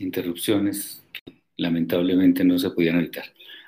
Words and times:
Interrupciones 0.00 1.02
que 1.12 1.42
lamentablemente 1.56 2.44
no 2.44 2.58
se 2.58 2.70
podían 2.70 2.98
evitar. 2.98 3.24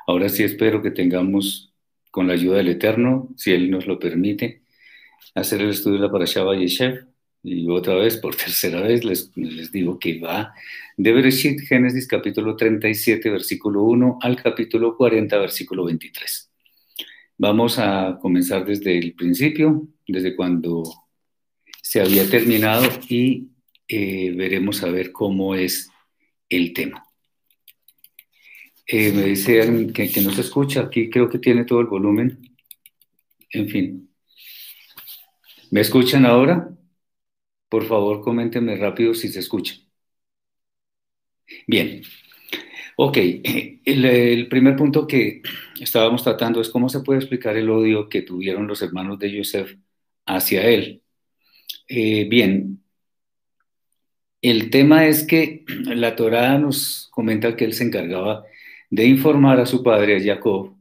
Ahora 0.07 0.29
sí 0.29 0.43
espero 0.43 0.83
que 0.83 0.91
tengamos, 0.91 1.73
con 2.11 2.29
la 2.29 2.35
ayuda 2.35 2.59
del 2.59 2.69
Eterno, 2.69 3.29
si 3.37 3.53
Él 3.53 3.71
nos 3.71 3.87
lo 3.87 3.99
permite, 3.99 4.63
hacer 5.35 5.61
el 5.63 5.71
estudio 5.71 5.97
de 5.97 6.07
la 6.07 6.13
Parashá 6.13 6.45
Yeshev. 6.55 7.07
Y 7.43 7.69
otra 7.69 7.95
vez, 7.95 8.17
por 8.17 8.35
tercera 8.37 8.81
vez, 8.81 9.05
les, 9.05 9.31
les 9.37 9.73
digo 9.73 9.99
que 9.99 10.21
va 10.21 10.55
de 10.97 11.13
Bereshit, 11.13 11.61
Génesis 11.61 12.07
capítulo 12.07 12.55
37, 12.57 13.29
versículo 13.31 13.83
1 13.83 14.19
al 14.23 14.41
capítulo 14.41 14.97
40, 14.97 15.39
versículo 15.39 15.85
23. 15.85 16.51
Vamos 17.39 17.79
a 17.81 18.19
comenzar 18.21 18.65
desde 18.65 18.97
el 18.97 19.15
principio, 19.15 19.89
desde 20.07 20.37
cuando 20.37 20.85
se 21.83 22.01
había 22.01 22.29
terminado 22.31 22.89
y 23.09 23.49
eh, 23.89 24.33
veremos 24.37 24.83
a 24.85 24.91
ver 24.91 25.11
cómo 25.11 25.55
es 25.55 25.91
el 26.49 26.73
tema. 26.73 27.05
Eh, 28.87 29.13
me 29.13 29.23
dicen 29.25 29.93
que, 29.93 30.11
no 30.23 30.31
se 30.31 30.43
escucha, 30.43 30.83
aquí 30.83 31.09
creo 31.09 31.29
que 31.29 31.39
tiene 31.39 31.65
todo 31.65 31.81
el 31.81 31.87
volumen. 31.87 32.39
En 33.51 33.69
fin. 33.69 34.11
¿Me 35.71 35.81
escuchan 35.81 36.27
ahora? 36.27 36.69
Por 37.69 37.85
favor, 37.87 38.21
coméntenme 38.21 38.77
rápido 38.77 39.15
si 39.15 39.29
se 39.29 39.41
escucha. 39.41 39.75
Bien. 41.67 42.03
Ok, 42.97 43.17
el, 43.17 44.05
el, 44.05 44.49
primer 44.49 44.77
punto 44.77 45.07
que 45.07 45.43
estábamos 45.81 46.23
tratando 46.23 46.61
es 46.61 46.69
cómo 46.69 46.89
se 46.89 47.01
puede 47.01 47.19
explicar 47.21 47.57
el 47.57 47.69
odio 47.71 48.09
que 48.09 48.23
tuvieron 48.23 48.69
los 48.69 48.83
hermanos 48.83 49.19
de 49.19 49.37
Joseph 49.37 49.77
hacia 50.27 50.63
él. 50.69 51.03
Eh, 51.89 52.27
bien, 52.29 52.84
el 54.45 54.69
tema 54.71 55.07
es 55.07 55.25
que 55.27 55.65
la 55.87 56.15
Torá 56.17 56.59
nos 56.59 57.09
comenta 57.11 57.57
que 57.57 57.65
él 57.65 57.73
se 57.73 57.85
encargaba 57.85 58.45
de 58.91 59.07
informar 59.07 59.59
a 59.59 59.67
su 59.67 59.83
padre, 59.83 60.17
a 60.17 60.23
Jacob, 60.23 60.77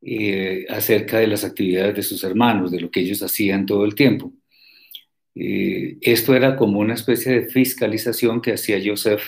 eh, 0.00 0.66
acerca 0.70 1.18
de 1.18 1.26
las 1.26 1.44
actividades 1.44 1.94
de 1.94 2.02
sus 2.02 2.24
hermanos, 2.24 2.72
de 2.72 2.80
lo 2.80 2.90
que 2.90 3.00
ellos 3.00 3.22
hacían 3.22 3.66
todo 3.66 3.84
el 3.84 3.94
tiempo. 3.94 4.32
Eh, 5.34 5.98
esto 6.00 6.34
era 6.34 6.56
como 6.56 6.80
una 6.80 6.94
especie 6.94 7.32
de 7.32 7.50
fiscalización 7.50 8.40
que 8.40 8.52
hacía 8.54 8.80
Joseph 8.84 9.22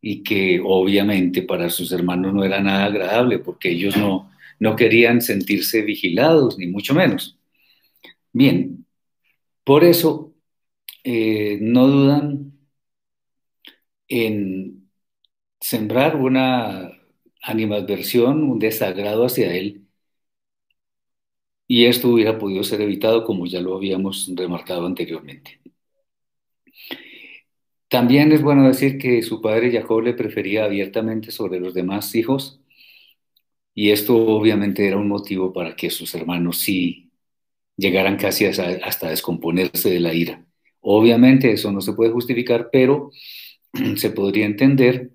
y 0.00 0.22
que 0.22 0.60
obviamente 0.62 1.42
para 1.42 1.70
sus 1.70 1.90
hermanos 1.92 2.34
no 2.34 2.44
era 2.44 2.60
nada 2.60 2.84
agradable 2.84 3.38
porque 3.38 3.70
ellos 3.70 3.96
no, 3.96 4.30
no 4.60 4.76
querían 4.76 5.22
sentirse 5.22 5.82
vigilados, 5.82 6.58
ni 6.58 6.66
mucho 6.66 6.94
menos. 6.94 7.38
Bien, 8.32 8.84
por 9.64 9.84
eso, 9.84 10.25
eh, 11.06 11.58
no 11.60 11.86
dudan 11.86 12.52
en 14.08 14.90
sembrar 15.60 16.16
una 16.16 16.92
animadversión, 17.42 18.44
un 18.44 18.58
desagrado 18.58 19.26
hacia 19.26 19.54
él, 19.54 19.86
y 21.68 21.86
esto 21.86 22.08
hubiera 22.08 22.38
podido 22.38 22.64
ser 22.64 22.80
evitado 22.80 23.24
como 23.24 23.46
ya 23.46 23.60
lo 23.60 23.76
habíamos 23.76 24.28
remarcado 24.34 24.86
anteriormente. 24.86 25.60
También 27.88 28.32
es 28.32 28.42
bueno 28.42 28.66
decir 28.68 28.98
que 28.98 29.22
su 29.22 29.40
padre 29.40 29.72
Jacob 29.72 30.02
le 30.02 30.14
prefería 30.14 30.64
abiertamente 30.64 31.30
sobre 31.32 31.58
los 31.60 31.74
demás 31.74 32.14
hijos, 32.14 32.60
y 33.74 33.90
esto 33.90 34.16
obviamente 34.16 34.86
era 34.86 34.96
un 34.96 35.08
motivo 35.08 35.52
para 35.52 35.76
que 35.76 35.90
sus 35.90 36.14
hermanos 36.14 36.58
sí 36.58 37.12
llegaran 37.76 38.16
casi 38.18 38.46
hasta, 38.46 39.10
descomponerse 39.10 39.90
de 39.90 40.00
la 40.00 40.14
ira. 40.14 40.45
Obviamente 40.88 41.50
eso 41.50 41.72
no 41.72 41.80
se 41.80 41.94
puede 41.94 42.12
justificar, 42.12 42.68
pero 42.70 43.10
se 43.96 44.10
podría 44.10 44.46
entender 44.46 45.10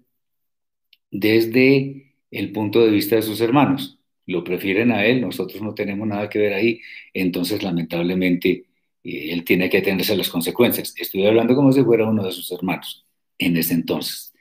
desde 1.09 2.13
el 2.29 2.51
punto 2.51 2.83
de 2.83 2.91
vista 2.91 3.15
de 3.15 3.21
sus 3.21 3.39
hermanos. 3.39 3.97
Lo 4.25 4.43
prefieren 4.43 4.91
a 4.91 5.05
él, 5.05 5.21
nosotros 5.21 5.61
no 5.61 5.73
tenemos 5.73 6.05
nada 6.05 6.29
que 6.29 6.39
ver 6.39 6.53
ahí, 6.53 6.81
entonces 7.13 7.63
lamentablemente 7.63 8.65
eh, 9.05 9.31
él 9.31 9.45
tiene 9.45 9.69
que 9.69 9.77
atenderse 9.77 10.11
a 10.11 10.17
las 10.17 10.27
consecuencias. 10.27 10.93
Estoy 10.97 11.25
hablando 11.25 11.55
como 11.55 11.71
si 11.71 11.81
fuera 11.83 12.05
uno 12.05 12.25
de 12.25 12.33
sus 12.33 12.51
hermanos 12.51 13.05
en 13.37 13.55
ese 13.55 13.73
entonces. 13.73 14.33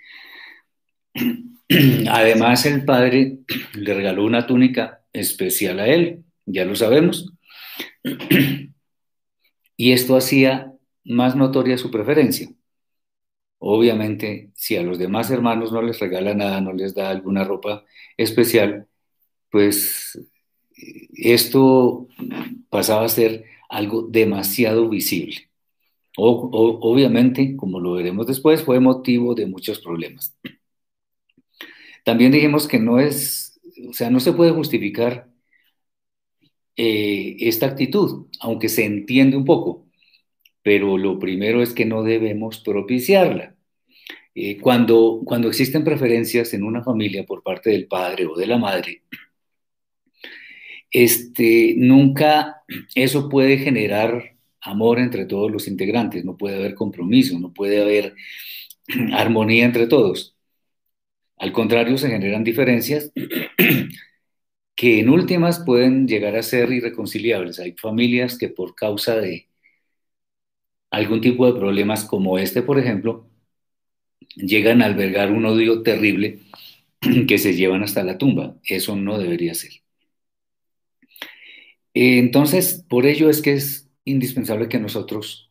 Además, 2.10 2.66
el 2.66 2.84
padre 2.84 3.38
le 3.74 3.94
regaló 3.94 4.24
una 4.24 4.48
túnica 4.48 5.04
especial 5.12 5.78
a 5.78 5.86
él, 5.86 6.24
ya 6.44 6.64
lo 6.64 6.74
sabemos, 6.74 7.32
y 9.76 9.92
esto 9.92 10.16
hacía 10.16 10.70
más 11.04 11.36
notoria 11.36 11.78
su 11.78 11.90
preferencia. 11.90 12.50
Obviamente, 13.58 14.50
si 14.54 14.76
a 14.76 14.82
los 14.82 14.98
demás 14.98 15.30
hermanos 15.30 15.70
no 15.72 15.82
les 15.82 15.98
regala 16.00 16.34
nada, 16.34 16.60
no 16.60 16.72
les 16.72 16.94
da 16.94 17.10
alguna 17.10 17.44
ropa 17.44 17.84
especial, 18.16 18.88
pues 19.50 20.18
esto 21.14 22.08
pasaba 22.70 23.04
a 23.04 23.08
ser 23.08 23.44
algo 23.68 24.02
demasiado 24.02 24.88
visible. 24.88 25.50
obviamente, 26.16 27.56
como 27.56 27.80
lo 27.80 27.94
veremos 27.94 28.26
después, 28.26 28.62
fue 28.62 28.80
motivo 28.80 29.34
de 29.34 29.46
muchos 29.46 29.80
problemas. 29.80 30.36
También 32.04 32.32
dijimos 32.32 32.66
que 32.68 32.78
no 32.78 32.98
es, 33.00 33.60
o 33.88 33.92
sea, 33.92 34.10
no 34.10 34.20
se 34.20 34.32
puede 34.32 34.52
justificar 34.52 35.28
eh, 36.76 37.36
esta 37.40 37.66
actitud, 37.66 38.26
aunque 38.40 38.68
se 38.68 38.84
entiende 38.84 39.36
un 39.36 39.44
poco, 39.44 39.86
pero 40.62 40.98
lo 40.98 41.18
primero 41.18 41.62
es 41.62 41.72
que 41.72 41.86
no 41.86 42.02
debemos 42.02 42.60
propiciarla. 42.60 43.56
Eh, 44.34 44.58
cuando, 44.58 45.22
cuando 45.24 45.48
existen 45.48 45.84
preferencias 45.84 46.54
en 46.54 46.62
una 46.64 46.82
familia 46.84 47.26
por 47.26 47.42
parte 47.42 47.70
del 47.70 47.86
padre 47.88 48.26
o 48.26 48.36
de 48.36 48.46
la 48.46 48.58
madre, 48.58 49.02
este, 50.90 51.74
nunca 51.76 52.62
eso 52.94 53.28
puede 53.28 53.58
generar 53.58 54.36
amor 54.60 54.98
entre 54.98 55.26
todos 55.26 55.50
los 55.50 55.68
integrantes, 55.68 56.24
no 56.24 56.36
puede 56.36 56.56
haber 56.56 56.74
compromiso, 56.74 57.38
no 57.38 57.52
puede 57.52 57.80
haber 57.80 58.14
armonía 59.12 59.64
entre 59.64 59.86
todos. 59.86 60.36
Al 61.36 61.52
contrario, 61.52 61.96
se 61.98 62.08
generan 62.10 62.44
diferencias 62.44 63.12
que 64.76 65.00
en 65.00 65.10
últimas 65.10 65.60
pueden 65.60 66.06
llegar 66.08 66.36
a 66.36 66.42
ser 66.42 66.72
irreconciliables. 66.72 67.58
Hay 67.58 67.72
familias 67.72 68.38
que 68.38 68.48
por 68.48 68.74
causa 68.74 69.16
de 69.16 69.49
algún 70.90 71.20
tipo 71.20 71.46
de 71.46 71.58
problemas 71.58 72.04
como 72.04 72.38
este, 72.38 72.62
por 72.62 72.78
ejemplo, 72.78 73.28
llegan 74.36 74.82
a 74.82 74.86
albergar 74.86 75.32
un 75.32 75.44
odio 75.46 75.82
terrible 75.82 76.40
que 77.28 77.38
se 77.38 77.54
llevan 77.54 77.82
hasta 77.82 78.04
la 78.04 78.18
tumba. 78.18 78.56
Eso 78.64 78.96
no 78.96 79.18
debería 79.18 79.54
ser. 79.54 79.72
Entonces, 81.94 82.84
por 82.88 83.06
ello 83.06 83.30
es 83.30 83.42
que 83.42 83.52
es 83.54 83.90
indispensable 84.04 84.68
que 84.68 84.78
nosotros 84.78 85.50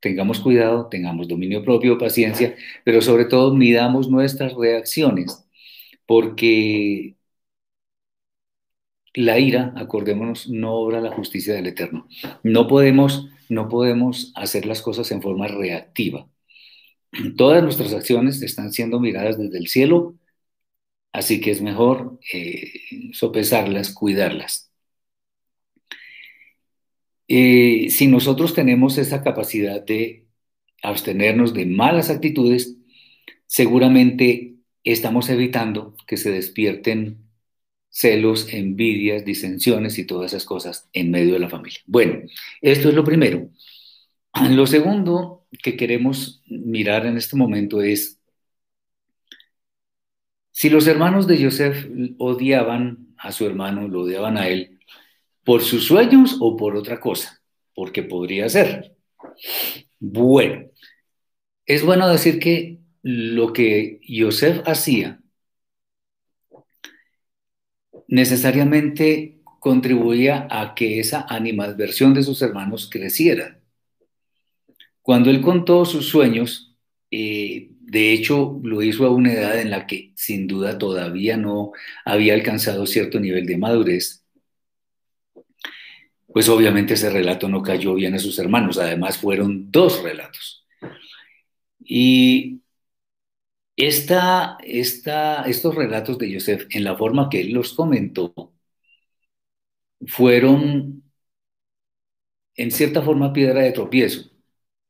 tengamos 0.00 0.40
cuidado, 0.40 0.88
tengamos 0.88 1.28
dominio 1.28 1.64
propio, 1.64 1.98
paciencia, 1.98 2.56
pero 2.84 3.02
sobre 3.02 3.24
todo 3.24 3.54
midamos 3.54 4.08
nuestras 4.10 4.54
reacciones, 4.54 5.44
porque 6.06 7.16
la 9.14 9.38
ira, 9.38 9.72
acordémonos, 9.76 10.48
no 10.48 10.74
obra 10.74 11.00
la 11.00 11.10
justicia 11.10 11.54
del 11.54 11.66
Eterno. 11.66 12.06
No 12.42 12.68
podemos, 12.68 13.28
no 13.48 13.68
podemos 13.68 14.32
hacer 14.34 14.66
las 14.66 14.82
cosas 14.82 15.10
en 15.12 15.22
forma 15.22 15.48
reactiva. 15.48 16.28
Todas 17.36 17.62
nuestras 17.62 17.94
acciones 17.94 18.42
están 18.42 18.72
siendo 18.72 19.00
miradas 19.00 19.38
desde 19.38 19.58
el 19.58 19.68
cielo, 19.68 20.16
así 21.12 21.40
que 21.40 21.50
es 21.50 21.62
mejor 21.62 22.18
eh, 22.32 22.72
sopesarlas, 23.12 23.92
cuidarlas. 23.92 24.70
Eh, 27.28 27.88
si 27.90 28.06
nosotros 28.06 28.54
tenemos 28.54 28.98
esa 28.98 29.22
capacidad 29.22 29.82
de 29.84 30.26
abstenernos 30.82 31.54
de 31.54 31.66
malas 31.66 32.10
actitudes, 32.10 32.76
seguramente 33.46 34.56
estamos 34.84 35.28
evitando 35.28 35.94
que 36.06 36.16
se 36.16 36.30
despierten 36.30 37.27
celos, 37.90 38.52
envidias, 38.52 39.24
disensiones 39.24 39.98
y 39.98 40.04
todas 40.04 40.32
esas 40.32 40.44
cosas 40.44 40.88
en 40.92 41.10
medio 41.10 41.34
de 41.34 41.40
la 41.40 41.48
familia. 41.48 41.80
Bueno, 41.86 42.20
esto 42.60 42.88
es 42.88 42.94
lo 42.94 43.04
primero. 43.04 43.50
Lo 44.50 44.66
segundo 44.66 45.46
que 45.62 45.76
queremos 45.76 46.42
mirar 46.46 47.06
en 47.06 47.16
este 47.16 47.36
momento 47.36 47.82
es 47.82 48.20
si 50.52 50.70
los 50.70 50.86
hermanos 50.86 51.26
de 51.26 51.42
Joseph 51.42 51.86
odiaban 52.18 53.14
a 53.16 53.32
su 53.32 53.46
hermano, 53.46 53.88
lo 53.88 54.02
odiaban 54.02 54.36
a 54.36 54.48
él, 54.48 54.80
por 55.44 55.62
sus 55.62 55.86
sueños 55.86 56.36
o 56.40 56.56
por 56.56 56.76
otra 56.76 57.00
cosa, 57.00 57.40
porque 57.74 58.02
podría 58.02 58.48
ser. 58.48 58.96
Bueno, 60.00 60.68
es 61.64 61.84
bueno 61.84 62.08
decir 62.08 62.38
que 62.38 62.80
lo 63.02 63.52
que 63.52 64.00
Joseph 64.08 64.62
hacía 64.66 65.20
necesariamente 68.08 69.38
contribuía 69.60 70.48
a 70.50 70.74
que 70.74 70.98
esa 70.98 71.26
animadversión 71.28 72.14
de 72.14 72.22
sus 72.22 72.42
hermanos 72.42 72.88
creciera. 72.90 73.60
Cuando 75.02 75.30
él 75.30 75.40
contó 75.40 75.84
sus 75.84 76.08
sueños, 76.08 76.76
eh, 77.10 77.70
de 77.80 78.12
hecho 78.12 78.60
lo 78.62 78.82
hizo 78.82 79.06
a 79.06 79.10
una 79.10 79.32
edad 79.32 79.58
en 79.60 79.70
la 79.70 79.86
que 79.86 80.12
sin 80.16 80.46
duda 80.46 80.78
todavía 80.78 81.36
no 81.36 81.72
había 82.04 82.34
alcanzado 82.34 82.86
cierto 82.86 83.20
nivel 83.20 83.46
de 83.46 83.56
madurez, 83.56 84.24
pues 86.26 86.48
obviamente 86.48 86.94
ese 86.94 87.10
relato 87.10 87.48
no 87.48 87.62
cayó 87.62 87.94
bien 87.94 88.14
a 88.14 88.18
sus 88.18 88.38
hermanos, 88.38 88.78
además 88.78 89.18
fueron 89.18 89.70
dos 89.70 90.02
relatos. 90.02 90.66
Y 91.80 92.60
esta, 93.78 94.58
estos 95.46 95.74
relatos 95.74 96.18
de 96.18 96.34
Joseph, 96.34 96.66
en 96.70 96.84
la 96.84 96.96
forma 96.96 97.28
que 97.30 97.40
él 97.40 97.52
los 97.52 97.74
comentó, 97.74 98.34
fueron 100.06 101.02
en 102.56 102.70
cierta 102.70 103.02
forma 103.02 103.32
piedra 103.32 103.62
de 103.62 103.72
tropiezo. 103.72 104.30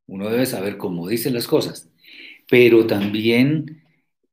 Uno 0.07 0.31
debe 0.31 0.47
saber 0.47 0.79
cómo 0.79 1.09
dicen 1.09 1.35
las 1.35 1.47
cosas, 1.47 1.91
pero 2.51 2.87
también 2.87 3.85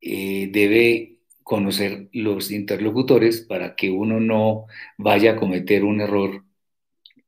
eh, 0.02 0.50
debe 0.52 1.20
conocer 1.44 2.10
los 2.14 2.52
interlocutores 2.52 3.42
para 3.42 3.76
que 3.76 3.92
uno 3.92 4.20
no 4.20 4.68
vaya 4.98 5.34
a 5.34 5.36
cometer 5.38 5.84
un 5.84 6.02
error 6.02 6.44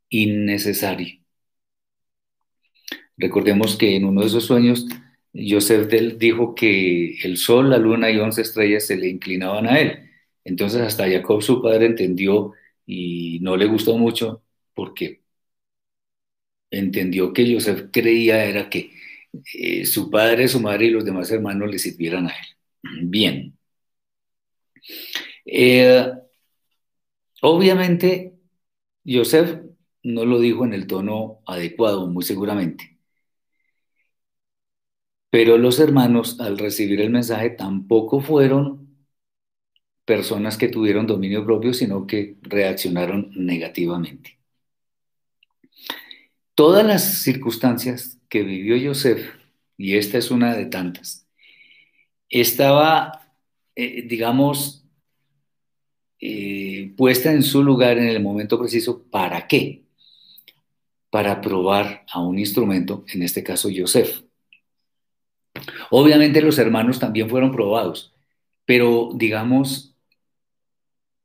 innecesario. 0.09 1.19
Recordemos 3.17 3.75
que 3.77 3.95
en 3.95 4.05
uno 4.05 4.21
de 4.21 4.27
esos 4.27 4.45
sueños, 4.45 4.85
Joseph 5.33 5.87
dijo 6.17 6.55
que 6.55 7.17
el 7.23 7.37
sol, 7.37 7.69
la 7.69 7.77
luna 7.77 8.09
y 8.11 8.17
once 8.19 8.41
estrellas 8.41 8.85
se 8.87 8.97
le 8.97 9.07
inclinaban 9.09 9.67
a 9.67 9.79
él. 9.79 10.09
Entonces 10.43 10.81
hasta 10.81 11.09
Jacob, 11.09 11.41
su 11.41 11.61
padre, 11.61 11.87
entendió 11.87 12.53
y 12.85 13.39
no 13.41 13.57
le 13.57 13.65
gustó 13.67 13.97
mucho 13.97 14.43
porque 14.73 15.21
entendió 16.71 17.33
que 17.33 17.53
Joseph 17.53 17.89
creía 17.91 18.45
era 18.45 18.69
que 18.69 18.91
eh, 19.53 19.85
su 19.85 20.09
padre, 20.09 20.47
su 20.47 20.59
madre 20.61 20.85
y 20.87 20.91
los 20.91 21.05
demás 21.05 21.31
hermanos 21.31 21.69
le 21.71 21.79
sirvieran 21.79 22.27
a 22.27 22.31
él. 22.31 22.45
Bien. 23.09 23.57
Eh, 25.45 26.11
obviamente, 27.41 28.33
Joseph 29.05 29.61
no 30.03 30.25
lo 30.25 30.39
dijo 30.39 30.65
en 30.65 30.73
el 30.73 30.87
tono 30.87 31.41
adecuado, 31.47 32.07
muy 32.07 32.23
seguramente. 32.23 32.96
Pero 35.37 35.59
los 35.59 35.79
hermanos, 35.79 36.39
al 36.39 36.57
recibir 36.57 36.99
el 36.99 37.11
mensaje, 37.11 37.51
tampoco 37.51 38.21
fueron 38.21 38.97
personas 40.03 40.57
que 40.57 40.67
tuvieron 40.67 41.05
dominio 41.05 41.45
propio, 41.45 41.75
sino 41.75 42.07
que 42.07 42.37
reaccionaron 42.41 43.29
negativamente. 43.35 44.39
Todas 46.55 46.83
las 46.83 47.21
circunstancias 47.21 48.17
que 48.29 48.41
vivió 48.41 48.83
Joseph, 48.83 49.29
y 49.77 49.97
esta 49.97 50.17
es 50.17 50.31
una 50.31 50.55
de 50.55 50.65
tantas, 50.65 51.27
estaba, 52.29 53.31
eh, 53.75 54.07
digamos, 54.07 54.87
eh, 56.19 56.95
puesta 56.97 57.31
en 57.31 57.43
su 57.43 57.61
lugar 57.61 57.99
en 57.99 58.07
el 58.07 58.23
momento 58.23 58.57
preciso. 58.57 59.03
¿Para 59.03 59.45
qué? 59.45 59.83
Para 61.11 61.41
probar 61.41 62.05
a 62.11 62.21
un 62.21 62.39
instrumento, 62.39 63.05
en 63.13 63.21
este 63.21 63.43
caso 63.43 63.69
Joseph. 63.71 64.26
Obviamente 65.89 66.41
los 66.41 66.57
hermanos 66.59 66.99
también 66.99 67.29
fueron 67.29 67.51
probados, 67.51 68.13
pero 68.65 69.11
digamos, 69.15 69.95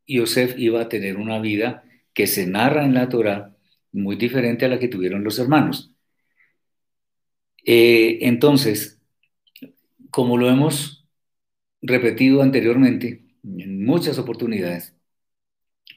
Yosef 0.06 0.58
iba 0.58 0.80
a 0.82 0.88
tener 0.88 1.16
una 1.16 1.40
vida 1.40 1.84
que 2.14 2.26
se 2.26 2.46
narra 2.46 2.84
en 2.84 2.94
la 2.94 3.08
Torah 3.08 3.56
muy 3.92 4.16
diferente 4.16 4.64
a 4.64 4.68
la 4.68 4.78
que 4.78 4.88
tuvieron 4.88 5.24
los 5.24 5.38
hermanos. 5.38 5.92
Eh, 7.64 8.18
entonces, 8.22 9.00
como 10.10 10.36
lo 10.36 10.48
hemos 10.48 11.06
repetido 11.80 12.42
anteriormente 12.42 13.24
en 13.44 13.84
muchas 13.84 14.18
oportunidades, 14.18 14.94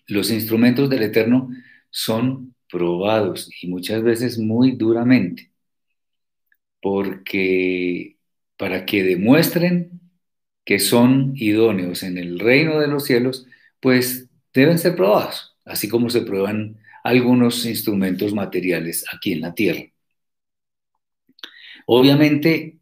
los 0.07 0.31
instrumentos 0.31 0.89
del 0.89 1.03
Eterno 1.03 1.49
son 1.89 2.55
probados 2.69 3.49
y 3.61 3.67
muchas 3.67 4.03
veces 4.03 4.37
muy 4.37 4.71
duramente, 4.71 5.51
porque 6.81 8.14
para 8.57 8.86
que 8.86 9.04
demuestren 9.04 10.02
que 10.66 10.80
son 10.80 11.34
idóneos 11.36 12.04
en 12.04 12.18
el 12.18 12.40
reino 12.40 12.80
de 12.80 12.88
los 12.88 13.06
cielos, 13.06 13.46
pues 13.80 14.30
deben 14.54 14.80
ser 14.80 14.96
probados, 14.96 15.56
así 15.66 15.88
como 15.88 16.10
se 16.10 16.22
prueban 16.22 16.78
algunos 17.04 17.66
instrumentos 17.66 18.34
materiales 18.34 19.06
aquí 19.13 19.34
en 19.34 19.42
la 19.42 19.54
tierra. 19.54 19.84
Obviamente, 21.86 22.80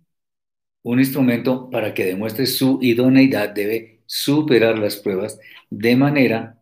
un 0.84 1.00
instrumento 1.00 1.70
para 1.70 1.94
que 1.94 2.06
demuestre 2.06 2.46
su 2.46 2.80
idoneidad 2.81 3.50
debe 3.50 4.02
superar 4.06 4.78
las 4.80 4.98
pruebas 4.98 5.40
de 5.70 5.96
manera 5.96 6.62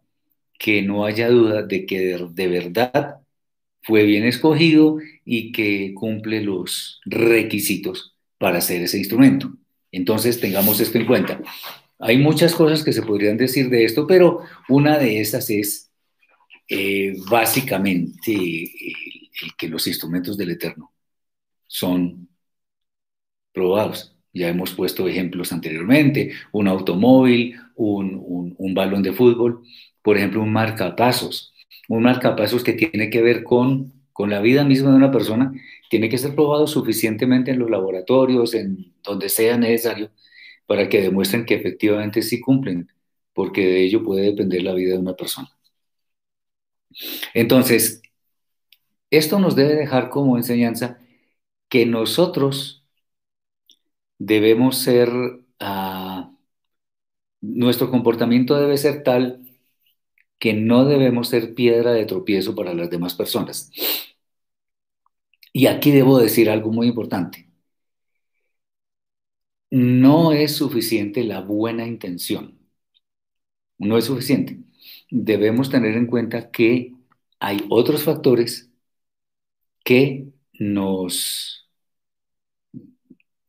que 0.57 0.81
no 0.81 1.05
haya 1.05 1.29
duda 1.29 1.63
de 1.63 1.85
que 1.85 2.17
de, 2.17 2.47
verdad 2.47 3.21
fue 3.81 4.03
bien 4.05 4.25
escogido 4.25 4.99
y 5.25 5.51
que 5.51 5.93
cumple 5.95 6.41
los 6.41 7.01
requisitos 7.05 8.15
para 8.41 8.57
hacer 8.57 8.81
ese 8.81 8.97
instrumento. 8.97 9.53
Entonces, 9.91 10.39
tengamos 10.39 10.79
esto 10.79 10.97
en 10.97 11.05
cuenta. 11.05 11.39
Hay 11.99 12.17
muchas 12.17 12.55
cosas 12.55 12.83
que 12.83 12.91
se 12.91 13.03
podrían 13.03 13.37
decir 13.37 13.69
de 13.69 13.85
esto, 13.85 14.07
pero 14.07 14.39
una 14.67 14.97
de 14.97 15.21
esas 15.21 15.47
es 15.51 15.91
eh, 16.67 17.15
básicamente 17.29 18.71
que 19.55 19.67
los 19.69 19.85
instrumentos 19.85 20.37
del 20.37 20.51
Eterno 20.51 20.91
son 21.67 22.27
probados. 23.53 24.17
Ya 24.33 24.49
hemos 24.49 24.73
puesto 24.73 25.07
ejemplos 25.07 25.51
anteriormente, 25.51 26.31
un 26.51 26.67
automóvil, 26.67 27.59
un, 27.75 28.55
un 28.57 28.73
balón 28.73 29.03
de 29.03 29.13
fútbol, 29.13 29.61
por 30.01 30.17
ejemplo, 30.17 30.41
un 30.41 30.51
marcapasos, 30.51 31.53
un 31.89 32.01
marcapasos 32.01 32.63
que 32.63 32.73
tiene 32.73 33.11
que 33.11 33.21
ver 33.21 33.43
con, 33.43 34.00
con 34.13 34.29
la 34.29 34.41
vida 34.41 34.63
misma 34.63 34.91
de 34.91 34.97
una 34.97 35.11
persona, 35.11 35.53
tiene 35.89 36.09
que 36.09 36.17
ser 36.17 36.35
probado 36.35 36.67
suficientemente 36.67 37.51
en 37.51 37.59
los 37.59 37.69
laboratorios, 37.69 38.53
en 38.53 38.93
donde 39.03 39.29
sea 39.29 39.57
necesario, 39.57 40.11
para 40.65 40.89
que 40.89 41.01
demuestren 41.01 41.45
que 41.45 41.55
efectivamente 41.55 42.21
sí 42.21 42.39
cumplen, 42.41 42.89
porque 43.33 43.65
de 43.65 43.83
ello 43.83 44.03
puede 44.03 44.23
depender 44.25 44.63
la 44.63 44.73
vida 44.73 44.93
de 44.93 44.99
una 44.99 45.15
persona. 45.15 45.49
Entonces, 47.33 48.01
esto 49.09 49.39
nos 49.39 49.55
debe 49.55 49.75
dejar 49.75 50.09
como 50.09 50.37
enseñanza 50.37 50.99
que 51.69 51.85
nosotros 51.85 52.85
debemos 54.19 54.77
ser, 54.77 55.09
uh, 55.09 56.37
nuestro 57.41 57.89
comportamiento 57.91 58.55
debe 58.59 58.77
ser 58.77 59.03
tal 59.03 59.50
que 60.41 60.53
no 60.53 60.85
debemos 60.85 61.29
ser 61.29 61.55
piedra 61.55 61.93
de 61.93 62.05
tropiezo 62.05 62.55
para 62.55 62.73
las 62.73 62.89
demás 62.89 63.15
personas. 63.15 63.71
Y 65.53 65.67
aquí 65.67 65.91
debo 65.91 66.17
decir 66.19 66.49
algo 66.49 66.71
muy 66.73 66.87
importante 66.87 67.51
no 69.71 70.33
es 70.33 70.55
suficiente 70.55 71.23
la 71.23 71.41
buena 71.41 71.87
intención. 71.87 72.59
No 73.77 73.97
es 73.97 74.05
suficiente. 74.05 74.59
Debemos 75.09 75.69
tener 75.69 75.95
en 75.97 76.07
cuenta 76.07 76.51
que 76.51 76.93
hay 77.39 77.65
otros 77.69 78.03
factores 78.03 78.71
que 79.83 80.27
nos, 80.59 81.67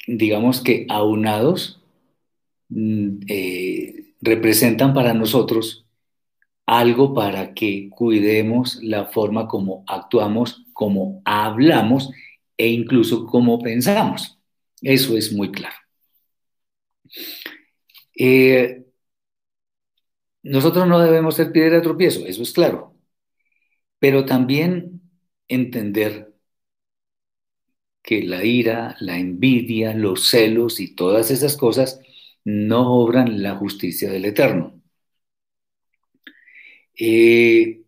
digamos 0.06 0.62
que 0.62 0.87
aunados, 0.88 1.82
mm, 2.68 3.20
eh, 3.28 4.14
representan 4.20 4.94
para 4.94 5.14
nosotros 5.14 5.81
algo 6.66 7.14
para 7.14 7.54
que 7.54 7.88
cuidemos 7.90 8.83
la 8.83 9.07
forma 9.07 9.49
como 9.49 9.85
actuamos, 9.87 10.64
como 10.73 11.23
hablamos 11.25 12.11
e 12.57 12.69
incluso 12.69 13.26
como 13.26 13.59
pensamos. 13.59 14.38
Eso 14.81 15.16
es 15.16 15.33
muy 15.33 15.50
claro. 15.52 15.76
Eh, 18.16 18.85
nosotros 20.42 20.87
no 20.88 21.00
debemos 21.00 21.37
ser 21.37 21.52
piedra 21.52 21.76
de 21.76 21.83
tropiezo, 21.83 22.26
eso 22.26 22.42
es 22.42 22.52
claro, 22.52 22.95
pero 23.99 24.25
también 24.25 25.00
entender 25.49 26.33
que 28.02 28.23
la 28.23 28.45
ira, 28.45 28.97
la 29.00 29.19
envidia, 29.19 29.95
los 29.95 30.28
celos 30.28 30.81
y 30.81 30.95
todas 30.95 31.31
esas 31.31 31.57
cosas 31.57 32.00
no 32.45 32.95
obran 32.95 33.42
la 33.42 33.54
justicia 33.54 34.11
del 34.11 34.25
Eterno. 34.25 34.81
Eh, 37.04 37.82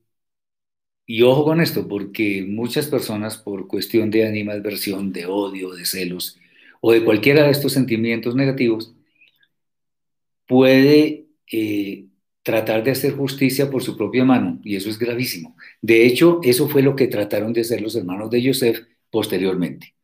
y 1.07 1.23
ojo 1.23 1.45
con 1.45 1.61
esto, 1.61 1.87
porque 1.87 2.45
muchas 2.49 2.89
personas 2.89 3.37
por 3.39 3.69
cuestión 3.69 4.11
de 4.11 4.27
animadversión, 4.27 5.13
de 5.13 5.27
odio, 5.27 5.73
de 5.75 5.85
celos 5.87 6.41
o 6.81 6.93
de 6.93 7.05
cualquiera 7.05 7.45
de 7.45 7.51
estos 7.53 7.73
sentimientos 7.73 8.35
negativos, 8.35 8.93
puede 10.47 11.27
eh, 11.51 12.07
tratar 12.43 12.83
de 12.85 12.91
hacer 12.91 13.15
justicia 13.15 13.71
por 13.71 13.83
su 13.85 13.97
propia 13.97 14.25
mano, 14.25 14.61
y 14.65 14.77
eso 14.77 14.91
es 14.91 14.99
gravísimo. 14.99 15.57
De 15.81 16.07
hecho, 16.07 16.41
eso 16.43 16.69
fue 16.69 16.83
lo 16.83 16.97
que 16.97 17.07
trataron 17.07 17.53
de 17.53 17.63
hacer 17.63 17.81
los 17.81 17.95
hermanos 17.97 18.31
de 18.31 18.45
Joseph 18.45 18.81
posteriormente. 19.11 19.95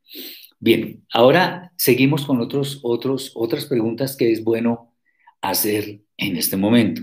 Bien, 0.61 1.05
ahora 1.13 1.73
seguimos 1.77 2.25
con 2.27 2.41
otros, 2.41 2.81
otros, 2.83 3.33
otras 3.35 3.67
preguntas 3.67 4.17
que 4.17 4.31
es 4.33 4.45
bueno 4.45 4.95
hacer 5.41 6.01
en 6.17 6.37
este 6.37 6.57
momento. 6.57 7.03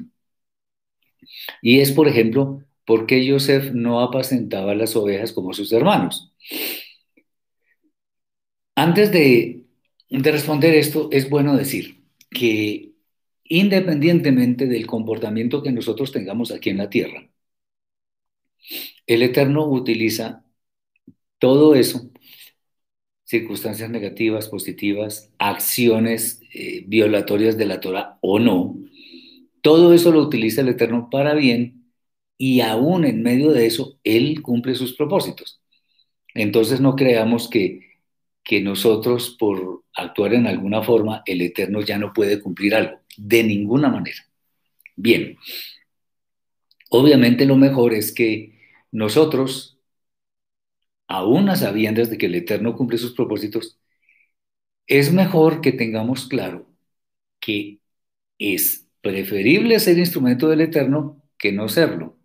Y 1.61 1.79
es, 1.79 1.91
por 1.91 2.07
ejemplo, 2.07 2.63
¿por 2.85 3.05
qué 3.05 3.29
Joseph 3.29 3.71
no 3.73 4.01
apacentaba 4.01 4.75
las 4.75 4.95
ovejas 4.95 5.33
como 5.33 5.53
sus 5.53 5.71
hermanos? 5.73 6.33
Antes 8.75 9.11
de, 9.11 9.65
de 10.09 10.31
responder 10.31 10.73
esto, 10.75 11.09
es 11.11 11.29
bueno 11.29 11.55
decir 11.57 12.03
que 12.29 12.93
independientemente 13.45 14.67
del 14.67 14.87
comportamiento 14.87 15.63
que 15.63 15.71
nosotros 15.71 16.11
tengamos 16.11 16.51
aquí 16.51 16.69
en 16.69 16.77
la 16.77 16.89
tierra, 16.89 17.29
el 19.07 19.23
Eterno 19.23 19.65
utiliza 19.67 20.43
todo 21.39 21.75
eso, 21.75 22.11
circunstancias 23.23 23.89
negativas, 23.89 24.47
positivas, 24.47 25.31
acciones 25.37 26.41
eh, 26.53 26.83
violatorias 26.87 27.57
de 27.57 27.65
la 27.65 27.79
Torah 27.79 28.17
o 28.21 28.39
no, 28.39 28.77
todo 29.61 29.93
eso 29.93 30.11
lo 30.11 30.21
utiliza 30.21 30.61
el 30.61 30.69
Eterno 30.69 31.09
para 31.09 31.33
bien 31.33 31.91
y 32.37 32.61
aún 32.61 33.05
en 33.05 33.23
medio 33.23 33.51
de 33.51 33.65
eso, 33.65 33.99
Él 34.03 34.41
cumple 34.41 34.75
sus 34.75 34.93
propósitos. 34.93 35.61
Entonces 36.33 36.81
no 36.81 36.95
creamos 36.95 37.49
que, 37.49 37.99
que 38.43 38.61
nosotros 38.61 39.35
por 39.39 39.83
actuar 39.95 40.33
en 40.33 40.47
alguna 40.47 40.83
forma, 40.83 41.23
el 41.25 41.41
Eterno 41.41 41.81
ya 41.81 41.97
no 41.97 42.13
puede 42.13 42.41
cumplir 42.41 42.75
algo, 42.75 42.99
de 43.17 43.43
ninguna 43.43 43.89
manera. 43.89 44.19
Bien, 44.95 45.37
obviamente 46.89 47.45
lo 47.45 47.55
mejor 47.55 47.93
es 47.93 48.11
que 48.13 48.59
nosotros, 48.91 49.79
aún 51.07 51.49
a 51.49 51.55
sabiendas 51.55 52.09
de 52.09 52.17
que 52.17 52.27
el 52.27 52.35
Eterno 52.35 52.75
cumple 52.75 52.97
sus 52.97 53.13
propósitos, 53.13 53.77
es 54.87 55.11
mejor 55.13 55.61
que 55.61 55.71
tengamos 55.71 56.27
claro 56.27 56.67
que 57.39 57.79
es 58.39 58.86
preferible 59.07 59.79
ser 59.79 59.97
instrumento 59.97 60.49
del 60.49 60.61
Eterno 60.61 61.23
que 61.37 61.53
no 61.53 61.69
serlo. 61.69 62.17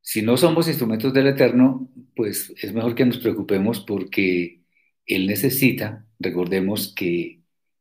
Si 0.00 0.22
no 0.22 0.36
somos 0.36 0.68
instrumentos 0.68 1.12
del 1.12 1.26
Eterno, 1.26 1.90
pues 2.14 2.54
es 2.62 2.72
mejor 2.72 2.94
que 2.94 3.04
nos 3.04 3.18
preocupemos 3.18 3.80
porque 3.80 4.62
Él 5.06 5.26
necesita, 5.26 6.06
recordemos 6.20 6.94
que, 6.94 7.40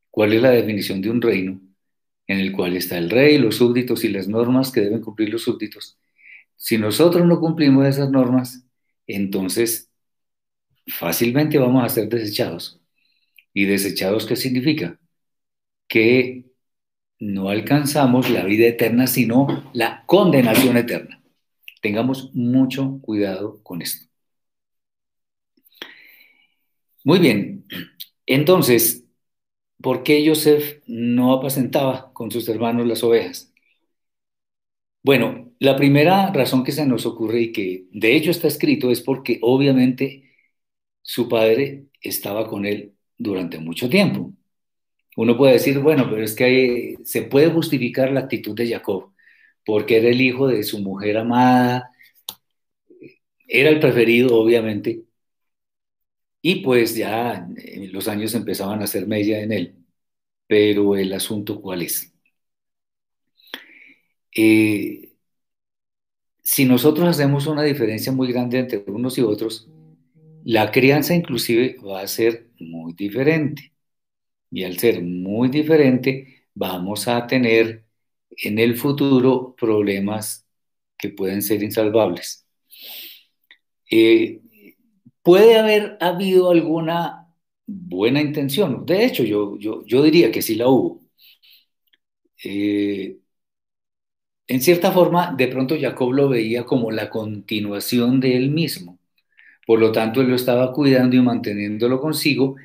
¿cuál 0.10 0.34
es 0.34 0.42
la 0.42 0.50
definición 0.50 1.02
de 1.02 1.12
un 1.12 1.22
reino? 1.22 1.62
En 2.28 2.40
el 2.40 2.52
cual 2.52 2.76
está 2.76 2.98
el 2.98 3.12
rey, 3.12 3.38
los 3.38 3.58
súbditos 3.58 4.04
y 4.04 4.10
las 4.10 4.28
normas 4.28 4.72
que 4.72 4.82
deben 4.82 5.02
cumplir 5.02 5.30
los 5.30 5.44
súbditos. 5.44 6.00
Si 6.56 6.80
nosotros 6.80 7.28
no 7.28 7.40
cumplimos 7.40 7.86
esas 7.86 8.10
normas, 8.10 8.66
entonces 9.06 9.92
fácilmente 10.88 11.60
vamos 11.60 11.84
a 11.86 11.90
ser 11.90 12.10
desechados. 12.10 12.82
¿Y 13.54 13.66
desechados 13.66 14.26
qué 14.26 14.36
significa? 14.36 15.00
Que 15.88 16.46
no 17.20 17.50
alcanzamos 17.50 18.30
la 18.30 18.44
vida 18.46 18.68
eterna, 18.68 19.08
sino 19.08 19.70
la 19.74 20.04
condenación 20.06 20.78
eterna. 20.78 21.22
Tengamos 21.82 22.32
mucho 22.34 23.00
cuidado 23.02 23.62
con 23.64 23.82
esto. 23.82 24.08
Muy 27.04 27.20
bien, 27.20 27.66
entonces, 28.26 29.06
¿por 29.82 30.04
qué 30.04 30.26
Joseph 30.28 30.82
no 30.88 31.34
apacentaba 31.34 32.12
con 32.14 32.32
sus 32.32 32.48
hermanos 32.50 32.88
las 32.88 33.04
ovejas? 33.04 33.54
Bueno, 35.04 35.54
la 35.60 35.76
primera 35.76 36.32
razón 36.34 36.64
que 36.64 36.72
se 36.72 36.86
nos 36.86 37.06
ocurre 37.06 37.42
y 37.42 37.52
que 37.52 37.86
de 37.92 38.16
hecho 38.16 38.32
está 38.32 38.48
escrito 38.48 38.90
es 38.92 39.02
porque 39.02 39.38
obviamente 39.42 40.32
su 41.02 41.30
padre 41.30 41.86
estaba 42.02 42.48
con 42.50 42.66
él 42.66 42.96
durante 43.18 43.60
mucho 43.60 43.90
tiempo. 43.90 44.34
Uno 45.16 45.38
puede 45.38 45.54
decir, 45.54 45.80
bueno, 45.80 46.10
pero 46.10 46.24
es 46.24 46.36
que 46.36 46.98
se 47.04 47.24
puede 47.24 47.50
justificar 47.52 48.12
la 48.12 48.22
actitud 48.22 48.56
de 48.56 48.70
Jacob, 48.70 49.14
porque 49.66 49.98
era 49.98 50.10
el 50.10 50.22
hijo 50.22 50.48
de 50.48 50.64
su 50.64 50.80
mujer 50.80 51.18
amada, 51.18 51.92
era 53.48 53.70
el 53.70 53.80
preferido, 53.80 54.36
obviamente, 54.38 55.04
y 56.42 56.58
pues 56.64 56.96
ya 56.96 57.48
los 57.92 58.08
años 58.08 58.36
empezaban 58.36 58.82
a 58.82 58.86
hacer 58.86 59.08
mella 59.08 59.42
en 59.42 59.52
él. 59.52 59.76
Pero 60.48 60.96
el 60.98 61.14
asunto, 61.14 61.62
¿cuál 61.62 61.84
es? 61.84 62.14
Eh, 64.36 65.16
si 66.44 66.66
nosotros 66.66 67.08
hacemos 67.10 67.48
una 67.48 67.64
diferencia 67.64 68.12
muy 68.12 68.32
grande 68.32 68.60
entre 68.60 68.84
unos 68.88 69.18
y 69.18 69.22
otros, 69.22 69.70
la 70.44 70.72
crianza 70.72 71.16
inclusive 71.16 71.78
va 71.86 72.02
a 72.02 72.08
ser 72.08 72.50
muy 72.60 72.94
diferente. 72.94 73.75
Y 74.52 74.64
al 74.64 74.78
ser 74.78 75.04
muy 75.04 75.50
diferente, 75.50 76.48
vamos 76.54 77.08
a 77.08 77.28
tener 77.28 77.86
en 78.38 78.60
el 78.60 78.78
futuro 78.78 79.56
problemas 79.58 80.46
que 80.98 81.10
pueden 81.10 81.42
ser 81.42 81.64
insalvables. 81.64 82.46
Eh, 83.92 84.42
puede 85.22 85.58
haber 85.58 85.98
habido 86.02 86.52
alguna 86.52 87.28
buena 87.68 88.22
intención. 88.22 88.86
De 88.86 89.06
hecho, 89.06 89.24
yo, 89.24 89.58
yo, 89.60 90.04
diría 90.04 90.32
que 90.32 90.42
sí 90.42 90.56
la 90.56 90.68
hubo. 90.70 91.02
Eh, 92.44 93.18
en 94.48 94.62
cierta 94.62 94.92
forma, 94.92 95.34
de 95.36 95.48
pronto 95.48 95.76
Jacob 95.80 96.14
lo 96.14 96.30
veía 96.30 96.66
como 96.66 96.92
la 96.92 97.10
continuación 97.10 98.20
de 98.20 98.38
él 98.38 98.52
mismo. 98.52 99.00
Por 99.68 99.80
lo 99.80 99.92
tanto, 99.92 100.22
él 100.22 100.30
lo 100.30 100.36
estaba 100.36 100.74
cuidando 100.74 101.16
y 101.16 101.22
manteniéndolo 101.22 102.00
consigo 102.02 102.56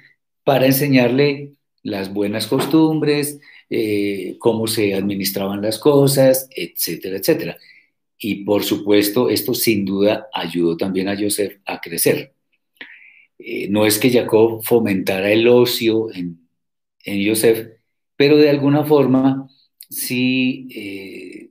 para 0.44 0.66
enseñarle 0.66 1.54
las 1.82 2.12
buenas 2.12 2.46
costumbres, 2.46 3.40
eh, 3.70 4.36
cómo 4.38 4.66
se 4.66 4.94
administraban 4.94 5.62
las 5.62 5.78
cosas, 5.78 6.48
etcétera, 6.54 7.16
etcétera. 7.18 7.56
Y 8.18 8.44
por 8.44 8.64
supuesto, 8.64 9.30
esto 9.30 9.54
sin 9.54 9.84
duda 9.84 10.28
ayudó 10.32 10.76
también 10.76 11.08
a 11.08 11.16
Joseph 11.16 11.58
a 11.64 11.80
crecer. 11.80 12.34
Eh, 13.38 13.68
no 13.70 13.86
es 13.86 13.98
que 13.98 14.10
Jacob 14.10 14.62
fomentara 14.62 15.30
el 15.32 15.48
ocio 15.48 16.12
en, 16.12 16.46
en 17.04 17.34
pero 18.16 18.36
de 18.36 18.50
alguna 18.50 18.84
forma 18.84 19.48
sí 19.88 20.68
eh, 20.74 21.50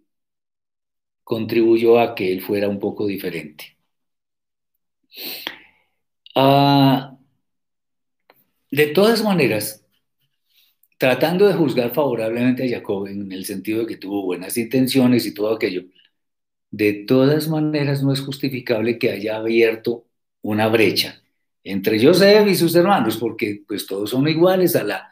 contribuyó 1.24 2.00
a 2.00 2.16
que 2.16 2.32
él 2.32 2.42
fuera 2.42 2.70
un 2.70 2.80
poco 2.80 3.08
diferente. 3.08 3.78
Ah, 6.36 7.18
de 8.72 8.88
todas 8.88 9.24
maneras, 9.24 9.84
tratando 11.00 11.48
de 11.48 11.56
juzgar 11.56 11.92
favorablemente 11.96 12.64
a 12.64 12.78
Jacob 12.78 13.08
en 13.08 13.32
el 13.32 13.46
sentido 13.46 13.82
de 13.82 13.88
que 13.88 13.98
tuvo 13.98 14.24
buenas 14.24 14.56
intenciones 14.58 15.26
y 15.26 15.34
todo 15.34 15.56
aquello, 15.56 15.86
de 16.70 16.94
todas 17.08 17.48
maneras 17.48 18.04
no 18.04 18.14
es 18.14 18.22
justificable 18.22 19.00
que 19.00 19.10
haya 19.10 19.38
abierto 19.38 20.06
una 20.44 20.68
brecha 20.68 21.24
entre 21.64 22.04
Joseph 22.04 22.48
y 22.48 22.56
sus 22.56 22.76
hermanos, 22.76 23.18
porque 23.18 23.64
pues 23.68 23.88
todos 23.88 24.12
son 24.12 24.28
iguales 24.28 24.76
a 24.76 24.84
la, 24.84 25.10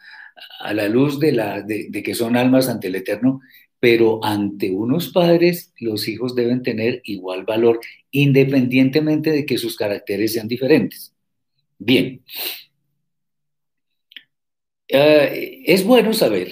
a 0.60 0.74
la 0.74 0.88
luz 0.88 1.20
de, 1.20 1.32
la, 1.32 1.64
de 1.64 2.04
que 2.04 2.14
son 2.14 2.38
almas 2.38 2.70
ante 2.70 2.88
el 2.88 2.96
Eterno 2.96 3.42
pero 3.80 4.24
ante 4.24 4.72
unos 4.72 5.10
padres 5.10 5.74
los 5.80 6.08
hijos 6.08 6.36
deben 6.36 6.64
tener 6.64 7.02
igual 7.06 7.46
valor 7.46 7.80
independientemente 8.12 9.32
de 9.32 9.46
que 9.46 9.58
sus 9.58 9.76
caracteres 9.76 10.34
sean 10.34 10.48
diferentes. 10.48 11.14
Bien, 11.78 12.24
eh, 14.88 15.64
es 15.66 15.86
bueno 15.86 16.14
saber, 16.14 16.52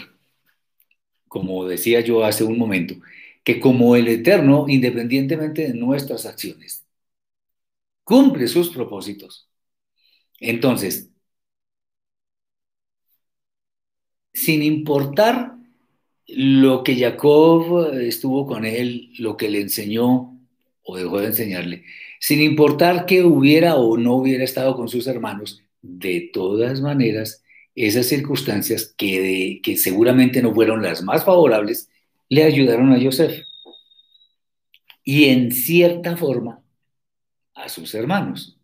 como 1.28 1.66
decía 1.66 2.02
yo 2.02 2.24
hace 2.26 2.44
un 2.44 2.58
momento, 2.58 2.96
que 3.44 3.60
como 3.60 3.96
el 3.96 4.08
Eterno, 4.08 4.66
independientemente 4.68 5.68
de 5.68 5.74
nuestras 5.74 6.26
acciones, 6.26 6.86
cumple 8.04 8.48
sus 8.48 8.70
propósitos. 8.70 9.50
Entonces, 10.40 11.10
sin 14.34 14.62
importar 14.64 15.56
lo 16.28 16.84
que 16.84 16.96
Jacob 16.98 17.94
estuvo 17.96 18.46
con 18.48 18.66
él, 18.66 19.12
lo 19.20 19.38
que 19.38 19.50
le 19.50 19.62
enseñó 19.62 20.40
o 20.84 20.98
dejó 20.98 21.20
de 21.22 21.28
enseñarle, 21.28 21.86
sin 22.20 22.42
importar 22.42 23.06
que 23.06 23.24
hubiera 23.24 23.76
o 23.76 23.98
no 23.98 24.16
hubiera 24.16 24.44
estado 24.44 24.76
con 24.76 24.90
sus 24.90 25.08
hermanos, 25.08 25.64
de 25.82 26.30
todas 26.34 26.82
maneras, 26.82 27.45
esas 27.76 28.08
circunstancias 28.08 28.94
que, 28.98 29.62
seguramente 29.78 30.42
no 30.42 30.54
fueron 30.54 30.82
las 30.82 31.04
más 31.04 31.26
favorables, 31.26 31.90
le 32.30 32.44
ayudaron 32.44 32.94
a 32.94 33.02
Joseph. 33.02 33.44
Y 35.04 35.26
en 35.26 35.52
cierta 35.52 36.18
forma, 36.18 36.64
a 37.54 37.70
sus 37.70 37.94
hermanos. 37.96 38.58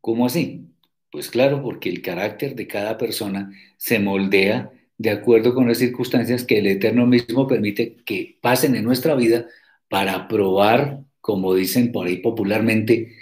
¿Cómo 0.00 0.26
así? 0.26 0.66
Pues 1.10 1.30
claro, 1.30 1.62
porque 1.62 1.88
el 1.88 2.02
carácter 2.02 2.54
de 2.54 2.66
cada 2.66 2.98
persona 2.98 3.52
se 3.76 3.98
moldea 3.98 4.72
de 4.98 5.10
acuerdo 5.10 5.54
con 5.54 5.66
las 5.68 5.78
circunstancias 5.78 6.44
que 6.44 6.58
el 6.58 6.66
Eterno 6.66 7.06
mismo 7.06 7.46
permite 7.46 7.96
que 8.04 8.38
pasen 8.40 8.74
en 8.76 8.84
nuestra 8.84 9.14
vida 9.14 9.46
para 9.88 10.28
probar, 10.28 11.00
como 11.20 11.54
dicen 11.54 11.92
por 11.92 12.06
ahí 12.06 12.18
popularmente, 12.18 13.16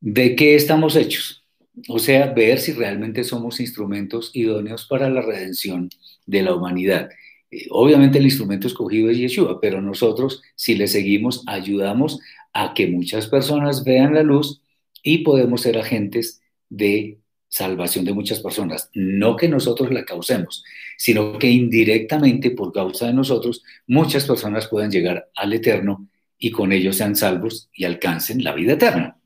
de 0.00 0.36
qué 0.36 0.54
estamos 0.54 0.96
hechos. 0.96 1.39
O 1.88 1.98
sea, 1.98 2.32
ver 2.32 2.58
si 2.58 2.72
realmente 2.72 3.24
somos 3.24 3.60
instrumentos 3.60 4.30
idóneos 4.34 4.86
para 4.86 5.10
la 5.10 5.22
redención 5.22 5.90
de 6.26 6.42
la 6.42 6.54
humanidad. 6.54 7.10
Eh, 7.50 7.66
obviamente 7.70 8.18
el 8.18 8.24
instrumento 8.24 8.66
escogido 8.66 9.10
es 9.10 9.18
Yeshua, 9.18 9.60
pero 9.60 9.80
nosotros, 9.80 10.42
si 10.54 10.74
le 10.76 10.88
seguimos, 10.88 11.44
ayudamos 11.46 12.20
a 12.52 12.74
que 12.74 12.86
muchas 12.86 13.26
personas 13.26 13.84
vean 13.84 14.14
la 14.14 14.22
luz 14.22 14.62
y 15.02 15.18
podemos 15.18 15.62
ser 15.62 15.78
agentes 15.78 16.40
de 16.68 17.18
salvación 17.48 18.04
de 18.04 18.14
muchas 18.14 18.40
personas. 18.40 18.90
No 18.94 19.36
que 19.36 19.48
nosotros 19.48 19.92
la 19.92 20.04
causemos, 20.04 20.64
sino 20.96 21.38
que 21.38 21.50
indirectamente, 21.50 22.50
por 22.52 22.72
causa 22.72 23.06
de 23.06 23.14
nosotros, 23.14 23.62
muchas 23.86 24.24
personas 24.24 24.68
puedan 24.68 24.90
llegar 24.90 25.28
al 25.34 25.52
eterno 25.52 26.08
y 26.38 26.50
con 26.50 26.72
ellos 26.72 26.96
sean 26.96 27.16
salvos 27.16 27.68
y 27.74 27.84
alcancen 27.84 28.42
la 28.42 28.54
vida 28.54 28.74
eterna. 28.74 29.19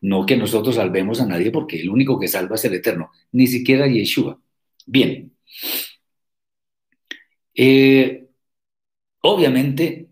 No 0.00 0.26
que 0.26 0.36
nosotros 0.36 0.76
salvemos 0.76 1.20
a 1.20 1.26
nadie 1.26 1.50
porque 1.50 1.80
el 1.80 1.90
único 1.90 2.18
que 2.18 2.28
salva 2.28 2.56
es 2.56 2.64
el 2.64 2.74
eterno, 2.74 3.10
ni 3.32 3.46
siquiera 3.46 3.86
Yeshua. 3.86 4.40
Bien. 4.86 5.32
Eh, 7.54 8.28
obviamente, 9.22 10.08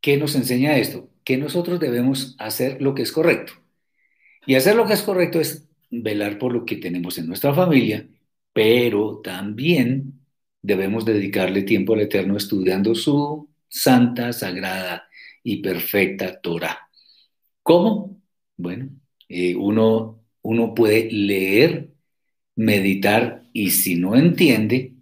¿qué 0.00 0.16
nos 0.16 0.34
enseña 0.34 0.76
esto? 0.78 1.10
Que 1.24 1.36
nosotros 1.36 1.80
debemos 1.80 2.36
hacer 2.38 2.80
lo 2.82 2.94
que 2.94 3.02
es 3.02 3.12
correcto. 3.12 3.52
Y 4.46 4.54
hacer 4.54 4.76
lo 4.76 4.86
que 4.86 4.94
es 4.94 5.02
correcto 5.02 5.40
es 5.40 5.68
velar 5.90 6.38
por 6.38 6.52
lo 6.52 6.64
que 6.64 6.76
tenemos 6.76 7.18
en 7.18 7.26
nuestra 7.26 7.54
familia, 7.54 8.08
pero 8.52 9.20
también 9.22 10.20
debemos 10.62 11.04
dedicarle 11.04 11.62
tiempo 11.62 11.94
al 11.94 12.00
Eterno 12.00 12.36
estudiando 12.36 12.94
su 12.94 13.48
santa, 13.68 14.32
sagrada 14.32 15.08
y 15.42 15.62
perfecta 15.62 16.40
Torah. 16.40 16.88
¿Cómo? 17.62 18.15
Bueno, 18.56 18.90
eh, 19.28 19.54
uno, 19.54 20.24
uno 20.42 20.74
puede 20.74 21.10
leer, 21.10 21.90
meditar 22.56 23.42
y 23.52 23.70
si 23.70 23.96
no 23.96 24.16
entiende, 24.16 24.94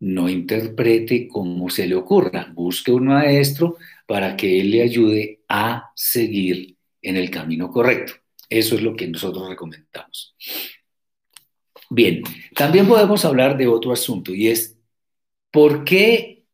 no 0.00 0.28
interprete 0.28 1.28
como 1.28 1.70
se 1.70 1.86
le 1.86 1.94
ocurra. 1.94 2.52
Busque 2.54 2.92
un 2.92 3.06
maestro 3.08 3.76
para 4.06 4.36
que 4.36 4.60
él 4.60 4.70
le 4.70 4.82
ayude 4.82 5.42
a 5.48 5.92
seguir 5.94 6.76
en 7.02 7.16
el 7.16 7.30
camino 7.30 7.70
correcto. 7.70 8.14
Eso 8.48 8.74
es 8.76 8.82
lo 8.82 8.94
que 8.96 9.08
nosotros 9.08 9.48
recomendamos. 9.48 10.34
Bien, 11.88 12.22
también 12.54 12.88
podemos 12.88 13.24
hablar 13.24 13.56
de 13.56 13.66
otro 13.66 13.92
asunto 13.92 14.34
y 14.34 14.48
es 14.48 14.78
por 15.50 15.84
qué 15.84 16.46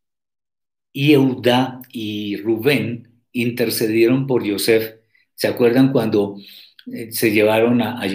Yehuda 0.92 1.80
y 1.92 2.36
Rubén 2.38 3.22
intercedieron 3.32 4.26
por 4.26 4.44
Yosef. 4.44 4.97
¿Se 5.38 5.46
acuerdan 5.46 5.92
cuando 5.92 6.36
eh, 6.92 7.12
se 7.12 7.30
llevaron 7.30 7.80
a, 7.80 8.02
a 8.02 8.08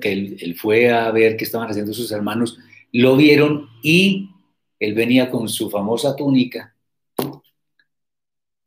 que 0.00 0.12
él, 0.12 0.56
fue 0.58 0.90
a 0.90 1.10
ver 1.10 1.36
qué 1.36 1.44
estaban 1.44 1.68
haciendo 1.68 1.92
sus 1.92 2.10
hermanos? 2.10 2.58
Lo 2.90 3.16
vieron 3.18 3.68
y 3.82 4.30
él 4.78 4.94
venía 4.94 5.30
con 5.30 5.46
su 5.50 5.68
famosa 5.68 6.16
túnica 6.16 6.74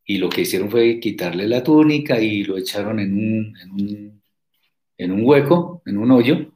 y 0.06 0.20
lo 0.20 0.30
que 0.30 0.42
hicieron 0.42 0.70
fue 0.70 1.00
quitarle 1.00 1.48
la 1.48 1.64
túnica 1.64 2.22
y 2.22 2.44
lo 2.44 2.56
echaron 2.56 3.00
en 3.00 4.22
un 5.00 5.26
hueco, 5.26 5.82
en 5.88 5.98
un 5.98 6.12
hoyo, 6.12 6.52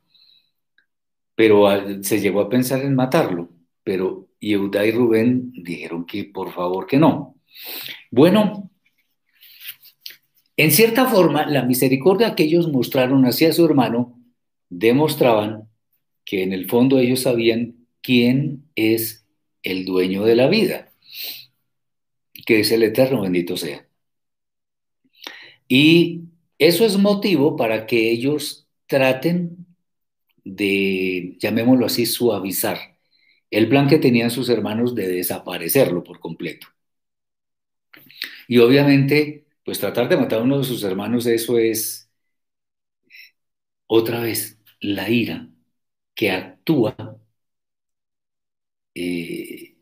pero 1.33 1.67
se 2.03 2.19
llegó 2.19 2.41
a 2.41 2.49
pensar 2.49 2.81
en 2.81 2.93
matarlo, 2.93 3.49
pero 3.83 4.27
Yehuda 4.39 4.85
y 4.85 4.91
Rubén 4.91 5.51
dijeron 5.53 6.05
que 6.05 6.25
por 6.25 6.51
favor 6.51 6.85
que 6.85 6.97
no. 6.97 7.35
Bueno, 8.11 8.69
en 10.57 10.71
cierta 10.71 11.05
forma, 11.05 11.45
la 11.45 11.63
misericordia 11.63 12.35
que 12.35 12.43
ellos 12.43 12.71
mostraron 12.71 13.25
hacia 13.25 13.53
su 13.53 13.63
hermano 13.65 14.19
demostraban 14.69 15.69
que 16.25 16.43
en 16.43 16.51
el 16.51 16.67
fondo 16.67 16.99
ellos 16.99 17.21
sabían 17.21 17.87
quién 18.01 18.65
es 18.75 19.25
el 19.63 19.85
dueño 19.85 20.23
de 20.23 20.35
la 20.35 20.47
vida, 20.47 20.91
que 22.45 22.61
es 22.61 22.71
el 22.71 22.83
Eterno, 22.83 23.21
bendito 23.21 23.55
sea. 23.55 23.87
Y 25.67 26.23
eso 26.57 26.85
es 26.85 26.97
motivo 26.97 27.55
para 27.55 27.85
que 27.85 28.09
ellos 28.11 28.67
traten 28.87 29.65
de, 30.43 31.35
llamémoslo 31.39 31.85
así, 31.85 32.05
suavizar 32.05 32.97
el 33.51 33.69
plan 33.69 33.87
que 33.87 33.99
tenían 33.99 34.31
sus 34.31 34.49
hermanos 34.49 34.95
de 34.95 35.07
desaparecerlo 35.07 36.03
por 36.03 36.19
completo. 36.19 36.67
Y 38.47 38.59
obviamente, 38.59 39.46
pues 39.67 39.79
tratar 39.81 40.09
de 40.09 40.17
matar 40.17 40.39
a 40.39 40.43
uno 40.43 40.59
de 40.59 40.63
sus 40.65 40.83
hermanos, 40.83 41.27
eso 41.27 41.59
es 41.59 42.09
otra 43.87 44.21
vez 44.21 44.59
la 44.79 45.09
ira 45.09 45.49
que 46.15 46.31
actúa 46.31 46.95
eh, 48.95 49.75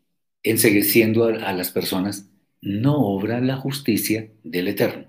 a, 1.24 1.48
a 1.48 1.52
las 1.52 1.70
personas, 1.70 2.30
no 2.60 2.96
obra 2.98 3.40
la 3.40 3.56
justicia 3.56 4.30
del 4.42 4.68
Eterno. 4.68 5.08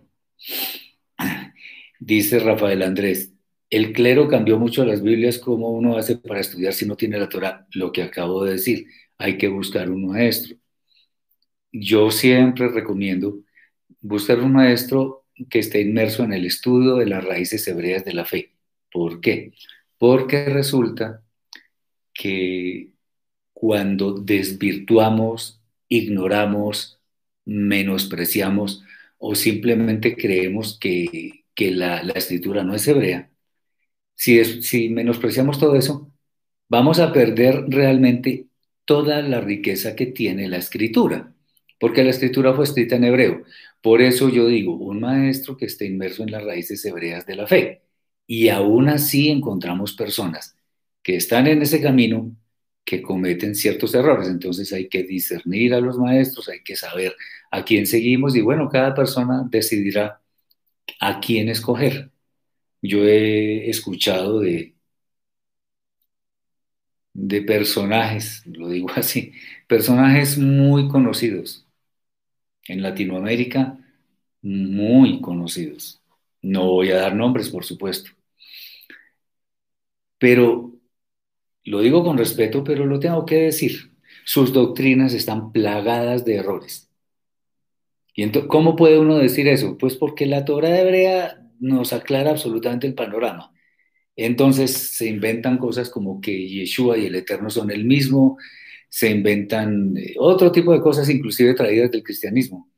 Dice 1.99 2.39
Rafael 2.39 2.81
Andrés, 2.83 3.33
el 3.69 3.93
clero 3.93 4.27
cambió 4.27 4.57
mucho 4.59 4.85
las 4.85 5.01
Biblias, 5.01 5.39
¿cómo 5.39 5.71
uno 5.71 5.97
hace 5.97 6.17
para 6.17 6.39
estudiar 6.39 6.73
si 6.73 6.85
no 6.85 6.95
tiene 6.95 7.19
la 7.19 7.29
Torah? 7.29 7.67
Lo 7.73 7.91
que 7.91 8.03
acabo 8.03 8.43
de 8.43 8.53
decir, 8.53 8.87
hay 9.17 9.37
que 9.37 9.47
buscar 9.47 9.89
un 9.89 10.07
maestro. 10.07 10.55
Yo 11.71 12.11
siempre 12.11 12.67
recomiendo 12.69 13.39
buscar 14.01 14.39
un 14.39 14.53
maestro 14.53 15.25
que 15.49 15.60
esté 15.60 15.81
inmerso 15.81 16.23
en 16.23 16.33
el 16.33 16.45
estudio 16.45 16.95
de 16.95 17.05
las 17.05 17.23
raíces 17.23 17.67
hebreas 17.67 18.03
de 18.05 18.13
la 18.13 18.25
fe. 18.25 18.55
¿Por 18.91 19.21
qué? 19.21 19.53
Porque 19.97 20.45
resulta 20.45 21.23
que 22.13 22.91
cuando 23.53 24.13
desvirtuamos, 24.13 25.62
ignoramos, 25.88 26.99
menospreciamos 27.45 28.83
o 29.17 29.36
simplemente 29.36 30.15
creemos 30.15 30.77
que, 30.79 31.43
la, 31.60 32.01
escritura 32.15 32.63
no 32.63 32.75
es 32.75 32.88
hebrea, 32.88 33.31
si, 34.15 34.62
si 34.62 34.89
menospreciamos 34.89 35.60
todo 35.60 35.75
eso, 35.75 36.12
vamos 36.69 36.99
a 36.99 37.13
perder 37.13 37.65
realmente 37.67 38.47
toda 38.86 39.21
la 39.21 39.41
riqueza 39.41 39.95
que 39.95 40.07
tiene 40.07 40.47
la 40.47 40.57
escritura, 40.57 41.33
porque 41.79 42.03
la 42.03 42.12
escritura 42.12 42.53
fue 42.53 42.65
escrita 42.65 42.95
en 42.95 43.03
hebreo. 43.05 43.43
Por 43.81 44.01
eso 44.01 44.29
yo 44.29 44.47
digo, 44.47 44.75
un 44.75 44.99
maestro 45.01 45.57
que 45.57 45.65
esté 45.65 45.85
inmerso 45.85 46.23
en 46.23 46.31
las 46.31 46.43
raíces 46.43 46.83
hebreas 46.85 47.25
de 47.25 47.35
la 47.35 47.47
fe. 47.47 47.83
Y 48.27 48.49
aún 48.49 48.89
así 48.89 49.29
encontramos 49.29 49.93
personas 49.93 50.57
que 51.03 51.15
están 51.15 51.47
en 51.47 51.61
ese 51.61 51.81
camino 51.81 52.35
que 52.85 53.01
cometen 53.01 53.55
ciertos 53.55 53.93
errores. 53.95 54.27
Entonces 54.29 54.73
hay 54.73 54.89
que 54.89 55.03
discernir 55.03 55.73
a 55.73 55.81
los 55.81 55.97
maestros, 55.97 56.49
hay 56.49 56.63
que 56.63 56.75
saber 56.75 57.15
a 57.51 57.63
quién 57.65 57.85
seguimos 57.87 58.35
y 58.35 58.41
bueno, 58.41 58.69
cada 58.69 58.93
persona 58.95 59.45
decidirá 59.49 60.21
a 60.99 61.19
quién 61.21 61.49
escoger. 61.49 62.11
Yo 62.81 63.05
he 63.05 63.69
escuchado 63.69 64.41
de, 64.41 64.75
de 67.13 67.41
personajes, 67.41 68.43
lo 68.45 68.69
digo 68.69 68.89
así, 68.95 69.33
personajes 69.67 70.37
muy 70.37 70.87
conocidos 70.89 71.66
en 72.67 72.82
Latinoamérica, 72.82 73.77
muy 74.41 75.21
conocidos. 75.21 76.01
No 76.41 76.67
voy 76.67 76.91
a 76.91 76.97
dar 76.97 77.15
nombres, 77.15 77.49
por 77.49 77.65
supuesto. 77.65 78.12
Pero 80.17 80.73
lo 81.63 81.82
digo 81.82 82.03
con 82.03 82.17
respeto, 82.17 82.63
pero 82.63 82.86
lo 82.86 82.99
tengo 82.99 83.25
que 83.25 83.36
decir. 83.36 83.91
Sus 84.25 84.53
doctrinas 84.53 85.13
están 85.13 85.51
plagadas 85.51 86.25
de 86.25 86.36
errores. 86.36 86.89
¿Y 88.15 88.30
cómo 88.47 88.75
puede 88.75 88.97
uno 88.97 89.17
decir 89.17 89.47
eso? 89.47 89.77
Pues 89.77 89.95
porque 89.95 90.25
la 90.25 90.43
Torah 90.43 90.80
hebrea 90.80 91.47
nos 91.60 91.93
aclara 91.93 92.32
absolutamente 92.32 92.88
el 92.88 92.95
panorama. 92.95 93.53
Entonces 94.15 94.71
se 94.71 95.08
inventan 95.08 95.60
cosas 95.60 95.89
como 95.89 96.19
que 96.19 96.47
Yeshua 96.47 96.97
y 96.97 97.06
el 97.06 97.15
Eterno 97.15 97.49
son 97.51 97.69
el 97.69 97.86
mismo, 97.86 98.38
se 98.89 99.10
inventan 99.10 99.95
eh, 99.97 100.15
otro 100.17 100.52
tipo 100.52 100.73
de 100.73 100.82
cosas, 100.82 101.10
inclusive 101.10 101.54
traídas 101.54 101.91
del 101.91 102.04
cristianismo. 102.04 102.69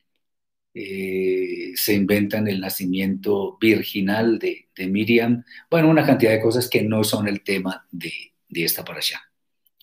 Eh, 0.74 1.72
se 1.76 1.94
inventan 1.94 2.48
el 2.48 2.62
nacimiento 2.62 3.58
virginal 3.60 4.38
de, 4.40 4.70
de 4.76 4.88
Miriam, 4.88 5.44
bueno, 5.70 5.90
una 5.90 6.06
cantidad 6.06 6.32
de 6.32 6.42
cosas 6.42 6.70
que 6.70 6.84
no 6.84 7.04
son 7.04 7.28
el 7.28 7.42
tema 7.42 7.88
de, 7.92 8.12
de 8.48 8.64
esta 8.64 8.86
para 8.86 9.00
allá. 9.00 9.22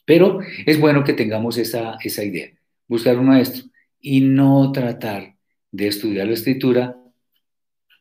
Pero 0.04 0.40
es 0.64 0.78
bueno 0.78 1.04
que 1.04 1.12
tengamos 1.12 1.58
esa, 1.58 1.96
esa 2.02 2.24
idea, 2.24 2.50
buscar 2.86 3.18
un 3.18 3.26
maestro 3.26 3.64
y 4.00 4.20
no 4.20 4.70
tratar 4.72 5.36
de 5.72 5.88
estudiar 5.88 6.28
la 6.28 6.34
escritura 6.34 6.96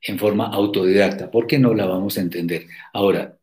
en 0.02 0.20
forma 0.20 0.48
autodidacta, 0.48 1.32
porque 1.32 1.58
no 1.58 1.74
la 1.74 1.88
vamos 1.88 2.18
a 2.18 2.22
entender. 2.22 2.68
Ahora, 2.94 3.38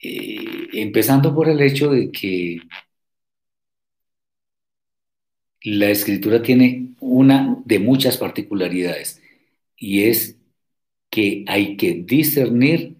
eh, 0.00 0.68
empezando 0.74 1.34
por 1.34 1.48
el 1.48 1.60
hecho 1.62 1.90
de 1.90 2.10
que 2.12 2.58
la 5.64 5.90
escritura 5.90 6.42
tiene 6.42 6.94
una 7.00 7.58
de 7.64 7.78
muchas 7.78 8.16
particularidades 8.16 9.20
y 9.76 10.04
es 10.04 10.38
que 11.10 11.44
hay 11.46 11.76
que 11.76 12.02
discernir 12.06 12.96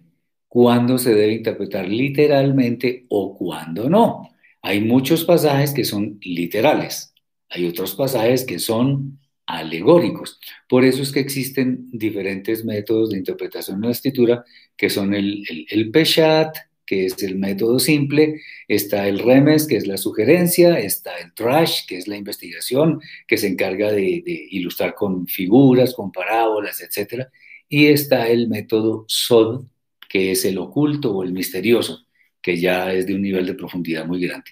cuándo 0.47 0.97
se 0.97 1.15
debe 1.15 1.33
interpretar 1.33 1.87
literalmente 1.87 3.05
o 3.09 3.35
cuándo 3.35 3.89
no. 3.89 4.29
Hay 4.61 4.81
muchos 4.81 5.25
pasajes 5.25 5.73
que 5.73 5.83
son 5.83 6.19
literales, 6.21 7.13
hay 7.49 7.65
otros 7.65 7.95
pasajes 7.95 8.45
que 8.45 8.59
son 8.59 9.19
alegóricos. 9.45 10.39
Por 10.69 10.85
eso 10.85 11.01
es 11.01 11.11
que 11.11 11.19
existen 11.19 11.89
diferentes 11.91 12.63
métodos 12.63 13.09
de 13.09 13.17
interpretación 13.17 13.81
de 13.81 13.87
la 13.87 13.93
escritura, 13.93 14.45
que 14.77 14.89
son 14.89 15.13
el, 15.13 15.43
el, 15.69 15.91
Peshat, 15.91 16.55
que 16.85 17.05
es 17.05 17.21
el 17.23 17.37
método 17.37 17.79
simple, 17.79 18.41
está 18.67 19.07
el 19.07 19.19
Remes, 19.19 19.67
que 19.67 19.77
es 19.77 19.87
la 19.87 19.97
sugerencia, 19.97 20.79
está 20.79 21.17
el 21.17 21.33
Trash, 21.33 21.85
que 21.87 21.97
es 21.97 22.07
la 22.07 22.17
investigación, 22.17 22.99
que 23.27 23.37
se 23.37 23.47
encarga 23.47 23.91
de, 23.91 24.23
ilustrar 24.51 24.95
con 24.95 25.27
figuras, 25.27 25.93
con 25.93 26.11
parábolas, 26.11 26.81
etc. 26.81 27.27
Y 27.69 27.87
está 27.87 28.27
el 28.27 28.49
método 28.49 29.05
Sod, 29.07 29.65
que 30.09 30.31
es 30.31 30.45
el 30.45 30.57
oculto 30.57 31.15
o 31.15 31.23
el 31.23 31.31
misterioso, 31.31 32.05
que 32.41 32.57
ya 32.57 32.91
es 32.93 33.07
de 33.07 33.15
un 33.15 33.21
nivel 33.21 33.45
de 33.45 33.55
profundidad 33.55 34.05
muy 34.05 34.21
grande. 34.25 34.51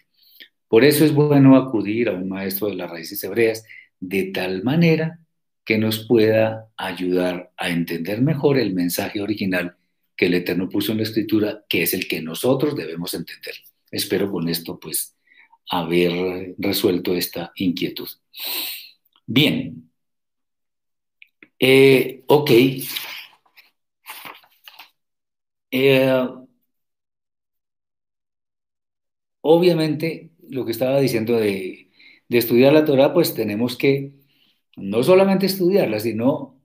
Por 0.68 0.86
eso 0.86 1.04
es 1.04 1.14
bueno 1.14 1.58
acudir 1.58 2.10
a 2.10 2.14
un 2.14 2.30
maestro 2.30 2.68
de 2.68 2.76
las 2.76 2.90
raíces 2.90 3.22
hebreas 3.24 3.66
de 4.00 4.26
tal 4.26 4.64
manera 4.64 5.20
que 5.66 5.78
nos 5.78 6.08
pueda 6.08 6.70
ayudar 6.78 7.52
a 7.58 7.70
entender 7.70 8.22
mejor 8.22 8.58
el 8.58 8.74
mensaje 8.74 9.22
original 9.22 9.76
que 10.22 10.28
el 10.28 10.36
Eterno 10.36 10.70
puso 10.70 10.92
en 10.92 11.00
la 11.00 11.04
Escritura, 11.04 11.66
que 11.68 11.82
es 11.82 11.96
el 11.96 12.08
que 12.08 12.22
nosotros 12.22 12.76
debemos 12.76 13.16
entender. 13.16 13.56
Espero 13.90 14.32
con 14.32 14.48
esto, 14.50 14.80
pues, 14.80 15.18
haber 15.72 16.54
resuelto 16.60 17.16
esta 17.16 17.52
inquietud. 17.56 18.08
Bien. 19.26 19.90
Eh, 21.60 22.24
ok. 22.28 22.52
Eh, 25.72 26.28
obviamente, 29.42 30.32
lo 30.50 30.66
que 30.66 30.72
estaba 30.72 31.00
diciendo 31.00 31.38
de 31.38 31.92
de 32.30 32.38
estudiar 32.38 32.72
la 32.74 32.86
Torah, 32.86 33.14
pues 33.14 33.34
tenemos 33.36 33.78
que 33.78 34.14
no 34.78 35.04
solamente 35.04 35.48
estudiarla, 35.48 36.00
sino 36.00 36.62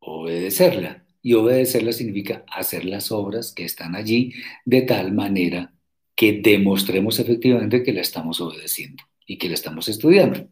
obedecerla. 0.00 0.99
Y 1.22 1.34
obedecerla 1.34 1.92
significa 1.92 2.44
hacer 2.48 2.84
las 2.84 3.12
obras 3.12 3.52
que 3.52 3.64
están 3.64 3.94
allí 3.94 4.32
de 4.64 4.82
tal 4.82 5.12
manera 5.12 5.74
que 6.14 6.40
demostremos 6.42 7.18
efectivamente 7.18 7.82
que 7.82 7.92
la 7.92 8.00
estamos 8.00 8.40
obedeciendo 8.40 9.04
y 9.26 9.38
que 9.38 9.48
la 9.48 9.54
estamos 9.54 9.88
estudiando 9.88 10.48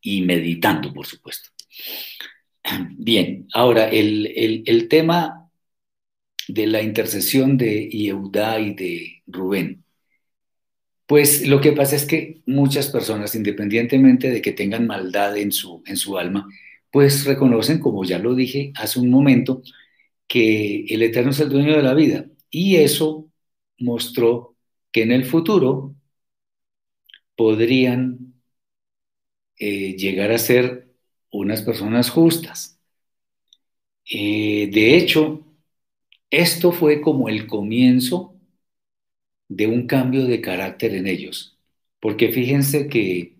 y 0.00 0.22
meditando, 0.22 0.92
por 0.92 1.06
supuesto. 1.06 1.50
Bien, 2.96 3.46
ahora 3.52 3.88
el, 3.88 4.62
el 4.66 4.88
tema 4.88 5.40
de 6.48 6.66
la 6.66 6.82
intercesión 6.82 7.56
de 7.56 7.88
Yehudá 7.88 8.60
y 8.60 8.74
de 8.74 9.22
Rubén. 9.26 9.84
Pues 11.06 11.46
lo 11.46 11.60
que 11.60 11.72
pasa 11.72 11.96
es 11.96 12.06
que 12.06 12.40
muchas 12.46 12.88
personas, 12.88 13.34
independientemente 13.34 14.30
de 14.30 14.40
que 14.40 14.52
tengan 14.52 14.86
maldad 14.86 15.36
en 15.36 15.50
su, 15.50 15.82
en 15.86 15.96
su 15.96 16.18
alma, 16.18 16.48
pues 16.90 17.24
reconocen, 17.24 17.80
como 17.80 18.04
ya 18.04 18.18
lo 18.18 18.34
dije 18.34 18.72
hace 18.76 19.00
un 19.00 19.10
momento, 19.10 19.62
que 20.30 20.84
el 20.88 21.02
Eterno 21.02 21.32
es 21.32 21.40
el 21.40 21.48
dueño 21.50 21.76
de 21.76 21.82
la 21.82 21.94
vida. 21.94 22.26
Y 22.50 22.76
eso 22.76 23.28
mostró 23.78 24.56
que 24.92 25.02
en 25.02 25.10
el 25.12 25.24
futuro 25.26 25.96
podrían 27.36 28.34
eh, 29.58 29.96
llegar 29.96 30.30
a 30.30 30.38
ser 30.38 30.88
unas 31.32 31.62
personas 31.62 32.10
justas. 32.10 32.78
Eh, 34.04 34.68
de 34.72 34.96
hecho, 34.96 35.44
esto 36.30 36.72
fue 36.72 37.00
como 37.00 37.28
el 37.28 37.46
comienzo 37.48 38.36
de 39.48 39.66
un 39.66 39.86
cambio 39.88 40.26
de 40.26 40.40
carácter 40.40 40.94
en 40.94 41.08
ellos. 41.08 41.58
Porque 42.00 42.30
fíjense 42.30 42.88
que 42.88 43.36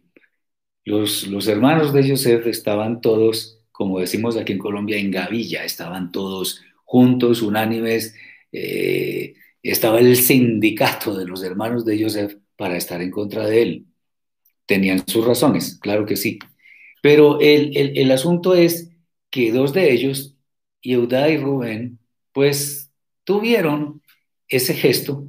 los, 0.85 1.29
los 1.29 1.48
hermanos 1.48 1.92
de 1.92 2.09
Joseph 2.09 2.46
estaban 2.48 3.00
todos, 3.00 3.61
como 3.72 4.00
decimos 4.00 4.37
aquí 4.37 4.53
en 4.53 4.59
Colombia, 4.59 4.98
en 4.98 5.12
gavilla, 5.12 5.64
estaban 5.64 6.12
todos 6.12 6.62
juntos, 6.90 7.40
unánimes. 7.40 8.16
Eh, 8.50 9.35
estaba 9.62 10.00
el 10.00 10.16
sindicato 10.16 11.16
de 11.16 11.24
los 11.24 11.44
hermanos 11.44 11.85
de 11.85 12.03
Joseph 12.03 12.35
para 12.57 12.76
estar 12.76 13.00
en 13.00 13.12
contra 13.12 13.46
de 13.46 13.62
él. 13.62 13.87
Tenían 14.66 15.07
sus 15.07 15.24
razones, 15.24 15.79
claro 15.81 16.05
que 16.05 16.16
sí. 16.16 16.40
Pero 17.00 17.40
el, 17.40 17.76
el, 17.76 17.96
el 17.96 18.11
asunto 18.11 18.57
es 18.57 18.90
que 19.31 19.53
dos 19.53 19.72
de 19.72 19.92
ellos, 19.92 20.35
Yehuda 20.83 21.31
y 21.31 21.37
Rubén, 21.38 22.00
pues 22.33 22.90
tuvieron 23.22 24.03
ese 24.48 24.74
gesto 24.74 25.29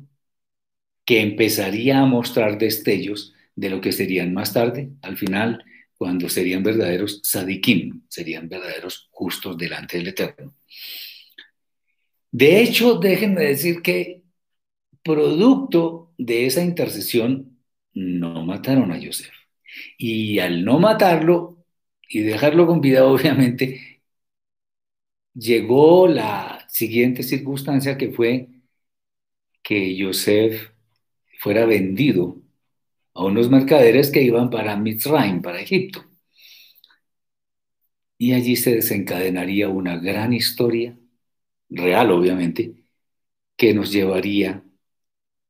que 1.05 1.21
empezaría 1.21 1.99
a 1.99 2.07
mostrar 2.07 2.57
destellos 2.57 3.35
de 3.55 3.69
lo 3.69 3.81
que 3.81 3.91
serían 3.91 4.33
más 4.33 4.51
tarde, 4.51 4.89
al 5.03 5.15
final, 5.15 5.63
cuando 5.95 6.27
serían 6.27 6.63
verdaderos 6.63 7.19
sadikim, 7.23 8.01
serían 8.07 8.49
verdaderos 8.49 9.09
justos 9.11 9.55
delante 9.59 9.99
del 9.99 10.07
Eterno. 10.07 10.55
De 12.31 12.61
hecho, 12.61 12.95
déjenme 12.99 13.41
decir 13.45 13.81
que 13.81 14.23
producto 15.03 16.13
de 16.17 16.45
esa 16.47 16.63
intercesión 16.63 17.59
no 17.93 18.45
mataron 18.45 18.91
a 18.91 18.99
Joseph. 19.03 19.33
Y 19.97 20.39
al 20.39 20.65
no 20.65 20.79
matarlo 20.79 21.57
y 22.09 22.21
dejarlo 22.21 22.67
con 22.67 22.81
vida, 22.81 23.05
obviamente, 23.07 24.01
llegó 25.33 26.07
la 26.07 26.65
siguiente 26.69 27.23
circunstancia 27.23 27.97
que 27.97 28.11
fue 28.11 28.47
que 29.63 29.97
Joseph 29.99 30.71
fuera 31.39 31.65
vendido 31.65 32.41
a 33.15 33.25
unos 33.25 33.49
mercaderes 33.49 34.11
que 34.11 34.23
iban 34.23 34.49
para 34.51 34.77
Mitzrayim, 34.77 35.41
para 35.41 35.61
Egipto. 35.61 36.05
Y 38.17 38.31
allí 38.33 38.55
se 38.55 38.73
desencadenaría 38.75 39.67
una 39.67 39.97
gran 39.97 40.31
historia, 40.31 40.97
real 41.71 42.11
obviamente, 42.11 42.75
que 43.57 43.73
nos 43.73 43.91
llevaría 43.91 44.63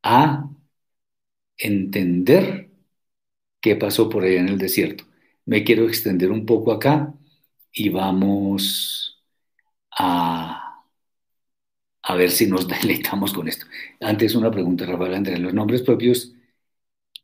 a 0.04 0.50
entender 1.58 2.70
qué 3.62 3.76
pasó 3.76 4.10
por 4.10 4.24
allá 4.24 4.42
en 4.42 4.50
el 4.50 4.58
desierto. 4.58 5.06
Me 5.46 5.64
quiero 5.64 5.86
extender 5.88 6.32
un 6.32 6.46
poco 6.46 6.72
acá 6.74 7.14
y 7.74 7.90
vamos 7.90 9.24
a 9.92 10.62
a 12.04 12.16
ver 12.16 12.32
si 12.32 12.48
nos 12.48 12.68
deleitamos 12.68 13.34
con 13.34 13.48
esto. 13.48 13.66
Antes 14.00 14.36
una 14.36 14.52
pregunta, 14.52 14.86
Rafael 14.86 15.14
Andrés. 15.16 15.40
Los 15.40 15.54
nombres 15.54 15.82
propios 15.82 16.34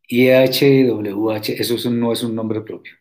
IHWH, 0.09 1.49
eso 1.59 1.89
no 1.91 2.13
es 2.13 2.23
un 2.23 2.35
nombre 2.35 2.61
propio. 2.61 2.93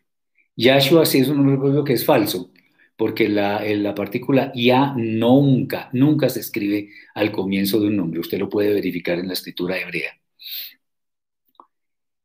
Yahshua 0.55 1.05
sí 1.05 1.19
es 1.19 1.29
un 1.29 1.37
nombre 1.37 1.57
propio 1.57 1.83
que 1.83 1.93
es 1.93 2.05
falso, 2.05 2.51
porque 2.97 3.29
la, 3.29 3.63
la 3.63 3.95
partícula 3.95 4.51
ya 4.55 4.93
nunca, 4.97 5.89
nunca 5.93 6.29
se 6.29 6.39
escribe 6.41 6.89
al 7.13 7.31
comienzo 7.31 7.79
de 7.79 7.87
un 7.87 7.97
nombre. 7.97 8.19
Usted 8.19 8.39
lo 8.39 8.49
puede 8.49 8.73
verificar 8.73 9.19
en 9.19 9.27
la 9.27 9.33
escritura 9.33 9.79
hebrea. 9.79 10.11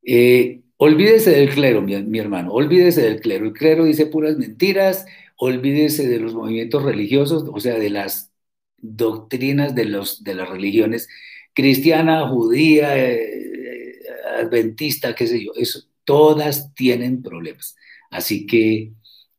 Eh, 0.02 0.62
olvídese 0.78 1.30
del 1.30 1.50
clero, 1.50 1.82
mi, 1.82 2.18
hermano, 2.18 2.52
olvídese 2.52 3.02
del 3.02 3.20
clero. 3.20 3.46
El 3.46 3.52
clero 3.52 3.84
dice 3.84 4.06
puras 4.06 4.36
mentiras, 4.36 5.06
olvídese 5.36 6.08
de 6.08 6.18
los 6.18 6.34
movimientos 6.34 6.82
religiosos, 6.82 7.44
o 7.52 7.60
sea, 7.60 7.78
de 7.78 7.90
las 7.90 8.32
doctrinas 8.78 9.74
de, 9.74 9.84
los, 9.84 10.24
de 10.24 10.34
las 10.34 10.48
religiones 10.48 11.08
cristiana, 11.54 12.28
judía, 12.28 12.98
eh, 12.98 14.00
adventista, 14.38 15.14
qué 15.14 15.26
sé 15.26 15.44
yo, 15.44 15.52
eso, 15.56 15.82
todas 16.04 16.74
tienen 16.74 17.22
problemas. 17.22 17.76
Así 18.10 18.46
que 18.46 18.92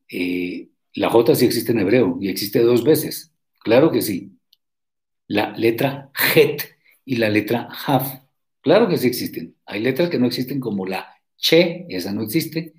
eh, 0.09 0.69
la 0.95 1.09
J 1.09 1.35
sí 1.35 1.45
existe 1.45 1.71
en 1.71 1.79
hebreo 1.79 2.17
y 2.21 2.29
existe 2.29 2.59
dos 2.59 2.83
veces, 2.83 3.33
claro 3.59 3.91
que 3.91 4.01
sí. 4.01 4.31
La 5.27 5.51
letra 5.51 6.11
Het 6.35 6.61
y 7.05 7.15
la 7.15 7.29
letra 7.29 7.69
Haf, 7.85 8.21
claro 8.61 8.87
que 8.87 8.97
sí 8.97 9.07
existen. 9.07 9.55
Hay 9.65 9.81
letras 9.81 10.09
que 10.09 10.19
no 10.19 10.27
existen 10.27 10.59
como 10.59 10.85
la 10.85 11.09
Che, 11.37 11.85
esa 11.89 12.13
no 12.13 12.21
existe. 12.21 12.73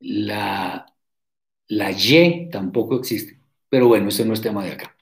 La, 0.00 0.86
la 1.68 1.90
Y 1.90 2.48
tampoco 2.50 2.96
existe. 2.96 3.40
Pero 3.68 3.88
bueno, 3.88 4.08
ese 4.08 4.24
no 4.24 4.34
es 4.34 4.40
tema 4.40 4.64
de 4.64 4.72
acá. 4.72 4.94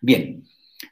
Bien, 0.00 0.42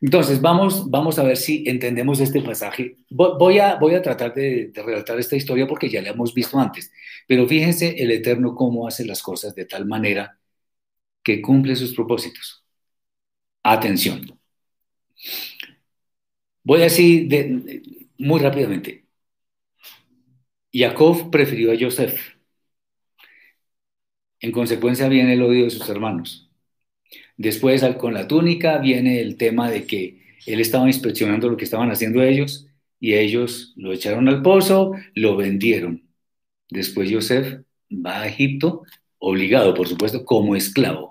entonces 0.01 0.41
vamos, 0.41 0.89
vamos 0.91 1.19
a 1.19 1.25
ver 1.25 1.37
si 1.37 1.65
entendemos 1.67 2.21
este 2.21 2.43
pasaje. 2.43 2.99
Voy 3.11 3.59
a, 3.59 3.77
voy 3.77 3.95
a 3.95 4.03
tratar 4.03 4.35
de, 4.35 4.69
de 4.69 4.83
relatar 4.83 5.19
esta 5.19 5.37
historia 5.37 5.67
porque 5.67 5.89
ya 5.89 6.03
la 6.03 6.11
hemos 6.11 6.35
visto 6.35 6.59
antes, 6.59 6.93
pero 7.27 7.49
fíjense 7.49 7.97
el 7.99 8.11
Eterno 8.13 8.55
cómo 8.55 8.87
hace 8.87 9.05
las 9.05 9.23
cosas 9.23 9.55
de 9.55 9.65
tal 9.65 9.87
manera 9.87 10.39
que 11.29 11.43
cumple 11.43 11.77
sus 11.77 11.95
propósitos. 11.95 12.65
Atención. 13.63 14.41
Voy 16.65 16.83
así 16.83 17.29
muy 18.17 18.41
rápidamente. 18.41 19.05
Jacob 20.73 21.31
prefirió 21.31 21.73
a 21.73 21.77
Joseph. 21.79 22.19
En 24.41 24.53
consecuencia 24.53 25.07
viene 25.09 25.35
el 25.35 25.43
odio 25.43 25.65
de 25.65 25.71
sus 25.71 25.87
hermanos. 25.91 26.51
Después, 27.37 27.85
con 27.99 28.15
la 28.15 28.27
túnica, 28.27 28.79
viene 28.79 29.21
el 29.21 29.37
tema 29.37 29.71
de 29.71 29.85
que 29.85 30.23
él 30.47 30.61
estaba 30.61 30.87
inspeccionando 30.87 31.51
lo 31.51 31.59
que 31.59 31.65
estaban 31.65 31.91
haciendo 31.91 32.23
ellos 32.23 32.69
y 33.01 33.15
ellos 33.15 33.75
lo 33.77 33.93
echaron 33.93 34.29
al 34.29 34.41
pozo, 34.41 34.93
lo 35.15 35.37
vendieron. 35.37 36.09
Después 36.71 37.13
Joseph 37.13 37.61
va 37.93 38.23
a 38.23 38.29
Egipto, 38.29 38.85
obligado, 39.19 39.75
por 39.75 39.89
supuesto, 39.89 40.25
como 40.25 40.57
esclavo. 40.57 41.08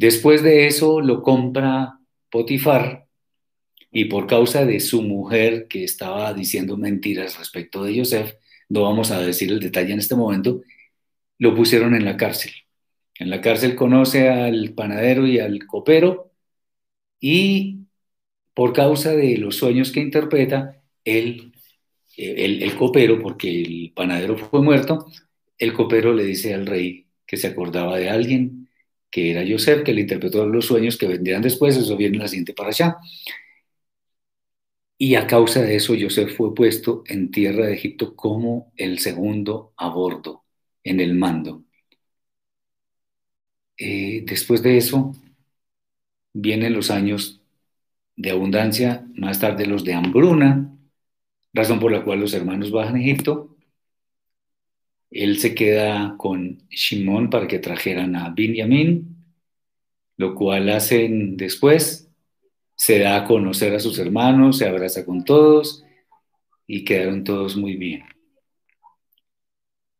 Después 0.00 0.42
de 0.42 0.66
eso 0.66 1.02
lo 1.02 1.22
compra 1.22 1.98
Potifar 2.30 3.06
y 3.92 4.06
por 4.06 4.26
causa 4.26 4.64
de 4.64 4.80
su 4.80 5.02
mujer 5.02 5.68
que 5.68 5.84
estaba 5.84 6.32
diciendo 6.32 6.78
mentiras 6.78 7.38
respecto 7.38 7.84
de 7.84 7.98
Joseph, 7.98 8.32
no 8.70 8.84
vamos 8.84 9.10
a 9.10 9.20
decir 9.20 9.52
el 9.52 9.60
detalle 9.60 9.92
en 9.92 9.98
este 9.98 10.14
momento, 10.14 10.62
lo 11.36 11.54
pusieron 11.54 11.94
en 11.94 12.06
la 12.06 12.16
cárcel. 12.16 12.50
En 13.18 13.28
la 13.28 13.42
cárcel 13.42 13.76
conoce 13.76 14.30
al 14.30 14.72
panadero 14.72 15.26
y 15.26 15.38
al 15.38 15.66
copero 15.66 16.32
y 17.20 17.80
por 18.54 18.72
causa 18.72 19.12
de 19.14 19.36
los 19.36 19.56
sueños 19.56 19.92
que 19.92 20.00
interpreta, 20.00 20.82
él, 21.04 21.52
el, 22.16 22.62
el 22.62 22.74
copero, 22.74 23.20
porque 23.20 23.50
el 23.50 23.92
panadero 23.94 24.38
fue 24.38 24.62
muerto, 24.62 25.08
el 25.58 25.74
copero 25.74 26.14
le 26.14 26.24
dice 26.24 26.54
al 26.54 26.64
rey 26.64 27.06
que 27.26 27.36
se 27.36 27.48
acordaba 27.48 27.98
de 27.98 28.08
alguien, 28.08 28.59
que 29.10 29.30
era 29.32 29.44
Joseph, 29.48 29.82
que 29.84 29.92
le 29.92 30.02
interpretó 30.02 30.46
los 30.46 30.66
sueños 30.66 30.96
que 30.96 31.06
vendrían 31.08 31.42
después, 31.42 31.76
eso 31.76 31.96
viene 31.96 32.16
en 32.16 32.22
la 32.22 32.28
siguiente 32.28 32.54
para 32.54 32.70
allá. 32.70 32.96
Y 34.98 35.16
a 35.16 35.26
causa 35.26 35.62
de 35.62 35.74
eso, 35.76 35.94
Joseph 36.00 36.36
fue 36.36 36.54
puesto 36.54 37.02
en 37.06 37.30
tierra 37.32 37.66
de 37.66 37.74
Egipto 37.74 38.14
como 38.14 38.72
el 38.76 39.00
segundo 39.00 39.72
a 39.76 39.88
bordo, 39.88 40.44
en 40.84 41.00
el 41.00 41.14
mando. 41.14 41.64
Eh, 43.78 44.22
después 44.26 44.62
de 44.62 44.76
eso, 44.76 45.12
vienen 46.32 46.74
los 46.74 46.90
años 46.90 47.40
de 48.16 48.30
abundancia, 48.30 49.06
más 49.16 49.40
tarde 49.40 49.66
los 49.66 49.84
de 49.84 49.94
hambruna, 49.94 50.76
razón 51.52 51.80
por 51.80 51.92
la 51.92 52.04
cual 52.04 52.20
los 52.20 52.34
hermanos 52.34 52.70
bajan 52.70 52.96
a 52.96 53.00
Egipto. 53.00 53.49
Él 55.10 55.38
se 55.38 55.54
queda 55.54 56.14
con 56.16 56.58
Shimón 56.70 57.30
para 57.30 57.48
que 57.48 57.58
trajeran 57.58 58.14
a 58.16 58.30
Binyamin, 58.30 59.16
lo 60.16 60.34
cual 60.34 60.68
hacen 60.68 61.36
después, 61.36 62.08
se 62.76 62.98
da 62.98 63.16
a 63.16 63.24
conocer 63.24 63.74
a 63.74 63.80
sus 63.80 63.98
hermanos, 63.98 64.58
se 64.58 64.66
abraza 64.66 65.04
con 65.04 65.24
todos 65.24 65.84
y 66.66 66.84
quedaron 66.84 67.24
todos 67.24 67.56
muy 67.56 67.76
bien. 67.76 68.04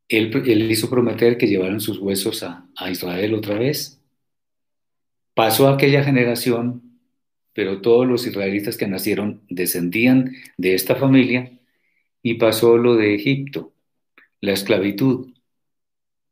Él, 0.07 0.71
hizo 0.71 0.89
prometer 0.89 1.37
que 1.37 1.47
llevaran 1.47 1.79
sus 1.79 1.99
huesos 1.99 2.43
a, 2.43 2.67
a 2.75 2.91
Israel 2.91 3.33
otra 3.33 3.57
vez. 3.57 4.01
Pasó 5.33 5.69
aquella 5.69 6.03
generación, 6.03 6.99
pero 7.53 7.81
todos 7.81 8.07
los 8.07 8.27
israelitas 8.27 8.77
que 8.77 8.87
nacieron 8.87 9.41
descendían 9.49 10.33
de 10.57 10.73
esta 10.75 10.95
familia 10.95 11.51
y 12.21 12.35
pasó 12.35 12.77
lo 12.77 12.95
de 12.95 13.15
Egipto, 13.15 13.73
la 14.41 14.53
esclavitud. 14.53 15.33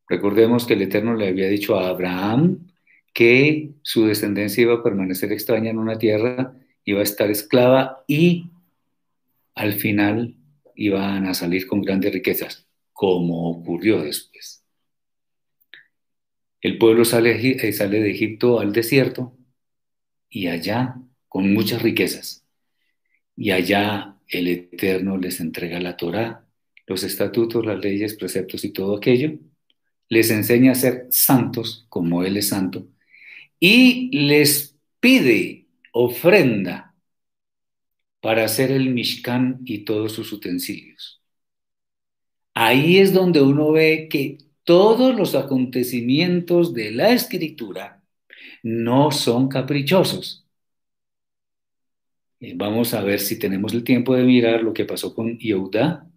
Recordemos 0.07 0.65
que 0.65 0.73
el 0.73 0.81
Eterno 0.81 1.15
le 1.15 1.27
había 1.27 1.47
dicho 1.47 1.79
a 1.79 1.89
Abraham 1.89 2.67
que 3.13 3.71
su 3.83 4.05
descendencia 4.05 4.63
iba 4.63 4.75
a 4.75 4.83
permanecer 4.83 5.31
extraña 5.31 5.69
en 5.69 5.77
una 5.77 5.97
tierra, 5.97 6.55
iba 6.83 6.99
a 6.99 7.03
estar 7.03 7.29
esclava 7.29 8.03
y 8.07 8.51
al 9.55 9.73
final 9.73 10.35
iban 10.75 11.27
a 11.27 11.33
salir 11.33 11.67
con 11.67 11.81
grandes 11.81 12.13
riquezas 12.13 12.67
como 12.93 13.49
ocurrió 13.49 14.01
después. 14.01 14.65
El 16.61 16.77
pueblo 16.77 17.05
sale, 17.05 17.39
eh, 17.39 17.71
sale 17.71 18.01
de 18.01 18.11
Egipto 18.11 18.59
al 18.59 18.73
desierto 18.73 19.37
y 20.29 20.47
allá 20.47 20.95
con 21.29 21.53
muchas 21.53 21.81
riquezas. 21.81 22.45
Y 23.35 23.51
allá 23.51 24.17
el 24.27 24.47
Eterno 24.47 25.17
les 25.17 25.39
entrega 25.39 25.79
la 25.79 25.95
Torá, 25.95 26.48
los 26.89 27.03
estatutos, 27.03 27.65
las 27.65 27.79
leyes, 27.79 28.15
preceptos 28.15 28.65
y 28.65 28.71
todo 28.71 28.97
aquello. 28.97 29.39
Les 30.09 30.31
enseña 30.31 30.71
a 30.73 30.75
ser 30.75 31.07
santos 31.11 31.85
como 31.89 32.23
Él 32.23 32.37
es 32.37 32.49
santo. 32.49 32.87
Y 33.59 34.09
les 34.27 34.75
pide 34.99 35.67
ofrenda 35.93 36.95
para 38.21 38.45
hacer 38.45 38.71
el 38.71 38.89
Mishkan 38.89 39.59
y 39.65 39.85
todos 39.85 40.13
sus 40.13 40.31
utensilios. 40.33 41.21
Ahí 42.53 42.97
es 42.97 43.13
donde 43.13 43.41
uno 43.41 43.71
ve 43.71 44.07
que 44.09 44.39
todos 44.63 45.15
los 45.15 45.35
acontecimientos 45.35 46.73
de 46.73 46.91
la 46.91 47.11
escritura 47.11 48.03
no 48.63 49.11
son 49.11 49.47
caprichosos. 49.47 50.45
Eh, 52.39 52.53
vamos 52.55 52.93
a 52.93 53.03
ver 53.03 53.19
si 53.19 53.37
tenemos 53.37 53.73
el 53.73 53.83
tiempo 53.83 54.15
de 54.15 54.23
mirar 54.23 54.63
lo 54.63 54.73
que 54.73 54.85
pasó 54.85 55.13
con 55.13 55.37
Yehuda, 55.37 56.09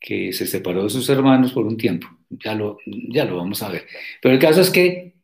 que 0.00 0.32
se 0.32 0.46
separó 0.46 0.84
de 0.84 0.90
sus 0.90 1.08
hermanos 1.10 1.52
por 1.52 1.66
un 1.66 1.76
tiempo. 1.76 2.08
Ya 2.30 2.54
lo, 2.54 2.78
ya 2.86 3.24
lo 3.24 3.36
vamos 3.36 3.62
a 3.62 3.68
ver. 3.68 3.86
Pero 4.22 4.34
el 4.34 4.40
caso 4.40 4.62
es 4.62 4.70
que 4.70 5.14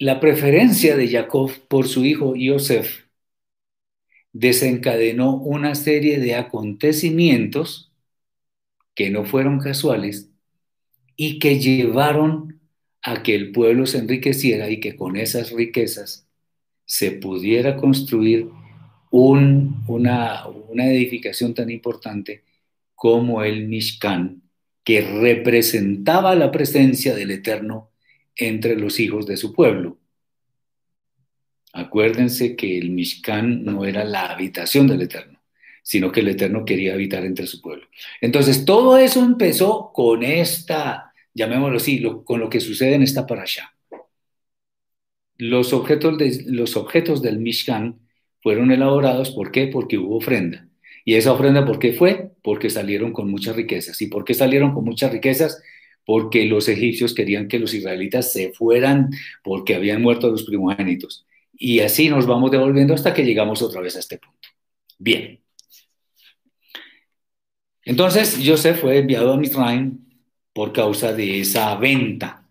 la 0.00 0.20
preferencia 0.20 0.96
de 0.96 1.08
Jacob 1.08 1.50
por 1.68 1.88
su 1.88 2.04
hijo 2.04 2.34
Yosef 2.36 3.06
desencadenó 4.32 5.36
una 5.36 5.74
serie 5.74 6.18
de 6.18 6.34
acontecimientos 6.34 7.92
que 8.94 9.10
no 9.10 9.24
fueron 9.24 9.60
casuales 9.60 10.30
y 11.16 11.38
que 11.38 11.58
llevaron 11.58 12.60
a 13.02 13.22
que 13.22 13.34
el 13.34 13.52
pueblo 13.52 13.86
se 13.86 13.98
enriqueciera 13.98 14.68
y 14.70 14.80
que 14.80 14.96
con 14.96 15.16
esas 15.16 15.52
riquezas 15.52 16.26
se 16.84 17.12
pudiera 17.12 17.76
construir 17.76 18.48
una, 19.10 20.46
una 20.46 20.86
edificación 20.86 21.54
tan 21.54 21.70
importante 21.70 22.42
como 22.96 23.44
el 23.44 23.68
Mishkan, 23.68 24.42
que 24.82 25.02
representaba 25.02 26.34
la 26.34 26.50
presencia 26.50 27.14
del 27.14 27.30
Eterno 27.30 27.92
entre 28.34 28.76
los 28.76 28.98
hijos 28.98 29.26
de 29.26 29.36
su 29.36 29.52
pueblo. 29.52 29.98
Acuérdense 31.72 32.56
que 32.56 32.78
el 32.78 32.90
Mishkan 32.90 33.62
no 33.64 33.84
era 33.84 34.04
la 34.04 34.32
habitación 34.32 34.88
del 34.88 35.02
Eterno 35.02 35.36
sino 35.86 36.10
que 36.10 36.18
el 36.18 36.26
Eterno 36.26 36.64
quería 36.64 36.94
habitar 36.94 37.24
entre 37.24 37.46
su 37.46 37.62
pueblo. 37.62 37.86
Entonces, 38.20 38.64
todo 38.64 38.98
eso 38.98 39.24
empezó 39.24 39.92
con 39.94 40.24
esta, 40.24 41.12
llamémoslo 41.32 41.76
así, 41.76 42.02
con 42.24 42.40
lo 42.40 42.50
que 42.50 42.58
sucede 42.58 42.94
en 42.94 43.04
esta 43.04 43.24
parasha. 43.24 43.72
Los 45.36 45.72
objetos, 45.72 46.18
de, 46.18 46.42
los 46.48 46.76
objetos 46.76 47.22
del 47.22 47.38
Mishkan 47.38 48.00
fueron 48.42 48.72
elaborados, 48.72 49.30
¿por 49.30 49.52
qué? 49.52 49.68
Porque 49.68 49.96
hubo 49.96 50.16
ofrenda. 50.16 50.68
¿Y 51.06 51.14
esa 51.14 51.32
ofrenda 51.32 51.64
por 51.64 51.78
qué 51.78 51.92
fue? 51.92 52.32
Porque 52.42 52.68
salieron 52.68 53.12
con 53.12 53.30
muchas 53.30 53.54
riquezas. 53.54 54.02
¿Y 54.02 54.08
por 54.08 54.24
qué 54.24 54.34
salieron 54.34 54.74
con 54.74 54.84
muchas 54.84 55.12
riquezas? 55.12 55.62
Porque 56.04 56.46
los 56.46 56.68
egipcios 56.68 57.14
querían 57.14 57.46
que 57.46 57.60
los 57.60 57.74
israelitas 57.74 58.32
se 58.32 58.52
fueran 58.52 59.10
porque 59.44 59.76
habían 59.76 60.02
muerto 60.02 60.28
los 60.28 60.42
primogénitos. 60.42 61.24
Y 61.52 61.78
así 61.78 62.08
nos 62.08 62.26
vamos 62.26 62.50
devolviendo 62.50 62.92
hasta 62.92 63.14
que 63.14 63.24
llegamos 63.24 63.62
otra 63.62 63.80
vez 63.80 63.94
a 63.94 64.00
este 64.00 64.18
punto. 64.18 64.48
Bien. 64.98 65.40
Entonces 67.84 68.40
Joseph 68.44 68.80
fue 68.80 68.98
enviado 68.98 69.32
a 69.32 69.36
Misraim 69.36 70.04
por 70.52 70.72
causa 70.72 71.12
de 71.12 71.38
esa 71.38 71.76
venta 71.76 72.48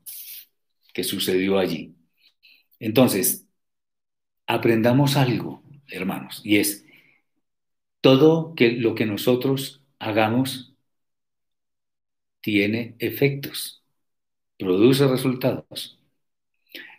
que 0.94 1.04
sucedió 1.04 1.60
allí. 1.60 1.94
Entonces, 2.80 3.46
aprendamos 4.48 5.18
algo, 5.18 5.62
hermanos, 5.90 6.40
y 6.46 6.58
es 6.58 6.85
todo 8.06 8.54
lo 8.60 8.94
que 8.94 9.06
nosotros 9.08 9.82
hagamos 9.98 10.76
tiene 12.40 12.96
efectos, 13.00 13.84
produce 14.60 15.08
resultados. 15.08 15.98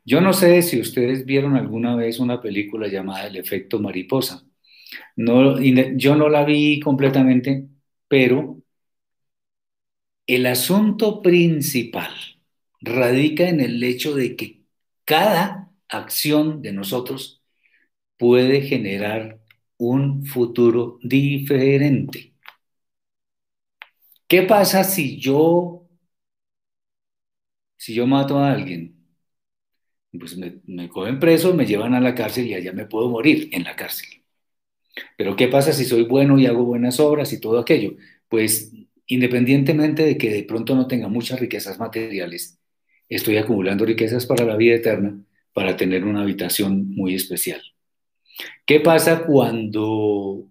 Yo 0.05 0.21
no 0.21 0.33
sé 0.33 0.63
si 0.63 0.81
ustedes 0.81 1.25
vieron 1.25 1.55
alguna 1.55 1.95
vez 1.95 2.19
una 2.19 2.41
película 2.41 2.89
llamada 2.89 3.29
El 3.29 3.37
efecto 3.37 3.79
mariposa. 3.79 4.43
No, 5.15 5.61
yo 5.61 6.17
no 6.17 6.29
la 6.29 6.45
vi 6.45 6.81
completamente, 6.81 7.69
pero 8.09 8.61
el 10.27 10.47
asunto 10.47 11.23
principal 11.23 12.11
radica 12.81 13.49
en 13.49 13.61
el 13.61 13.81
hecho 13.85 14.13
de 14.17 14.35
que 14.35 14.65
cada 15.05 15.71
acción 15.89 16.63
de 16.63 16.73
nosotros 16.73 17.45
puede 18.19 18.63
generar 18.63 19.46
un 19.79 20.25
futuro 20.27 20.99
diferente. 21.03 22.35
¿Qué 24.29 24.43
pasa 24.43 24.85
si 24.85 25.19
yo, 25.19 25.87
si 27.77 27.95
yo 27.95 28.07
mato 28.07 28.39
a 28.39 28.53
alguien? 28.53 28.95
Pues 30.19 30.37
me, 30.39 30.61
me 30.67 30.89
cogen 30.89 31.21
preso, 31.21 31.55
me 31.55 31.67
llevan 31.67 31.95
a 31.95 32.01
la 32.01 32.15
cárcel 32.15 32.47
y 32.47 32.55
allá 32.55 32.73
me 32.73 32.87
puedo 32.87 33.09
morir 33.11 33.49
en 33.53 33.65
la 33.65 33.77
cárcel. 33.77 34.09
Pero 35.17 35.37
¿qué 35.37 35.49
pasa 35.49 35.73
si 35.73 35.85
soy 35.85 36.03
bueno 36.05 36.39
y 36.39 36.47
hago 36.47 36.65
buenas 36.65 37.01
obras 37.01 37.33
y 37.33 37.41
todo 37.41 37.59
aquello? 37.59 37.95
Pues 38.29 38.73
independientemente 39.07 40.05
de 40.05 40.19
que 40.19 40.31
de 40.31 40.45
pronto 40.45 40.75
no 40.75 40.87
tenga 40.87 41.09
muchas 41.09 41.41
riquezas 41.41 41.79
materiales, 41.79 42.59
estoy 43.09 43.37
acumulando 43.39 43.85
riquezas 43.85 44.27
para 44.27 44.45
la 44.45 44.57
vida 44.57 44.77
eterna, 44.77 45.19
para 45.53 45.77
tener 45.77 46.05
una 46.05 46.23
habitación 46.23 46.91
muy 46.91 47.15
especial. 47.15 47.63
¿Qué 48.67 48.81
pasa 48.81 49.25
cuando 49.25 50.47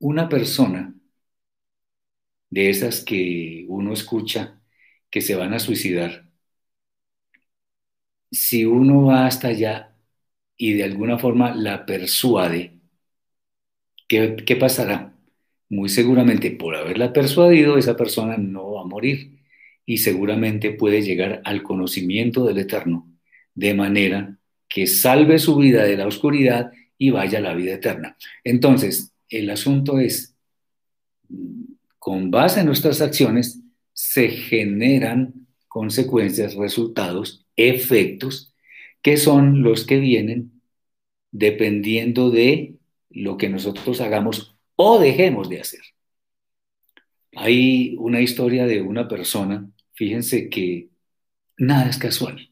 una 0.00 0.26
persona 0.28 0.94
de 2.50 2.70
esas 2.70 3.04
que 3.04 3.64
uno 3.68 3.92
escucha 3.92 4.60
que 5.10 5.20
se 5.20 5.34
van 5.36 5.54
a 5.54 5.58
suicidar, 5.60 6.28
si 8.30 8.64
uno 8.64 9.04
va 9.06 9.26
hasta 9.26 9.48
allá 9.48 9.96
y 10.56 10.74
de 10.74 10.84
alguna 10.84 11.18
forma 11.18 11.54
la 11.54 11.86
persuade, 11.86 12.80
¿qué, 14.08 14.36
qué 14.46 14.56
pasará? 14.56 15.14
Muy 15.68 15.88
seguramente 15.88 16.50
por 16.52 16.76
haberla 16.76 17.12
persuadido, 17.12 17.76
esa 17.78 17.96
persona 17.96 18.36
no 18.36 18.72
va 18.72 18.82
a 18.82 18.84
morir 18.84 19.38
y 19.84 19.98
seguramente 19.98 20.72
puede 20.72 21.02
llegar 21.02 21.40
al 21.44 21.62
conocimiento 21.62 22.44
del 22.44 22.58
Eterno, 22.58 23.08
de 23.54 23.74
manera 23.74 24.38
que 24.68 24.86
salve 24.86 25.38
su 25.38 25.56
vida 25.56 25.84
de 25.84 25.96
la 25.96 26.06
oscuridad 26.06 26.72
y 26.98 27.10
vaya 27.10 27.38
a 27.38 27.42
la 27.42 27.54
vida 27.54 27.74
eterna. 27.74 28.16
Entonces, 28.44 29.12
el 29.28 29.50
asunto 29.50 29.98
es, 29.98 30.34
con 31.98 32.30
base 32.30 32.60
en 32.60 32.66
nuestras 32.66 33.00
acciones, 33.00 33.60
se 33.92 34.28
generan 34.28 35.46
consecuencias, 35.68 36.54
resultados, 36.54 37.46
efectos, 37.56 38.54
que 39.02 39.16
son 39.16 39.62
los 39.62 39.86
que 39.86 39.98
vienen 39.98 40.60
dependiendo 41.30 42.30
de 42.30 42.76
lo 43.10 43.36
que 43.36 43.48
nosotros 43.48 44.00
hagamos 44.00 44.56
o 44.76 44.98
dejemos 44.98 45.48
de 45.48 45.60
hacer. 45.60 45.80
Hay 47.34 47.94
una 47.98 48.20
historia 48.20 48.66
de 48.66 48.80
una 48.80 49.08
persona, 49.08 49.70
fíjense 49.92 50.48
que 50.48 50.88
nada 51.58 51.90
es 51.90 51.98
casual. 51.98 52.50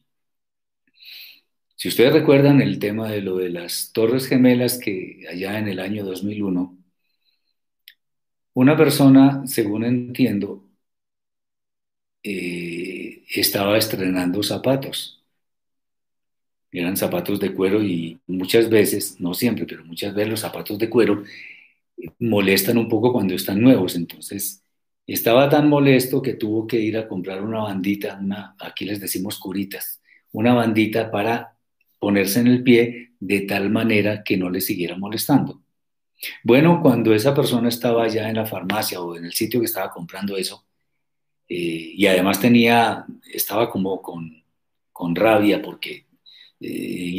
Si 1.85 1.89
ustedes 1.89 2.13
recuerdan 2.13 2.61
el 2.61 2.79
tema 2.79 3.11
de 3.11 3.21
lo 3.21 3.37
de 3.37 3.51
las 3.51 3.91
Torres 3.93 4.27
Gemelas 4.27 4.79
que 4.79 5.23
allá 5.29 5.59
en 5.59 5.67
el 5.67 5.79
año 5.79 6.03
2001, 6.03 6.75
una 8.55 8.75
persona, 8.75 9.45
según 9.45 9.83
entiendo, 9.85 10.67
eh, 12.23 13.23
estaba 13.29 13.77
estrenando 13.77 14.41
zapatos. 14.41 15.23
Eran 16.71 16.97
zapatos 16.97 17.39
de 17.39 17.53
cuero 17.53 17.83
y 17.83 18.19
muchas 18.25 18.67
veces, 18.67 19.21
no 19.21 19.35
siempre, 19.35 19.67
pero 19.67 19.85
muchas 19.85 20.15
veces 20.15 20.31
los 20.31 20.39
zapatos 20.39 20.79
de 20.79 20.89
cuero 20.89 21.23
molestan 22.17 22.79
un 22.79 22.89
poco 22.89 23.13
cuando 23.13 23.35
están 23.35 23.61
nuevos. 23.61 23.95
Entonces, 23.95 24.63
estaba 25.05 25.49
tan 25.49 25.69
molesto 25.69 26.19
que 26.23 26.33
tuvo 26.33 26.65
que 26.65 26.79
ir 26.79 26.97
a 26.97 27.07
comprar 27.07 27.43
una 27.43 27.59
bandita, 27.59 28.19
aquí 28.59 28.85
les 28.85 28.99
decimos 28.99 29.37
curitas, 29.37 30.01
una 30.31 30.55
bandita 30.55 31.11
para 31.11 31.54
ponerse 32.05 32.39
en 32.39 32.45
el 32.45 32.61
pie 32.61 33.13
de 33.19 33.41
tal 33.41 33.71
manera 33.71 34.23
que 34.23 34.37
no 34.37 34.51
le 34.51 34.61
siguiera 34.61 34.95
molestando. 34.95 35.63
Bueno, 36.43 36.79
cuando 36.79 37.15
esa 37.15 37.33
persona 37.33 37.67
estaba 37.67 38.07
ya 38.07 38.29
en 38.29 38.35
la 38.35 38.45
farmacia 38.45 39.01
o 39.01 39.15
en 39.15 39.25
el 39.25 39.33
sitio 39.33 39.59
que 39.59 39.65
estaba 39.65 39.89
comprando 39.89 40.37
eso, 40.37 40.67
eh, 41.49 41.93
y 41.95 42.05
además 42.05 42.39
tenía, 42.39 43.07
estaba 43.33 43.71
como 43.71 44.03
con, 44.03 44.43
con 44.91 45.15
rabia 45.15 45.63
porque 45.63 46.05
eh, 46.59 46.67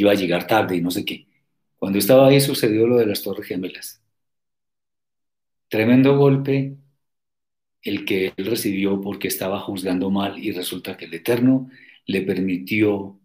iba 0.01 0.11
a 0.11 0.15
llegar 0.15 0.47
tarde 0.47 0.77
y 0.77 0.81
no 0.81 0.89
sé 0.89 1.03
qué. 1.03 1.27
Cuando 1.75 1.99
estaba 1.99 2.29
ahí 2.29 2.39
sucedió 2.39 2.87
lo 2.87 2.95
de 2.95 3.07
las 3.07 3.21
Torres 3.21 3.45
Gemelas. 3.45 4.01
Tremendo 5.67 6.17
golpe 6.17 6.77
el 7.81 8.05
que 8.05 8.33
él 8.37 8.45
recibió 8.45 9.01
porque 9.01 9.27
estaba 9.27 9.59
juzgando 9.59 10.09
mal 10.11 10.39
y 10.39 10.53
resulta 10.53 10.95
que 10.95 11.05
el 11.05 11.13
Eterno 11.13 11.69
le 12.05 12.21
permitió 12.21 13.19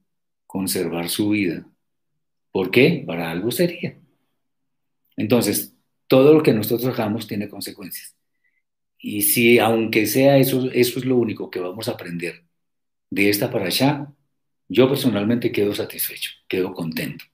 conservar 0.53 1.09
su 1.09 1.31
vida. 1.31 1.67
¿Por 2.51 2.71
qué? 2.71 3.03
Para 3.07 3.31
algo 3.31 3.51
sería. 3.51 3.99
Entonces, 5.17 5.75
todo 6.07 6.35
lo 6.35 6.43
que 6.43 6.53
nosotros 6.53 6.93
hagamos 6.93 7.27
tiene 7.27 7.49
consecuencias. 7.49 8.15
Y 8.99 9.23
si, 9.23 9.59
aunque 9.59 10.05
sea 10.05 10.37
eso, 10.37 10.71
eso 10.71 10.99
es 10.99 11.07
lo 11.07 11.17
único 11.17 11.49
que 11.49 11.59
vamos 11.59 11.89
a 11.89 11.93
aprender 11.93 12.45
de 13.09 13.31
esta 13.31 13.51
para 13.51 13.65
allá, 13.65 14.13
yo 14.69 14.91
personalmente 14.91 15.53
quedo 15.53 15.75
satisfecho, 15.75 16.33
quedo 16.47 16.75
contento, 16.75 17.25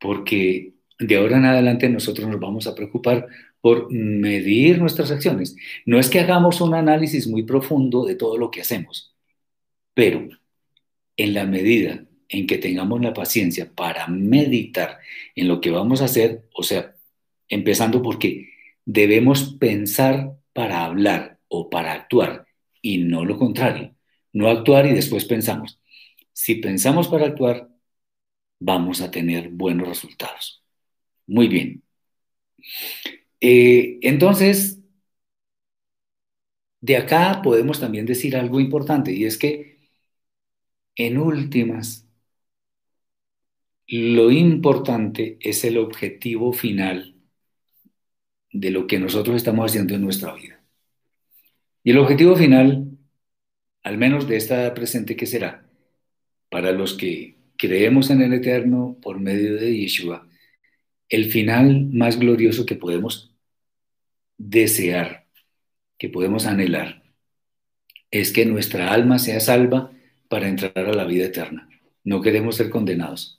porque 0.00 0.72
de 0.98 1.16
ahora 1.16 1.36
en 1.36 1.44
adelante 1.44 1.90
nosotros 1.90 2.26
nos 2.28 2.40
vamos 2.40 2.66
a 2.66 2.74
preocupar 2.74 3.28
por 3.60 3.92
medir 3.92 4.78
nuestras 4.78 5.10
acciones. 5.10 5.54
No 5.84 5.98
es 5.98 6.08
que 6.08 6.20
hagamos 6.20 6.62
un 6.62 6.74
análisis 6.74 7.26
muy 7.26 7.42
profundo 7.42 8.06
de 8.06 8.14
todo 8.14 8.38
lo 8.38 8.50
que 8.50 8.62
hacemos, 8.62 9.14
pero 9.92 10.26
en 11.18 11.34
la 11.34 11.44
medida 11.44 12.07
en 12.28 12.46
que 12.46 12.58
tengamos 12.58 13.00
la 13.00 13.14
paciencia 13.14 13.70
para 13.74 14.06
meditar 14.08 14.98
en 15.34 15.48
lo 15.48 15.60
que 15.60 15.70
vamos 15.70 16.02
a 16.02 16.06
hacer, 16.06 16.44
o 16.54 16.62
sea, 16.62 16.94
empezando 17.48 18.02
porque 18.02 18.50
debemos 18.84 19.54
pensar 19.54 20.36
para 20.52 20.84
hablar 20.84 21.38
o 21.48 21.70
para 21.70 21.92
actuar 21.92 22.46
y 22.82 22.98
no 22.98 23.24
lo 23.24 23.38
contrario, 23.38 23.94
no 24.32 24.48
actuar 24.48 24.86
y 24.86 24.92
después 24.94 25.24
pensamos. 25.24 25.80
Si 26.32 26.56
pensamos 26.56 27.08
para 27.08 27.26
actuar, 27.26 27.68
vamos 28.60 29.00
a 29.00 29.10
tener 29.10 29.50
buenos 29.50 29.88
resultados. 29.88 30.62
Muy 31.26 31.48
bien. 31.48 31.82
Eh, 33.40 33.98
entonces, 34.02 34.78
de 36.80 36.96
acá 36.96 37.40
podemos 37.42 37.80
también 37.80 38.06
decir 38.06 38.36
algo 38.36 38.60
importante 38.60 39.12
y 39.12 39.24
es 39.24 39.38
que 39.38 39.78
en 40.96 41.18
últimas, 41.18 42.07
lo 43.88 44.30
importante 44.30 45.38
es 45.40 45.64
el 45.64 45.78
objetivo 45.78 46.52
final 46.52 47.14
de 48.52 48.70
lo 48.70 48.86
que 48.86 48.98
nosotros 48.98 49.36
estamos 49.36 49.70
haciendo 49.70 49.94
en 49.94 50.02
nuestra 50.02 50.34
vida. 50.34 50.62
Y 51.82 51.90
el 51.92 51.98
objetivo 51.98 52.36
final, 52.36 52.98
al 53.82 53.98
menos 53.98 54.28
de 54.28 54.36
esta 54.36 54.74
presente, 54.74 55.16
¿qué 55.16 55.26
será? 55.26 55.66
Para 56.50 56.72
los 56.72 56.94
que 56.94 57.36
creemos 57.56 58.10
en 58.10 58.22
el 58.22 58.34
Eterno 58.34 58.98
por 59.00 59.20
medio 59.20 59.54
de 59.56 59.74
Yeshua, 59.76 60.28
el 61.08 61.26
final 61.30 61.86
más 61.86 62.18
glorioso 62.18 62.66
que 62.66 62.74
podemos 62.76 63.34
desear, 64.36 65.26
que 65.98 66.08
podemos 66.08 66.46
anhelar, 66.46 67.02
es 68.10 68.32
que 68.32 68.46
nuestra 68.46 68.92
alma 68.92 69.18
sea 69.18 69.40
salva 69.40 69.92
para 70.28 70.48
entrar 70.48 70.78
a 70.78 70.94
la 70.94 71.04
vida 71.04 71.26
eterna. 71.26 71.68
No 72.04 72.20
queremos 72.20 72.56
ser 72.56 72.70
condenados. 72.70 73.37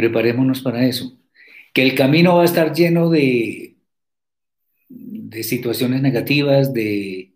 Preparémonos 0.00 0.62
para 0.62 0.86
eso. 0.86 1.18
Que 1.74 1.82
el 1.82 1.94
camino 1.94 2.36
va 2.36 2.42
a 2.42 2.46
estar 2.46 2.72
lleno 2.72 3.10
de, 3.10 3.76
de 4.88 5.42
situaciones 5.42 6.00
negativas, 6.00 6.72
de 6.72 7.34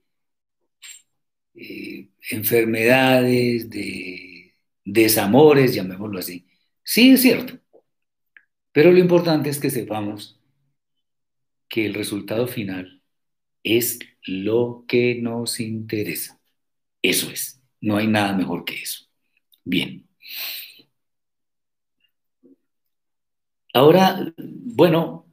eh, 1.55 2.09
enfermedades, 2.31 3.69
de 3.69 4.55
desamores, 4.83 5.75
llamémoslo 5.75 6.19
así. 6.19 6.47
Sí, 6.83 7.11
es 7.11 7.21
cierto. 7.21 7.59
Pero 8.73 8.91
lo 8.93 8.99
importante 8.99 9.51
es 9.51 9.59
que 9.61 9.69
sepamos 9.71 10.41
que 11.69 11.85
el 11.85 11.95
resultado 11.95 12.47
final 12.47 13.03
es 13.63 13.99
lo 14.23 14.85
que 14.89 15.17
nos 15.21 15.61
interesa. 15.61 16.41
Eso 17.03 17.31
es. 17.31 17.63
No 17.81 17.99
hay 17.99 18.07
nada 18.07 18.35
mejor 18.35 18.65
que 18.65 18.77
eso. 18.83 19.07
Bien. 19.65 20.09
Ahora, 23.75 24.33
bueno, 24.39 25.27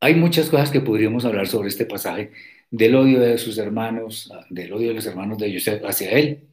hay 0.00 0.16
muchas 0.16 0.50
cosas 0.50 0.70
que 0.70 0.80
podríamos 0.80 1.24
hablar 1.24 1.46
sobre 1.46 1.68
este 1.68 1.86
pasaje 1.86 2.32
del 2.70 2.96
odio 2.96 3.20
de 3.20 3.38
sus 3.38 3.58
hermanos, 3.58 4.30
del 4.50 4.72
odio 4.72 4.88
de 4.88 4.94
los 4.94 5.06
hermanos 5.06 5.38
de 5.38 5.52
Joseph 5.52 5.84
hacia 5.84 6.10
él. 6.10 6.48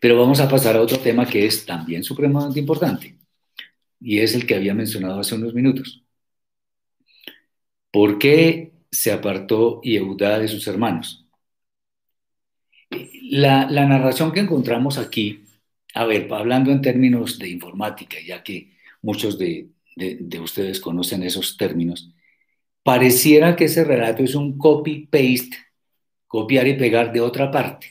Pero 0.00 0.18
vamos 0.18 0.40
a 0.40 0.48
pasar 0.48 0.76
a 0.76 0.80
otro 0.80 0.98
tema 1.00 1.26
que 1.26 1.44
es 1.44 1.66
también 1.66 2.04
supremamente 2.04 2.60
importante, 2.60 3.16
y 4.00 4.20
es 4.20 4.34
el 4.34 4.46
que 4.46 4.54
había 4.54 4.74
mencionado 4.74 5.20
hace 5.20 5.34
unos 5.34 5.54
minutos. 5.54 6.04
¿Por 7.90 8.18
qué 8.18 8.72
se 8.92 9.10
apartó 9.12 9.80
Yehudá 9.82 10.38
de 10.38 10.48
sus 10.48 10.66
hermanos? 10.68 11.26
La, 13.22 13.68
la 13.70 13.86
narración 13.86 14.32
que 14.32 14.40
encontramos 14.40 14.98
aquí, 14.98 15.44
a 15.94 16.04
ver, 16.04 16.32
hablando 16.32 16.70
en 16.70 16.80
términos 16.80 17.38
de 17.38 17.48
informática, 17.48 18.16
ya 18.24 18.42
que 18.44 18.79
muchos 19.02 19.38
de, 19.38 19.68
ustedes 20.40 20.80
conocen 20.80 21.22
esos 21.22 21.56
términos, 21.56 22.12
pareciera 22.82 23.56
que 23.56 23.64
ese 23.64 23.84
relato 23.84 24.22
es 24.22 24.34
un 24.34 24.58
copy-paste, 24.58 25.56
copiar 26.26 26.68
y 26.68 26.76
pegar 26.76 27.12
de 27.12 27.20
otra 27.20 27.50
parte, 27.50 27.90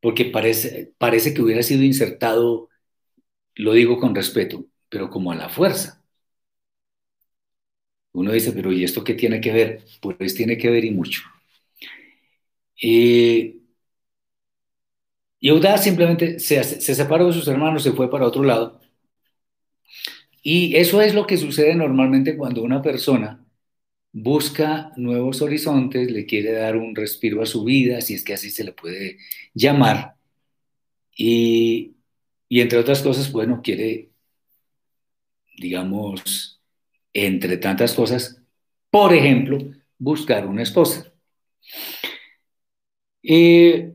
porque 0.00 0.26
parece, 0.26 0.92
parece 0.98 1.32
que 1.34 1.42
hubiera 1.42 1.62
sido 1.62 1.82
insertado, 1.82 2.68
lo 3.54 3.72
digo 3.72 3.98
con 3.98 4.14
respeto, 4.14 4.66
pero 4.88 5.10
como 5.10 5.32
a 5.32 5.36
la 5.36 5.48
fuerza. 5.48 6.02
Uno 8.12 8.32
dice, 8.32 8.52
pero 8.52 8.72
¿y 8.72 8.84
esto 8.84 9.02
qué 9.04 9.14
tiene 9.14 9.40
que 9.40 9.52
ver? 9.52 9.84
Pues 10.00 10.34
tiene 10.34 10.58
que 10.58 10.70
ver 10.70 10.84
y 10.84 10.90
mucho. 10.90 11.22
Eh, 12.82 13.56
Yehuda 15.40 15.78
simplemente 15.78 16.38
se, 16.38 16.62
se 16.62 16.94
separó 16.94 17.26
de 17.26 17.32
sus 17.32 17.48
hermanos, 17.48 17.82
se 17.82 17.92
fue 17.92 18.10
para 18.10 18.26
otro 18.26 18.42
lado 18.42 18.81
Y 20.42 20.76
eso 20.76 21.00
es 21.00 21.14
lo 21.14 21.26
que 21.26 21.36
sucede 21.38 21.74
normalmente 21.74 22.36
cuando 22.36 22.62
una 22.62 22.82
persona 22.82 23.44
busca 24.12 24.92
nuevos 24.96 25.40
horizontes, 25.42 26.10
le 26.10 26.26
quiere 26.26 26.52
dar 26.52 26.76
un 26.76 26.94
respiro 26.94 27.42
a 27.42 27.46
su 27.46 27.64
vida, 27.64 28.00
si 28.00 28.14
es 28.14 28.24
que 28.24 28.34
así 28.34 28.50
se 28.50 28.64
le 28.64 28.72
puede 28.72 29.18
llamar, 29.54 30.16
y, 31.16 31.96
entre 32.50 32.78
otras 32.78 33.02
cosas, 33.02 33.30
bueno, 33.32 33.60
quiere, 33.62 34.10
digamos, 35.58 36.60
entre 37.12 37.56
tantas 37.58 37.94
cosas, 37.94 38.42
por 38.90 39.14
ejemplo, 39.14 39.58
buscar 39.98 40.46
una 40.46 40.62
esposa. 40.62 41.12
Eh, 43.22 43.94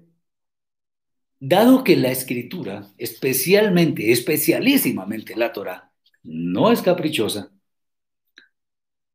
dado 1.40 1.84
que 1.84 1.96
la 1.96 2.12
escritura, 2.12 2.88
especialmente, 2.98 4.12
especialísimamente 4.12 5.36
la 5.36 5.52
Torah, 5.54 5.87
no 6.28 6.72
es 6.72 6.82
caprichosa, 6.82 7.52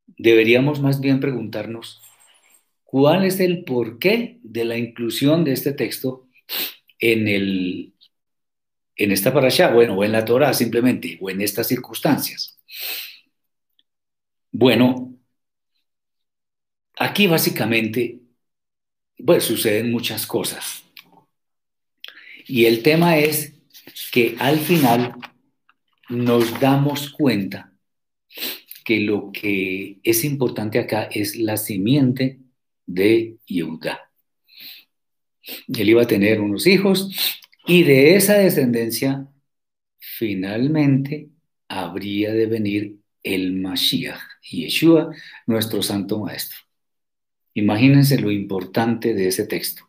deberíamos 0.06 0.80
más 0.80 1.00
bien 1.00 1.20
preguntarnos 1.20 2.02
cuál 2.84 3.24
es 3.24 3.40
el 3.40 3.64
porqué 3.64 4.38
de 4.42 4.64
la 4.64 4.76
inclusión 4.78 5.44
de 5.44 5.52
este 5.52 5.72
texto 5.72 6.28
en, 6.98 7.28
el, 7.28 7.94
en 8.96 9.12
esta 9.12 9.32
parasha, 9.32 9.72
bueno, 9.72 9.94
o 9.94 10.04
en 10.04 10.12
la 10.12 10.24
Torah 10.24 10.54
simplemente, 10.54 11.18
o 11.20 11.30
en 11.30 11.40
estas 11.40 11.68
circunstancias. 11.68 12.58
Bueno, 14.50 15.14
aquí 16.98 17.26
básicamente, 17.26 18.20
pues 19.24 19.44
suceden 19.44 19.90
muchas 19.90 20.26
cosas. 20.26 20.84
Y 22.46 22.66
el 22.66 22.82
tema 22.82 23.18
es 23.18 23.54
que 24.12 24.36
al 24.38 24.58
final 24.58 25.14
nos 26.08 26.60
damos 26.60 27.10
cuenta 27.10 27.72
que 28.84 29.00
lo 29.00 29.30
que 29.32 30.00
es 30.02 30.24
importante 30.24 30.78
acá 30.78 31.04
es 31.04 31.36
la 31.36 31.56
simiente 31.56 32.40
de 32.86 33.36
Yehuda. 33.46 34.10
Él 35.68 35.88
iba 35.88 36.02
a 36.02 36.06
tener 36.06 36.40
unos 36.40 36.66
hijos 36.66 37.10
y 37.66 37.82
de 37.84 38.16
esa 38.16 38.34
descendencia 38.34 39.28
finalmente 39.98 41.28
habría 41.68 42.32
de 42.32 42.46
venir 42.46 42.96
el 43.22 43.52
Mashiach, 43.54 44.20
Yeshua, 44.50 45.14
nuestro 45.46 45.82
santo 45.82 46.18
maestro. 46.18 46.58
Imagínense 47.54 48.18
lo 48.18 48.30
importante 48.30 49.14
de 49.14 49.28
ese 49.28 49.46
texto. 49.46 49.88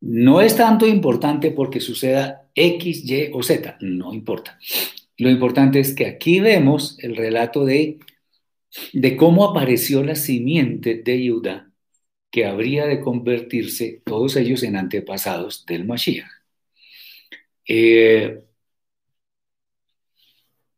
No 0.00 0.40
es 0.40 0.56
tanto 0.56 0.86
importante 0.86 1.50
porque 1.50 1.80
suceda 1.80 2.50
X, 2.54 3.04
Y 3.08 3.30
o 3.32 3.42
Z, 3.42 3.78
no 3.80 4.12
importa. 4.12 4.58
Lo 5.16 5.30
importante 5.30 5.80
es 5.80 5.94
que 5.94 6.06
aquí 6.06 6.40
vemos 6.40 6.98
el 7.00 7.16
relato 7.16 7.64
de, 7.64 7.98
de 8.92 9.16
cómo 9.16 9.44
apareció 9.44 10.02
la 10.02 10.16
simiente 10.16 11.02
de 11.04 11.28
Judá, 11.28 11.70
que 12.30 12.46
habría 12.46 12.86
de 12.86 13.00
convertirse 13.00 14.02
todos 14.04 14.36
ellos 14.36 14.62
en 14.64 14.76
antepasados 14.76 15.64
del 15.66 15.84
Mashiach. 15.84 16.28
Eh, 17.66 18.44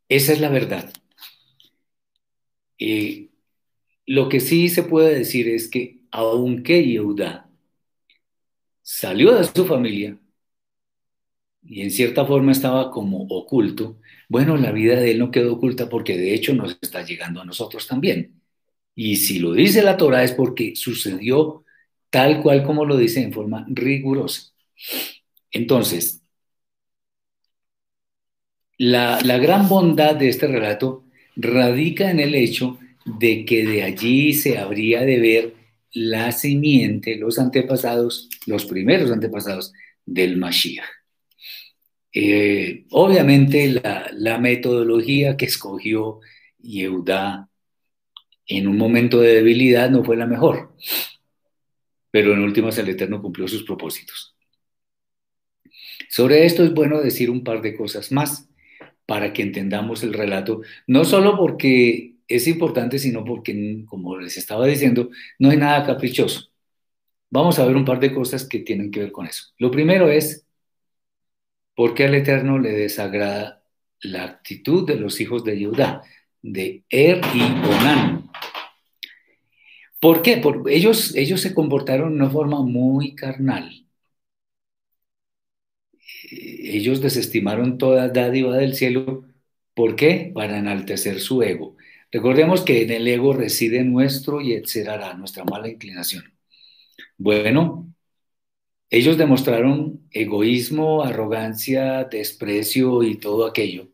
esa 0.08 0.32
es 0.32 0.40
la 0.40 0.48
verdad. 0.48 0.92
Eh, 2.78 3.30
lo 4.06 4.28
que 4.28 4.40
sí 4.40 4.68
se 4.68 4.82
puede 4.82 5.18
decir 5.18 5.48
es 5.48 5.68
que 5.68 6.00
aunque 6.10 6.84
Yehuda 6.84 7.50
salió 8.82 9.34
de 9.34 9.44
su 9.44 9.66
familia 9.66 10.18
y 11.62 11.82
en 11.82 11.90
cierta 11.90 12.24
forma 12.24 12.52
estaba 12.52 12.90
como 12.90 13.26
oculto, 13.28 13.98
bueno, 14.28 14.56
la 14.56 14.72
vida 14.72 14.96
de 14.96 15.12
él 15.12 15.18
no 15.18 15.30
quedó 15.30 15.54
oculta 15.54 15.88
porque 15.88 16.16
de 16.16 16.34
hecho 16.34 16.54
nos 16.54 16.78
está 16.80 17.02
llegando 17.02 17.40
a 17.40 17.44
nosotros 17.44 17.86
también. 17.86 18.40
Y 18.94 19.16
si 19.16 19.38
lo 19.38 19.52
dice 19.52 19.82
la 19.82 19.96
Torah 19.96 20.24
es 20.24 20.32
porque 20.32 20.74
sucedió 20.76 21.64
tal 22.10 22.42
cual 22.42 22.64
como 22.64 22.84
lo 22.84 22.96
dice 22.96 23.22
en 23.22 23.32
forma 23.32 23.66
rigurosa. 23.68 24.52
Entonces, 25.50 26.22
la, 28.78 29.20
la 29.22 29.38
gran 29.38 29.68
bondad 29.68 30.16
de 30.16 30.28
este 30.28 30.46
relato 30.46 31.04
radica 31.36 32.10
en 32.10 32.20
el 32.20 32.34
hecho 32.34 32.78
de 33.04 33.44
que 33.44 33.64
de 33.64 33.82
allí 33.82 34.32
se 34.34 34.58
habría 34.58 35.02
de 35.02 35.20
ver 35.20 35.54
la 35.92 36.32
simiente, 36.32 37.16
los 37.16 37.38
antepasados, 37.38 38.28
los 38.46 38.66
primeros 38.66 39.10
antepasados 39.10 39.72
del 40.04 40.36
Mashiach. 40.36 40.84
Eh, 42.18 42.86
obviamente 42.92 43.78
la, 44.14 44.38
metodología 44.38 45.36
que 45.36 45.44
escogió 45.44 46.20
Yehuda 46.58 47.50
en 48.46 48.68
un 48.68 48.78
momento 48.78 49.20
de 49.20 49.34
debilidad 49.34 49.90
no 49.90 50.02
fue 50.02 50.16
la 50.16 50.24
mejor, 50.24 50.74
pero 52.10 52.32
en 52.32 52.40
últimas 52.40 52.78
el 52.78 52.88
Eterno 52.88 53.20
cumplió 53.20 53.46
sus 53.46 53.64
propósitos. 53.64 54.34
Sobre 56.08 56.46
esto 56.46 56.64
es 56.64 56.72
bueno 56.72 57.02
decir 57.02 57.30
un 57.30 57.44
par 57.44 57.60
de 57.60 57.76
cosas 57.76 58.10
más 58.10 58.48
para 59.04 59.34
que 59.34 59.42
entendamos 59.42 60.02
el 60.02 60.14
relato, 60.14 60.62
no 60.86 61.04
solo 61.04 61.36
porque 61.36 62.14
es 62.28 62.48
importante, 62.48 62.98
sino 62.98 63.26
porque, 63.26 63.84
como 63.84 64.16
les 64.18 64.38
estaba 64.38 64.66
diciendo, 64.66 65.10
no 65.38 65.50
hay 65.50 65.58
nada 65.58 65.84
caprichoso. 65.84 66.48
Vamos 67.28 67.58
a 67.58 67.66
ver 67.66 67.76
un 67.76 67.84
par 67.84 68.00
de 68.00 68.14
cosas 68.14 68.48
que 68.48 68.60
tienen 68.60 68.90
que 68.90 69.00
ver 69.00 69.12
con 69.12 69.26
eso. 69.26 69.52
Lo 69.58 69.70
primero 69.70 70.10
es, 70.10 70.45
¿por 71.76 71.94
qué 71.94 72.04
al 72.06 72.16
Eterno 72.16 72.58
le 72.58 72.72
desagrada 72.72 73.62
la 74.00 74.24
actitud 74.24 74.86
de 74.86 74.96
los 74.96 75.20
hijos 75.20 75.44
de 75.44 75.64
Judá, 75.64 76.02
de 76.42 76.84
Er 76.90 77.20
y 77.34 77.42
Onán? 77.42 78.30
¿Por 80.00 80.22
qué? 80.22 80.38
Porque 80.38 80.74
ellos, 80.74 81.14
ellos 81.14 81.40
se 81.40 81.54
comportaron 81.54 82.10
de 82.10 82.16
una 82.16 82.30
forma 82.30 82.62
muy 82.62 83.14
carnal 83.14 83.86
ellos 86.30 87.00
desestimaron 87.00 87.78
toda 87.78 88.08
dádiva 88.08 88.56
del 88.56 88.74
cielo. 88.74 89.24
¿Por 89.74 89.96
qué? 89.96 90.30
Para 90.34 90.58
enaltecer 90.58 91.20
su 91.20 91.42
ego. 91.42 91.76
Recordemos 92.10 92.62
que 92.62 92.82
en 92.82 92.90
el 92.92 93.06
ego 93.08 93.32
reside 93.34 93.84
nuestro 93.84 94.40
y 94.40 94.52
etcétera, 94.54 95.14
nuestra 95.14 95.44
mala 95.44 95.68
inclinación. 95.68 96.24
Bueno, 97.18 97.94
ellos 98.90 99.18
demostraron 99.18 100.06
egoísmo, 100.10 101.02
arrogancia, 101.02 102.04
desprecio 102.04 103.02
y 103.02 103.16
todo 103.16 103.46
aquello 103.46 103.88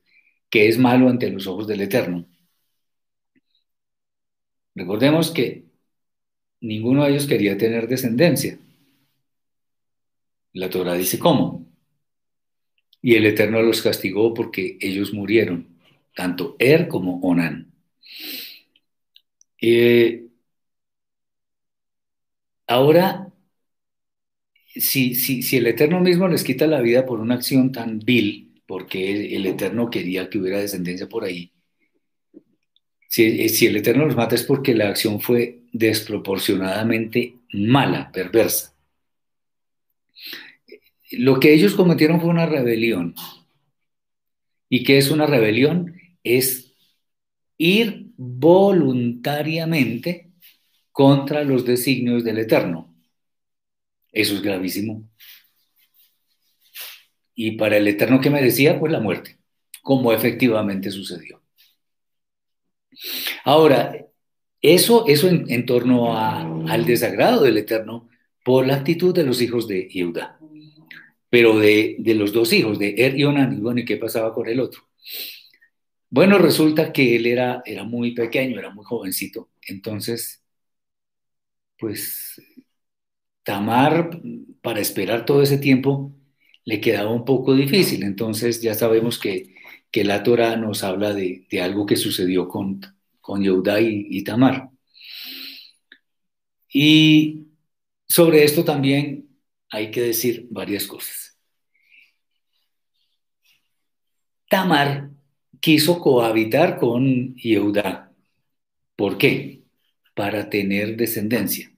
que 0.50 0.68
es 0.68 0.78
malo 0.78 1.08
ante 1.08 1.30
los 1.30 1.46
ojos 1.46 1.66
del 1.66 1.80
Eterno. 1.80 2.26
Recordemos 4.74 5.30
que 5.30 5.64
ninguno 6.60 7.04
de 7.04 7.10
ellos 7.12 7.26
quería 7.26 7.56
tener 7.56 7.88
descendencia. 7.88 8.58
La 10.52 10.68
Torah 10.68 10.94
dice 10.94 11.18
cómo 11.18 11.66
y 13.00 13.16
el 13.16 13.26
Eterno 13.26 13.62
los 13.62 13.82
castigó 13.82 14.34
porque 14.34 14.78
ellos 14.80 15.12
murieron, 15.12 15.66
tanto 16.14 16.54
Er 16.58 16.88
como 16.88 17.18
Onán. 17.20 17.72
Eh, 19.60 20.26
ahora, 22.66 23.31
si, 24.74 25.14
si, 25.14 25.56
el 25.56 25.66
Eterno 25.66 26.00
mismo 26.00 26.28
les 26.28 26.44
quita 26.44 26.66
la 26.66 26.80
vida 26.80 27.06
por 27.06 27.20
una 27.20 27.34
acción 27.34 27.72
tan 27.72 27.98
vil, 27.98 28.62
porque 28.66 29.36
el, 29.36 29.46
Eterno 29.46 29.90
quería 29.90 30.28
que 30.28 30.38
hubiera 30.38 30.58
descendencia 30.58 31.08
por 31.08 31.24
ahí, 31.24 31.52
si, 33.08 33.48
si 33.48 33.66
el 33.66 33.76
Eterno 33.76 34.06
los 34.06 34.16
mata 34.16 34.34
es 34.34 34.42
porque 34.42 34.74
la 34.74 34.88
acción 34.88 35.20
fue 35.20 35.60
desproporcionadamente 35.72 37.36
mala, 37.52 38.10
perversa 38.12 38.72
lo 41.12 41.40
que 41.40 41.52
ellos 41.52 41.74
cometieron 41.74 42.20
fue 42.20 42.30
una 42.30 42.46
rebelión. 42.46 43.14
¿Y 44.68 44.84
qué 44.84 44.98
es 44.98 45.10
una 45.10 45.26
rebelión? 45.26 45.96
Es 46.24 46.74
ir 47.58 48.06
voluntariamente 48.16 50.30
contra 50.90 51.44
los 51.44 51.64
designios 51.64 52.24
del 52.24 52.38
Eterno. 52.38 52.91
Eso 54.12 54.34
es 54.34 54.42
gravísimo. 54.42 55.08
Y 57.34 57.52
para 57.52 57.78
el 57.78 57.88
Eterno 57.88 58.20
que 58.20 58.30
merecía, 58.30 58.78
pues 58.78 58.92
la 58.92 59.00
muerte, 59.00 59.38
como 59.82 60.12
efectivamente 60.12 60.90
sucedió. 60.90 61.42
Ahora, 63.44 63.96
eso, 64.60 65.06
eso 65.08 65.28
en, 65.28 65.66
torno 65.66 66.16
al 66.16 66.84
desagrado 66.84 67.42
del 67.42 67.56
Eterno 67.56 68.08
por 68.44 68.66
la 68.66 68.76
actitud 68.76 69.14
de 69.14 69.24
los 69.24 69.40
hijos 69.40 69.66
de 69.66 69.88
Judá 69.92 70.38
pero 71.32 71.58
de, 71.58 71.96
los 72.14 72.30
dos 72.34 72.52
hijos, 72.52 72.78
de 72.78 72.94
Er 72.98 73.18
y 73.18 73.24
Onan, 73.24 73.56
y 73.56 73.60
bueno, 73.62 73.80
¿y 73.80 73.86
qué 73.86 73.96
pasaba 73.96 74.34
con 74.34 74.46
el 74.48 74.60
otro? 74.60 74.82
Bueno, 76.10 76.36
resulta 76.36 76.92
que 76.92 77.16
él 77.16 77.24
era, 77.24 77.62
era 77.64 77.84
muy 77.84 78.12
pequeño, 78.12 78.58
era 78.58 78.68
muy 78.68 78.84
jovencito, 78.84 79.48
entonces, 79.66 80.44
pues, 81.78 82.38
Tamar, 83.42 84.20
para 84.60 84.80
esperar 84.80 85.24
todo 85.24 85.42
ese 85.42 85.58
tiempo, 85.58 86.12
le 86.64 86.80
quedaba 86.80 87.10
un 87.10 87.24
poco 87.24 87.54
difícil, 87.54 88.04
entonces 88.04 88.62
ya 88.62 88.74
sabemos 88.74 89.18
que, 89.18 89.54
que 89.90 90.04
la 90.04 90.22
Torah 90.22 90.56
nos 90.56 90.84
habla 90.84 91.12
de, 91.14 91.46
algo 91.60 91.86
que 91.86 91.96
sucedió 91.96 92.48
con, 92.48 92.80
con 93.20 93.42
Yehudá 93.42 93.80
y, 93.80 94.22
Tamar. 94.24 94.70
Y 96.68 97.46
sobre 98.08 98.44
esto 98.44 98.64
también 98.64 99.28
hay 99.70 99.90
que 99.90 100.02
decir 100.02 100.46
varias 100.50 100.86
cosas. 100.86 101.38
Tamar 104.48 105.10
quiso 105.60 106.00
cohabitar 106.00 106.78
con 106.78 107.34
Yehudá. 107.36 108.12
¿Por 108.96 109.18
qué? 109.18 109.62
Para 110.14 110.48
tener 110.50 110.96
descendencia. 110.96 111.71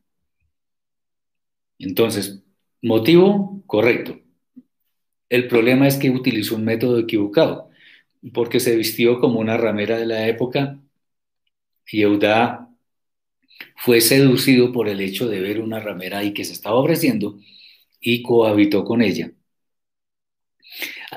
Entonces, 1.84 2.42
motivo 2.82 3.62
correcto. 3.66 4.18
El 5.28 5.48
problema 5.48 5.86
es 5.86 5.96
que 5.96 6.10
utilizó 6.10 6.56
un 6.56 6.64
método 6.64 6.98
equivocado, 6.98 7.70
porque 8.32 8.60
se 8.60 8.76
vistió 8.76 9.20
como 9.20 9.38
una 9.40 9.56
ramera 9.56 9.98
de 9.98 10.06
la 10.06 10.26
época 10.28 10.80
y 11.90 12.02
Eudá 12.02 12.70
fue 13.76 14.00
seducido 14.00 14.72
por 14.72 14.88
el 14.88 15.00
hecho 15.00 15.28
de 15.28 15.40
ver 15.40 15.60
una 15.60 15.80
ramera 15.80 16.18
ahí 16.18 16.32
que 16.32 16.44
se 16.44 16.54
estaba 16.54 16.76
ofreciendo 16.76 17.38
y 18.00 18.22
cohabitó 18.22 18.84
con 18.84 19.02
ella. 19.02 19.32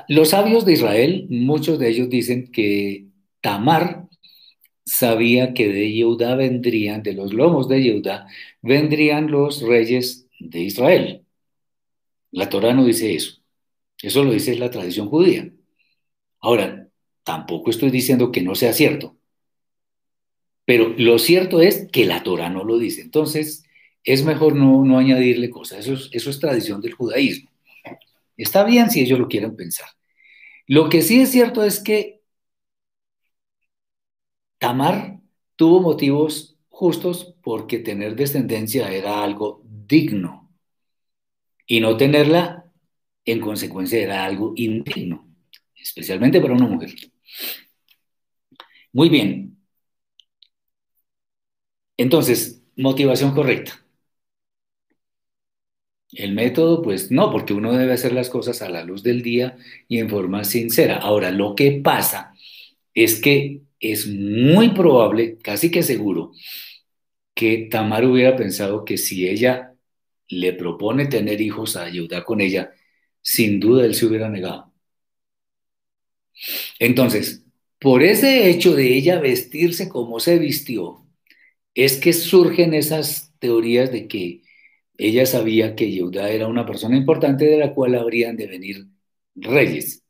Los 0.08 0.30
sabios 0.30 0.64
de 0.66 0.74
Israel, 0.74 1.26
muchos 1.30 1.78
de 1.78 1.88
ellos 1.88 2.10
dicen 2.10 2.50
que 2.52 3.06
Tamar 3.40 4.06
sabía 4.84 5.54
que 5.54 5.68
de 5.68 5.92
Yehudá 5.92 6.34
vendrían, 6.34 7.02
de 7.02 7.14
los 7.14 7.32
lomos 7.32 7.68
de 7.68 7.82
Yehudá, 7.82 8.26
vendrían 8.62 9.30
los 9.30 9.62
reyes 9.62 10.27
de 10.38 10.60
Israel. 10.60 11.24
La 12.30 12.48
Torah 12.48 12.74
no 12.74 12.84
dice 12.84 13.14
eso. 13.14 13.42
Eso 14.02 14.24
lo 14.24 14.32
dice 14.32 14.56
la 14.56 14.70
tradición 14.70 15.08
judía. 15.08 15.50
Ahora, 16.40 16.88
tampoco 17.24 17.70
estoy 17.70 17.90
diciendo 17.90 18.30
que 18.30 18.42
no 18.42 18.54
sea 18.54 18.72
cierto. 18.72 19.16
Pero 20.64 20.90
lo 20.96 21.18
cierto 21.18 21.60
es 21.60 21.88
que 21.90 22.04
la 22.04 22.22
Torah 22.22 22.50
no 22.50 22.64
lo 22.64 22.78
dice. 22.78 23.00
Entonces, 23.00 23.64
es 24.04 24.24
mejor 24.24 24.54
no, 24.54 24.98
añadirle 24.98 25.50
cosas. 25.50 25.80
Eso 25.80 25.94
es, 25.94 26.08
eso 26.12 26.30
es 26.30 26.38
tradición 26.38 26.80
del 26.80 26.94
judaísmo. 26.94 27.50
Está 28.36 28.64
bien 28.64 28.90
si 28.90 29.00
ellos 29.00 29.18
lo 29.18 29.28
quieren 29.28 29.56
pensar. 29.56 29.88
Lo 30.66 30.88
que 30.88 31.02
sí 31.02 31.20
es 31.20 31.30
cierto 31.30 31.64
es 31.64 31.80
que 31.80 32.20
Tamar 34.58 35.20
tuvo 35.56 35.80
motivos 35.80 36.56
justos 36.68 37.34
porque 37.42 37.78
tener 37.78 38.14
descendencia 38.16 38.92
era 38.92 39.22
algo 39.22 39.62
digno 39.88 40.52
y 41.66 41.80
no 41.80 41.96
tenerla 41.96 42.70
en 43.24 43.40
consecuencia 43.40 43.98
era 44.00 44.24
algo 44.24 44.54
indigno, 44.56 45.28
especialmente 45.76 46.40
para 46.40 46.54
una 46.54 46.66
mujer. 46.66 46.90
Muy 48.92 49.08
bien. 49.08 49.56
Entonces, 51.98 52.62
motivación 52.76 53.34
correcta. 53.34 53.84
El 56.12 56.32
método, 56.34 56.80
pues 56.82 57.10
no, 57.10 57.30
porque 57.30 57.52
uno 57.52 57.72
debe 57.72 57.92
hacer 57.92 58.12
las 58.12 58.30
cosas 58.30 58.62
a 58.62 58.70
la 58.70 58.82
luz 58.84 59.02
del 59.02 59.22
día 59.22 59.58
y 59.88 59.98
en 59.98 60.08
forma 60.08 60.44
sincera. 60.44 60.96
Ahora, 60.96 61.30
lo 61.30 61.54
que 61.54 61.72
pasa 61.84 62.34
es 62.94 63.20
que 63.20 63.62
es 63.80 64.08
muy 64.08 64.70
probable, 64.70 65.38
casi 65.38 65.70
que 65.70 65.82
seguro, 65.82 66.32
que 67.34 67.68
Tamar 67.70 68.04
hubiera 68.04 68.36
pensado 68.36 68.84
que 68.84 68.96
si 68.98 69.28
ella 69.28 69.67
le 70.28 70.52
propone 70.54 71.06
tener 71.06 71.40
hijos 71.40 71.76
a 71.76 71.84
ayudar 71.84 72.24
con 72.24 72.40
ella, 72.40 72.72
sin 73.22 73.60
duda 73.60 73.84
él 73.86 73.94
se 73.94 74.06
hubiera 74.06 74.28
negado. 74.28 74.72
Entonces, 76.78 77.44
por 77.80 78.02
ese 78.02 78.50
hecho 78.50 78.74
de 78.74 78.94
ella 78.94 79.20
vestirse 79.20 79.88
como 79.88 80.20
se 80.20 80.38
vistió, 80.38 81.06
es 81.74 81.98
que 81.98 82.12
surgen 82.12 82.74
esas 82.74 83.32
teorías 83.38 83.92
de 83.92 84.08
que 84.08 84.42
ella 84.98 85.26
sabía 85.26 85.76
que 85.76 85.90
Yehuda 85.90 86.30
era 86.30 86.48
una 86.48 86.66
persona 86.66 86.96
importante 86.96 87.46
de 87.46 87.58
la 87.58 87.74
cual 87.74 87.94
habrían 87.96 88.36
de 88.36 88.46
venir 88.48 88.88
reyes. 89.36 90.04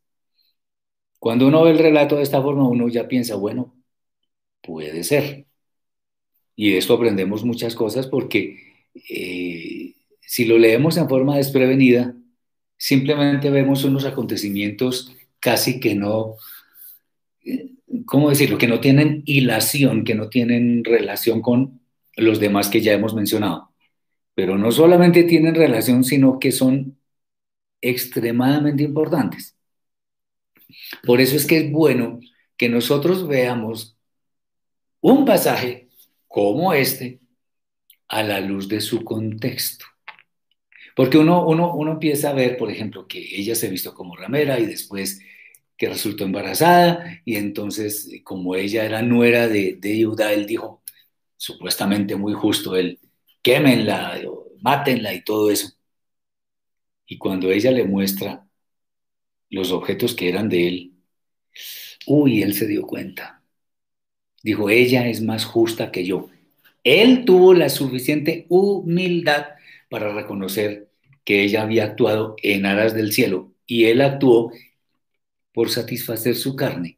Cuando 1.19 1.47
uno 1.47 1.63
ve 1.63 1.71
el 1.71 1.79
relato 1.79 2.15
de 2.17 2.23
esta 2.23 2.41
forma, 2.41 2.67
uno 2.67 2.87
ya 2.87 3.07
piensa, 3.07 3.35
bueno, 3.35 3.75
puede 4.61 5.03
ser. 5.03 5.47
Y 6.55 6.71
de 6.71 6.77
esto 6.77 6.93
aprendemos 6.95 7.43
muchas 7.45 7.75
cosas 7.75 8.07
porque 8.07 8.57
eh, 9.09 9.88
si 10.29 10.45
lo 10.45 10.59
leemos 10.59 10.97
en 10.97 11.09
forma 11.09 11.37
desprevenida, 11.37 12.13
simplemente 12.77 13.49
vemos 13.49 13.83
unos 13.83 14.05
acontecimientos 14.05 15.15
casi 15.39 15.79
que 15.79 15.95
no, 15.95 16.35
eh, 17.43 17.71
¿cómo 18.05 18.29
decirlo? 18.29 18.59
Que 18.59 18.67
no 18.67 18.79
tienen 18.79 19.23
hilación, 19.25 20.03
que 20.03 20.13
no 20.13 20.29
tienen 20.29 20.83
relación 20.83 21.41
con 21.41 21.81
los 22.15 22.39
demás 22.39 22.69
que 22.69 22.81
ya 22.81 22.93
hemos 22.93 23.15
mencionado 23.15 23.69
pero 24.39 24.57
no 24.57 24.71
solamente 24.71 25.25
tienen 25.25 25.53
relación, 25.53 26.05
sino 26.05 26.39
que 26.39 26.53
son 26.53 26.97
extremadamente 27.81 28.83
importantes. 28.83 29.57
Por 31.03 31.19
eso 31.19 31.35
es 31.35 31.45
que 31.45 31.57
es 31.57 31.69
bueno 31.69 32.21
que 32.55 32.69
nosotros 32.69 33.27
veamos 33.27 33.97
un 35.01 35.25
pasaje 35.25 35.89
como 36.29 36.71
este 36.71 37.19
a 38.07 38.23
la 38.23 38.39
luz 38.39 38.69
de 38.69 38.79
su 38.79 39.03
contexto. 39.03 39.85
Porque 40.99 41.17
uno, 41.17 41.47
uno, 41.47 41.73
uno 41.75 41.93
empieza 41.93 42.29
a 42.29 42.33
ver, 42.33 42.57
por 42.57 42.69
ejemplo, 42.69 43.07
que 43.07 43.19
ella 43.19 43.55
se 43.55 43.69
visto 43.69 43.93
como 43.93 44.17
ramera 44.17 44.59
y 44.59 44.65
después 44.65 45.21
que 45.77 45.87
resultó 45.87 46.25
embarazada 46.25 47.21
y 47.23 47.37
entonces 47.37 48.09
como 48.25 48.53
ella 48.55 48.83
era 48.83 49.01
nuera 49.01 49.47
de, 49.47 49.77
de 49.79 50.01
él 50.01 50.45
dijo, 50.45 50.83
supuestamente 51.37 52.17
muy 52.17 52.33
justo, 52.33 52.75
él, 52.75 52.99
quémenla, 53.41 54.19
mátenla 54.59 55.13
y 55.13 55.23
todo 55.23 55.49
eso. 55.49 55.69
Y 57.05 57.17
cuando 57.17 57.49
ella 57.49 57.71
le 57.71 57.85
muestra 57.85 58.45
los 59.49 59.71
objetos 59.71 60.13
que 60.13 60.27
eran 60.27 60.49
de 60.49 60.67
él, 60.67 60.93
uy, 62.07 62.43
él 62.43 62.53
se 62.53 62.67
dio 62.67 62.85
cuenta. 62.85 63.41
Dijo, 64.43 64.69
ella 64.69 65.07
es 65.07 65.21
más 65.21 65.45
justa 65.45 65.93
que 65.93 66.03
yo. 66.05 66.29
Él 66.83 67.23
tuvo 67.23 67.53
la 67.53 67.69
suficiente 67.69 68.47
humildad 68.49 69.45
para 69.89 70.13
reconocer 70.13 70.88
que 71.29 71.43
ella 71.43 71.61
había 71.61 71.83
actuado 71.83 72.35
en 72.41 72.65
aras 72.65 72.95
del 72.95 73.11
cielo 73.11 73.53
y 73.67 73.85
él 73.85 74.01
actuó 74.01 74.51
por 75.53 75.69
satisfacer 75.69 76.35
su 76.35 76.55
carne. 76.55 76.97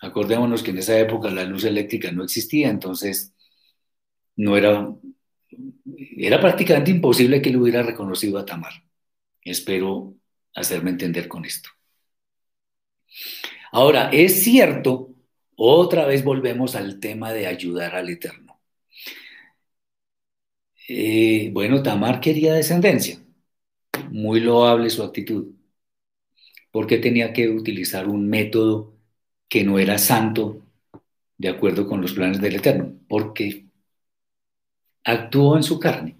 Acordémonos 0.00 0.62
que 0.62 0.70
en 0.70 0.78
esa 0.78 0.96
época 0.96 1.28
la 1.32 1.42
luz 1.42 1.64
eléctrica 1.64 2.12
no 2.12 2.22
existía, 2.22 2.70
entonces 2.70 3.34
no 4.36 4.56
era 4.56 4.94
era 6.16 6.40
prácticamente 6.40 6.92
imposible 6.92 7.42
que 7.42 7.48
él 7.48 7.56
hubiera 7.56 7.82
reconocido 7.82 8.38
a 8.38 8.46
Tamar. 8.46 8.74
Espero 9.42 10.14
hacerme 10.54 10.90
entender 10.90 11.26
con 11.26 11.44
esto. 11.44 11.68
Ahora, 13.72 14.10
es 14.12 14.40
cierto, 14.44 15.16
otra 15.56 16.06
vez 16.06 16.22
volvemos 16.22 16.76
al 16.76 17.00
tema 17.00 17.32
de 17.32 17.48
ayudar 17.48 17.96
al 17.96 18.08
Eterno. 18.08 18.45
Eh, 20.88 21.50
bueno, 21.52 21.82
Tamar 21.82 22.20
quería 22.20 22.54
descendencia. 22.54 23.20
Muy 24.10 24.40
loable 24.40 24.90
su 24.90 25.02
actitud. 25.02 25.54
Porque 26.70 26.98
tenía 26.98 27.32
que 27.32 27.48
utilizar 27.48 28.06
un 28.08 28.28
método 28.28 28.94
que 29.48 29.64
no 29.64 29.78
era 29.78 29.98
santo 29.98 30.62
de 31.38 31.48
acuerdo 31.48 31.86
con 31.86 32.00
los 32.00 32.12
planes 32.12 32.40
del 32.40 32.56
Eterno. 32.56 32.92
Porque 33.08 33.66
actuó 35.04 35.56
en 35.56 35.62
su 35.62 35.78
carne. 35.78 36.16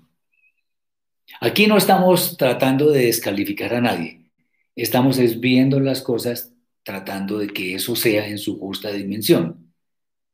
Aquí 1.41 1.67
no 1.67 1.77
estamos 1.77 2.37
tratando 2.37 2.91
de 2.91 3.07
descalificar 3.07 3.75
a 3.75 3.81
nadie, 3.81 4.31
estamos 4.77 5.19
viendo 5.41 5.81
las 5.81 6.01
cosas 6.03 6.53
tratando 6.83 7.39
de 7.39 7.49
que 7.49 7.75
eso 7.75 7.97
sea 7.97 8.27
en 8.29 8.39
su 8.39 8.59
justa 8.59 8.91
dimensión. 8.91 9.75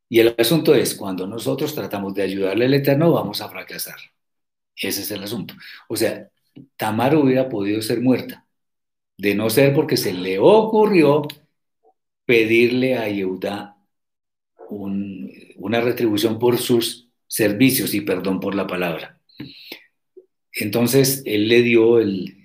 Y 0.09 0.21
el 0.21 0.35
asunto 0.39 0.75
es, 0.75 0.95
cuando 0.95 1.27
nosotros 1.27 1.75
tratamos 1.75 2.15
de 2.15 2.23
ayudarle 2.23 2.67
al 2.67 2.75
Eterno, 2.75 3.13
vamos 3.13 3.41
a 3.41 3.49
fracasar. 3.49 3.97
Ese 4.77 5.03
es 5.03 5.11
el 5.11 5.23
asunto. 5.23 5.55
O 5.89 5.97
sea, 5.97 6.29
Tamar 6.77 7.17
hubiera 7.17 7.49
podido 7.49 7.81
ser 7.83 8.01
muerta, 8.01 8.47
de 9.17 9.35
no 9.35 9.49
ser 9.51 9.75
porque 9.75 9.97
se 9.97 10.13
le 10.13 10.39
ocurrió 10.39 11.27
pedirle 12.27 12.97
a 12.97 13.09
Yehuda 13.09 13.77
una 14.69 15.81
retribución 15.81 16.39
por 16.39 16.59
sus 16.59 17.09
servicios, 17.27 17.95
y 17.95 18.03
perdón 18.03 18.41
por 18.41 18.55
la 18.55 18.67
palabra. 18.67 19.19
Entonces, 20.53 21.23
él 21.25 21.49
le 21.49 21.63
dio 21.63 21.99
el, 21.99 22.39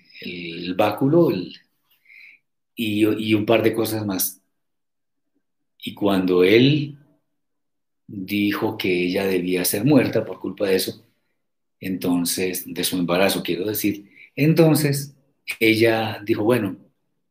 báculo 0.76 1.30
y 2.76 3.34
un 3.34 3.46
par 3.46 3.64
de 3.64 3.74
cosas 3.74 4.06
más. 4.06 4.42
Y 5.82 5.94
cuando 5.94 6.44
él 6.44 6.98
dijo 8.08 8.78
que 8.78 9.06
ella 9.06 9.26
debía 9.26 9.66
ser 9.66 9.86
muerta 9.86 10.26
por 10.26 10.40
culpa 10.40 10.68
de 10.68 10.76
eso, 10.76 11.07
entonces, 11.80 12.64
de 12.66 12.84
su 12.84 12.98
embarazo, 12.98 13.44
quiero 13.44 13.66
decir, 13.66 14.10
entonces 14.36 15.16
ella 15.60 16.22
dijo, 16.24 16.44
bueno, 16.44 16.78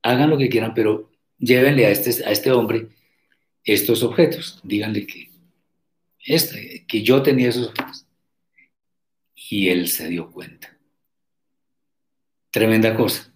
hagan 0.03 0.31
lo 0.31 0.39
que 0.39 0.49
quieran, 0.49 0.75
pero 0.75 1.11
llévenle 1.39 1.87
a 1.87 1.91
este, 1.91 2.25
a 2.25 2.31
este 2.31 2.51
hombre 2.51 2.89
estos 3.65 4.03
objetos, 4.03 4.61
díganle 4.63 5.07
que, 5.07 5.31
este, 6.25 6.85
que 6.87 7.03
yo 7.03 7.23
tenía 7.23 7.49
esos 7.49 7.69
objetos. 7.69 8.07
Y 9.35 9.69
él 9.69 9.89
se 9.89 10.09
dio 10.09 10.31
cuenta. 10.31 10.77
Tremenda 12.51 12.97
cosa. 12.97 13.33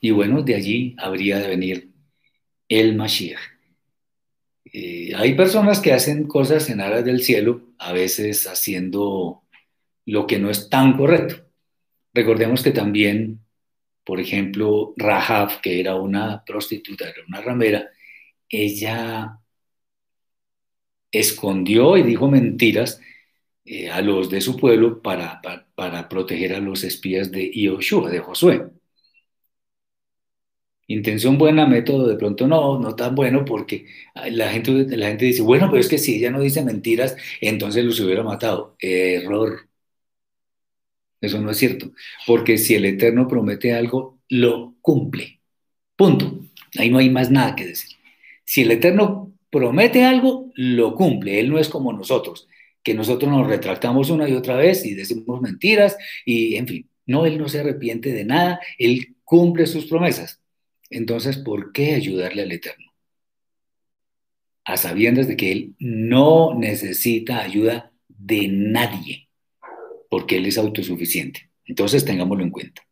Y 0.00 0.10
bueno, 0.10 0.42
de 0.42 0.54
allí 0.54 0.94
habría 0.98 1.38
de 1.38 1.48
venir 1.48 1.90
el 2.68 2.94
Mashiach. 2.94 3.40
Eh, 4.72 5.12
hay 5.16 5.34
personas 5.34 5.80
que 5.80 5.92
hacen 5.92 6.26
cosas 6.26 6.68
en 6.68 6.80
aras 6.80 7.04
del 7.04 7.22
cielo, 7.22 7.62
a 7.78 7.92
veces 7.92 8.46
haciendo 8.46 9.42
lo 10.06 10.26
que 10.26 10.38
no 10.38 10.50
es 10.50 10.70
tan 10.70 10.96
correcto. 10.96 11.46
Recordemos 12.14 12.62
que 12.62 12.72
también, 12.72 13.40
por 14.04 14.20
ejemplo, 14.20 14.94
Rahab, 14.96 15.60
que 15.60 15.80
era 15.80 15.96
una 15.96 16.44
prostituta, 16.44 17.08
era 17.08 17.22
una 17.28 17.42
ramera, 17.42 17.90
ella 18.48 19.40
escondió 21.10 21.96
y 21.96 22.02
dijo 22.02 22.28
mentiras 22.28 23.00
eh, 23.64 23.90
a 23.90 24.00
los 24.02 24.30
de 24.30 24.40
su 24.40 24.56
pueblo 24.56 25.02
para, 25.02 25.40
para, 25.74 26.08
proteger 26.08 26.54
a 26.54 26.60
los 26.60 26.84
espías 26.84 27.32
de 27.32 27.50
Ioshua, 27.52 28.10
de 28.10 28.20
Josué. 28.20 28.70
Intención 30.88 31.36
buena, 31.36 31.66
método 31.66 32.06
de 32.06 32.16
pronto 32.16 32.46
no, 32.46 32.78
no 32.78 32.94
tan 32.94 33.14
bueno, 33.16 33.44
porque 33.44 33.86
la 34.30 34.50
gente, 34.50 34.70
la 34.96 35.08
gente 35.08 35.24
dice, 35.24 35.42
bueno, 35.42 35.68
pero 35.68 35.80
es 35.80 35.88
que 35.88 35.98
si 35.98 36.16
ella 36.16 36.30
no 36.30 36.40
dice 36.40 36.64
mentiras, 36.64 37.16
entonces 37.40 37.84
los 37.84 37.98
hubiera 38.00 38.22
matado. 38.22 38.76
Error. 38.80 39.65
Eso 41.20 41.40
no 41.40 41.50
es 41.50 41.56
cierto, 41.56 41.92
porque 42.26 42.58
si 42.58 42.74
el 42.74 42.84
Eterno 42.84 43.26
promete 43.26 43.72
algo, 43.72 44.20
lo 44.28 44.74
cumple. 44.80 45.40
Punto. 45.96 46.40
Ahí 46.78 46.90
no 46.90 46.98
hay 46.98 47.10
más 47.10 47.30
nada 47.30 47.56
que 47.56 47.66
decir. 47.66 47.96
Si 48.44 48.62
el 48.62 48.70
Eterno 48.70 49.32
promete 49.50 50.04
algo, 50.04 50.52
lo 50.54 50.94
cumple. 50.94 51.40
Él 51.40 51.50
no 51.50 51.58
es 51.58 51.68
como 51.68 51.92
nosotros, 51.92 52.48
que 52.82 52.94
nosotros 52.94 53.30
nos 53.30 53.46
retractamos 53.46 54.10
una 54.10 54.28
y 54.28 54.34
otra 54.34 54.56
vez 54.56 54.84
y 54.84 54.94
decimos 54.94 55.40
mentiras 55.40 55.96
y, 56.24 56.56
en 56.56 56.68
fin, 56.68 56.90
no, 57.06 57.24
Él 57.24 57.38
no 57.38 57.48
se 57.48 57.60
arrepiente 57.60 58.12
de 58.12 58.24
nada, 58.24 58.60
Él 58.78 59.16
cumple 59.24 59.66
sus 59.66 59.86
promesas. 59.86 60.40
Entonces, 60.90 61.38
¿por 61.38 61.72
qué 61.72 61.94
ayudarle 61.94 62.42
al 62.42 62.52
Eterno? 62.52 62.92
A 64.64 64.76
sabiendas 64.76 65.28
de 65.28 65.36
que 65.36 65.52
Él 65.52 65.74
no 65.78 66.54
necesita 66.54 67.42
ayuda 67.42 67.92
de 68.08 68.48
nadie, 68.48 69.25
porque 70.08 70.36
Él 70.36 70.46
es 70.46 70.58
autosuficiente. 70.58 71.50
Entonces, 71.64 72.04
tengámoslo 72.04 72.44
en 72.44 72.50
cuenta. 72.50 72.82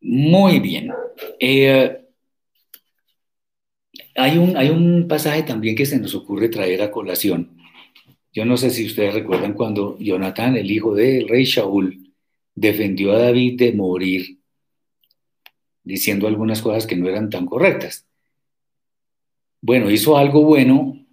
Muy 0.00 0.60
bien. 0.60 0.92
Eh, 1.40 2.04
hay, 4.14 4.38
un, 4.38 4.56
hay 4.56 4.70
un 4.70 5.08
pasaje 5.08 5.42
también 5.42 5.74
que 5.74 5.86
se 5.86 5.98
nos 5.98 6.14
ocurre 6.14 6.48
traer 6.48 6.82
a 6.82 6.90
colación. 6.90 7.56
Yo 8.32 8.44
no 8.44 8.56
sé 8.56 8.70
si 8.70 8.86
ustedes 8.86 9.14
recuerdan 9.14 9.54
cuando 9.54 9.96
Jonatán, 9.98 10.56
el 10.56 10.70
hijo 10.70 10.94
del 10.94 11.28
rey 11.28 11.44
Shaul, 11.44 12.12
defendió 12.54 13.12
a 13.12 13.18
David 13.18 13.58
de 13.58 13.72
morir 13.72 14.38
diciendo 15.82 16.26
algunas 16.26 16.60
cosas 16.62 16.86
que 16.86 16.96
no 16.96 17.08
eran 17.08 17.30
tan 17.30 17.46
correctas. 17.46 18.06
Bueno, 19.60 19.90
hizo 19.90 20.16
algo 20.16 20.42
bueno, 20.42 21.03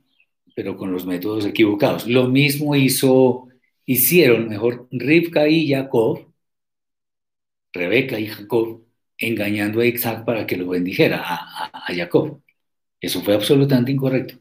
pero 0.56 0.78
con 0.78 0.92
los 0.92 1.06
métodos 1.06 1.46
equivocados. 1.46 2.08
Lo 2.08 2.28
mismo 2.28 2.76
hizo, 2.76 3.48
hicieron 3.86 4.50
mejor 4.50 4.88
Rivka 4.92 5.48
y 5.48 5.70
Jacob, 5.70 6.32
Rebeca 7.74 8.20
y 8.20 8.28
Jacob, 8.28 8.84
engañando 9.18 9.82
a 9.82 9.86
Isaac 9.86 10.26
para 10.26 10.46
que 10.48 10.58
lo 10.58 10.68
bendijera 10.70 11.22
a, 11.24 11.94
Jacob. 11.94 12.42
Eso 13.00 13.22
fue 13.22 13.34
absolutamente 13.36 13.92
incorrecto. 13.92 14.36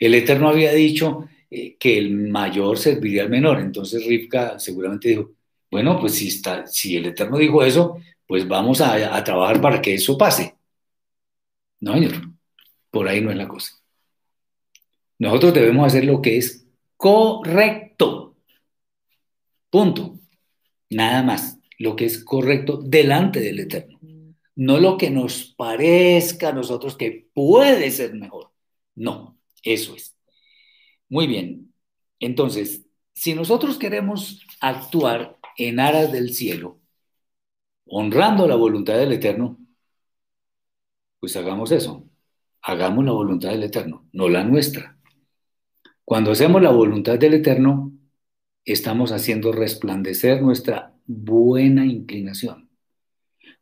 El 0.00 0.14
Eterno 0.14 0.48
había 0.48 0.72
dicho 0.72 1.28
eh, 1.50 1.76
que 1.78 1.98
el 1.98 2.10
mayor 2.28 2.78
serviría 2.78 3.22
al 3.22 3.30
menor, 3.30 3.60
entonces 3.60 4.06
Rivka 4.06 4.58
seguramente 4.58 5.08
dijo, 5.10 5.32
bueno, 5.70 5.98
pues 6.00 6.14
si, 6.14 6.28
está, 6.28 6.66
si 6.66 6.96
el 6.96 7.06
Eterno 7.06 7.38
dijo 7.38 7.64
eso, 7.64 7.98
pues 8.26 8.46
vamos 8.48 8.80
a, 8.80 9.22
trabajar 9.24 9.60
para 9.60 9.80
que 9.82 9.94
eso 9.94 10.16
pase. 10.18 10.54
No, 11.80 11.94
señor, 11.94 12.12
por 12.90 13.08
ahí 13.08 13.20
no 13.20 13.30
es 13.30 13.36
la 13.36 13.48
cosa. 13.48 13.83
Nosotros 15.18 15.54
debemos 15.54 15.86
hacer 15.86 16.04
lo 16.04 16.20
que 16.20 16.36
es 16.36 16.66
correcto. 16.96 18.36
Punto. 19.70 20.18
Nada 20.90 21.22
más. 21.22 21.58
Lo 21.78 21.96
que 21.96 22.04
es 22.04 22.22
correcto 22.24 22.80
delante 22.82 23.40
del 23.40 23.60
Eterno. 23.60 23.98
No 24.56 24.78
lo 24.78 24.96
que 24.96 25.10
nos 25.10 25.54
parezca 25.56 26.50
a 26.50 26.52
nosotros 26.52 26.96
que 26.96 27.28
puede 27.34 27.90
ser 27.90 28.14
mejor. 28.14 28.52
No, 28.94 29.36
eso 29.62 29.96
es. 29.96 30.16
Muy 31.08 31.26
bien. 31.26 31.72
Entonces, 32.20 32.86
si 33.12 33.34
nosotros 33.34 33.78
queremos 33.78 34.44
actuar 34.60 35.38
en 35.56 35.80
aras 35.80 36.12
del 36.12 36.32
cielo, 36.32 36.80
honrando 37.86 38.46
la 38.46 38.56
voluntad 38.56 38.96
del 38.96 39.12
Eterno, 39.12 39.58
pues 41.20 41.36
hagamos 41.36 41.72
eso. 41.72 42.08
Hagamos 42.62 43.04
la 43.04 43.12
voluntad 43.12 43.50
del 43.50 43.64
Eterno, 43.64 44.08
no 44.12 44.28
la 44.28 44.44
nuestra. 44.44 44.93
Cuando 46.04 46.32
hacemos 46.32 46.60
la 46.62 46.70
voluntad 46.70 47.18
del 47.18 47.34
Eterno, 47.34 47.92
estamos 48.64 49.12
haciendo 49.12 49.52
resplandecer 49.52 50.42
nuestra 50.42 50.94
buena 51.06 51.86
inclinación. 51.86 52.68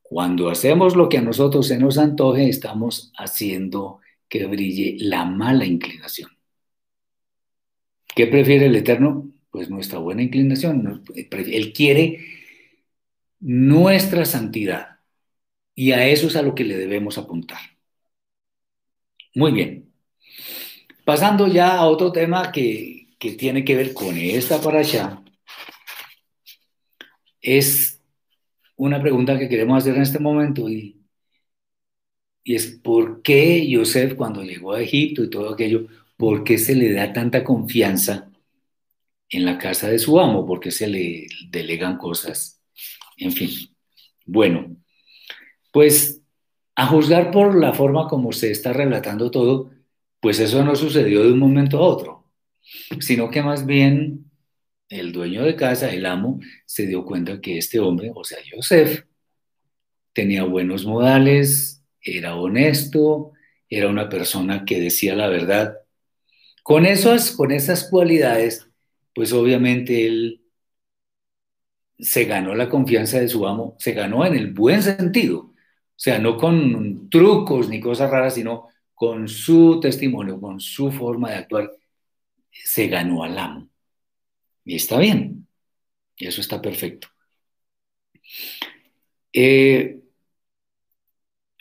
Cuando 0.03 0.51
hacemos 0.51 0.97
lo 0.97 1.09
que 1.09 1.19
a 1.19 1.23
nosotros 1.23 1.69
se 1.69 1.79
nos 1.79 1.99
antoje, 1.99 2.49
estamos 2.49 3.13
haciendo 3.17 4.01
que 4.29 4.47
brille 4.47 4.97
la 4.99 5.25
mala 5.25 5.65
inclinación. 5.65 6.31
¿Qué 8.15 8.27
prefiere 8.27 8.67
el 8.67 8.77
Eterno? 8.77 9.31
Pues 9.51 9.71
nuestra 9.71 9.99
buena 9.99 10.23
inclinación. 10.23 11.05
Él 11.15 11.73
quiere 11.73 12.19
nuestra 13.41 14.25
santidad. 14.25 14.99
Y 15.75 15.93
a 15.93 16.07
eso 16.07 16.27
es 16.27 16.37
a 16.37 16.43
lo 16.43 16.55
que 16.55 16.65
le 16.65 16.77
debemos 16.77 17.17
apuntar. 17.19 17.61
Muy 19.35 19.53
bien. 19.53 19.92
Pasando 21.05 21.47
ya 21.47 21.77
a 21.77 21.87
otro 21.87 22.13
tema 22.13 22.53
que, 22.53 23.09
tiene 23.39 23.65
que 23.65 23.77
ver 23.77 23.95
con 23.95 24.17
esta 24.17 24.61
para 24.61 24.83
es 27.41 28.01
una 28.77 29.01
pregunta 29.01 29.39
que 29.39 29.49
queremos 29.49 29.79
hacer 29.79 29.95
en 29.95 30.03
este 30.03 30.19
momento 30.19 30.69
y, 30.69 31.01
y 32.43 32.57
es 32.57 32.67
¿por 32.83 33.23
qué 33.23 33.69
Joseph 33.73 34.15
cuando 34.17 34.43
llegó 34.43 34.73
a 34.73 34.81
Egipto 34.81 35.23
y 35.23 35.31
todo 35.31 35.53
aquello, 35.55 35.87
por 36.17 36.43
qué 36.43 36.59
se 36.59 36.75
le 36.75 36.93
da 36.93 37.13
tanta 37.13 37.45
confianza 37.45 38.29
en 39.29 39.45
la 39.45 39.57
casa 39.57 39.89
de 39.89 40.01
su 40.01 40.19
amo? 40.19 40.45
¿Por 40.45 40.59
qué 40.59 40.73
se 40.73 40.89
le 40.89 41.29
delegan 41.49 41.99
cosas 41.99 42.63
en 43.17 43.33
fin. 43.33 43.51
Bueno, 44.27 44.77
pues 45.73 46.21
a 46.75 46.87
juzgar 46.87 47.31
por 47.31 47.59
la 47.59 47.73
forma 47.73 48.09
como 48.09 48.33
se 48.33 48.51
está 48.51 48.73
relatando 48.73 49.31
todo, 49.31 49.71
pues 50.23 50.39
eso 50.39 50.65
no 50.65 50.77
sucedió 50.77 51.25
de 51.25 51.33
un 51.33 51.41
momento 51.41 51.79
a 51.79 51.81
otro, 51.81 52.29
sino 53.01 53.29
que 53.29 53.43
más 53.43 53.67
bien 53.67 54.31
el 54.89 55.11
dueño 55.11 55.43
de 55.43 55.57
casa, 55.57 55.93
el 55.93 56.07
amo, 56.07 56.39
se 56.65 56.87
dio 56.87 57.05
cuenta 57.05 57.41
que 57.41 57.59
este 57.59 57.81
hombre, 57.81 58.13
o 58.15 58.23
sea, 58.23 58.39
Joseph, 58.49 59.05
tenía 60.13 60.45
buenos 60.45 60.87
modales, 60.87 61.83
era 62.01 62.37
honesto, 62.37 63.33
era 63.69 63.89
una 63.89 64.09
persona 64.09 64.65
que 64.65 64.81
decía 64.81 65.17
la 65.17 65.27
verdad. 65.27 65.79
Con 66.63 66.87
esas, 66.87 67.33
con 67.33 67.51
esas 67.51 67.89
cualidades, 67.91 68.69
pues 69.17 69.33
obviamente 69.33 70.07
él 70.07 70.43
se 71.99 72.27
ganó 72.27 72.55
la 72.55 72.69
confianza 72.69 73.19
de 73.19 73.27
su 73.27 73.45
amo, 73.45 73.75
se 73.81 73.93
ganó 73.93 74.25
en 74.25 74.37
el 74.37 74.53
buen 74.53 74.85
sentido, 74.85 75.39
o 75.41 75.55
sea, 75.97 76.21
no 76.21 76.37
con 76.37 77.11
trucos 77.11 77.69
ni 77.69 77.81
cosas 77.81 78.09
raras, 78.09 78.35
sino 78.35 78.69
con 79.03 79.27
su 79.27 79.81
testimonio, 79.81 80.41
con 80.41 80.61
su 80.61 80.93
forma 80.93 81.31
de 81.31 81.39
actuar, 81.39 81.73
se 82.53 82.87
ganó 82.87 83.25
al 83.25 83.37
amo. 83.37 83.69
Y 84.65 84.77
está 84.77 84.97
bien, 85.01 85.49
y 86.17 86.29
eso 86.29 86.41
está 86.41 86.63
perfecto. 86.63 87.09
Eh, 89.33 89.99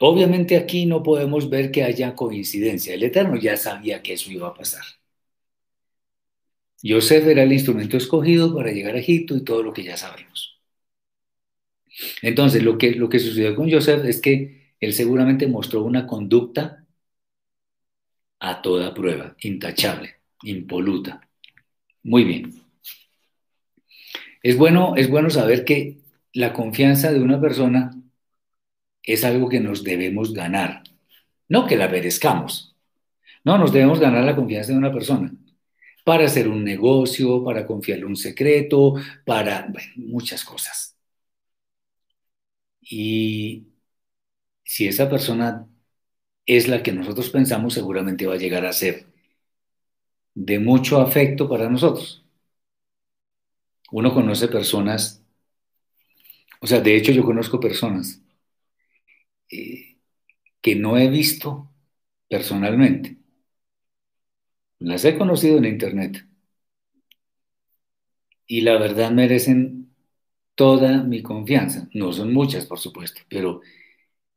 obviamente 0.02 0.56
aquí 0.56 0.86
no 0.86 1.02
podemos 1.02 1.50
ver 1.50 1.72
que 1.72 1.84
haya 1.84 2.14
coincidencia, 2.14 2.94
el 2.94 3.02
Eterno 3.02 3.36
ya 3.38 3.58
sabía 3.58 4.04
que 4.04 4.14
eso 4.14 4.32
iba 4.32 4.48
a 4.48 4.54
pasar. 4.54 4.84
Joseph 6.84 7.26
era 7.26 7.42
el 7.42 7.54
instrumento 7.54 7.98
escogido 7.98 8.54
para 8.54 8.72
llegar 8.72 8.94
a 8.94 9.00
Egipto 9.00 9.36
y 9.36 9.44
todo 9.44 9.64
lo 9.64 9.74
que 9.74 9.82
ya 9.82 9.98
sabemos. 9.98 10.62
Entonces, 12.22 12.62
lo 12.62 12.78
que, 12.78 12.92
lo 12.92 13.10
que 13.10 13.18
sucedió 13.18 13.56
con 13.56 13.72
Joseph 13.72 14.06
es 14.06 14.22
que 14.22 14.76
él 14.80 14.94
seguramente 14.94 15.48
mostró 15.48 15.84
una 15.84 16.06
conducta 16.06 16.81
a 18.42 18.62
toda 18.62 18.94
prueba, 18.94 19.36
intachable, 19.42 20.16
impoluta. 20.44 21.22
Muy 22.04 22.24
bien. 22.24 22.54
Es 24.44 24.58
bueno, 24.58 24.96
es 24.98 25.10
bueno 25.10 25.30
saber 25.30 25.64
que 25.64 26.00
la 26.34 26.52
confianza 26.52 27.12
de 27.12 27.22
una 27.22 27.40
persona 27.40 27.92
es 29.04 29.24
algo 29.24 29.48
que 29.48 29.60
nos 29.60 29.84
debemos 29.84 30.34
ganar, 30.34 30.84
no 31.50 31.68
que 31.68 31.78
la 31.78 31.88
merezcamos. 31.88 32.76
No, 33.44 33.58
nos 33.58 33.72
debemos 33.74 34.00
ganar 34.00 34.24
la 34.24 34.36
confianza 34.36 34.72
de 34.72 34.78
una 34.80 34.94
persona 34.94 35.32
para 36.04 36.26
hacer 36.26 36.48
un 36.48 36.64
negocio, 36.64 37.44
para 37.44 37.66
confiarle 37.68 38.06
un 38.06 38.16
secreto, 38.16 38.96
para 39.26 39.72
muchas 39.96 40.44
cosas. 40.44 40.98
Y 42.82 43.68
si 44.64 44.88
esa 44.88 45.10
persona 45.10 45.68
es 46.58 46.68
la 46.68 46.84
que 46.84 46.92
nosotros 46.92 47.30
pensamos, 47.30 47.74
seguramente 47.74 48.28
va 48.28 48.36
a 48.36 48.38
llegar 48.38 48.66
a 48.66 48.74
ser 48.74 49.06
de 50.36 50.60
mucho 50.60 51.00
afecto 51.00 51.48
para 51.48 51.70
nosotros. 51.70 52.26
Uno 53.92 54.12
conoce 54.12 54.48
personas, 54.48 55.24
o 56.62 56.68
sea, 56.68 56.80
de 56.82 56.96
hecho 56.96 57.12
yo 57.12 57.24
conozco 57.26 57.60
personas 57.60 58.22
eh, 59.50 59.98
que 60.62 60.76
no 60.76 60.98
he 60.98 61.10
visto 61.10 61.70
personalmente. 62.30 63.18
Las 64.80 65.06
he 65.06 65.18
conocido 65.18 65.58
en 65.60 65.64
internet. 65.66 66.26
Y 68.46 68.62
la 68.62 68.78
verdad 68.78 69.12
merecen 69.12 69.94
toda 70.56 71.04
mi 71.04 71.24
confianza. 71.24 71.90
No 71.94 72.14
son 72.14 72.34
muchas, 72.34 72.66
por 72.66 72.80
supuesto, 72.80 73.22
pero 73.30 73.62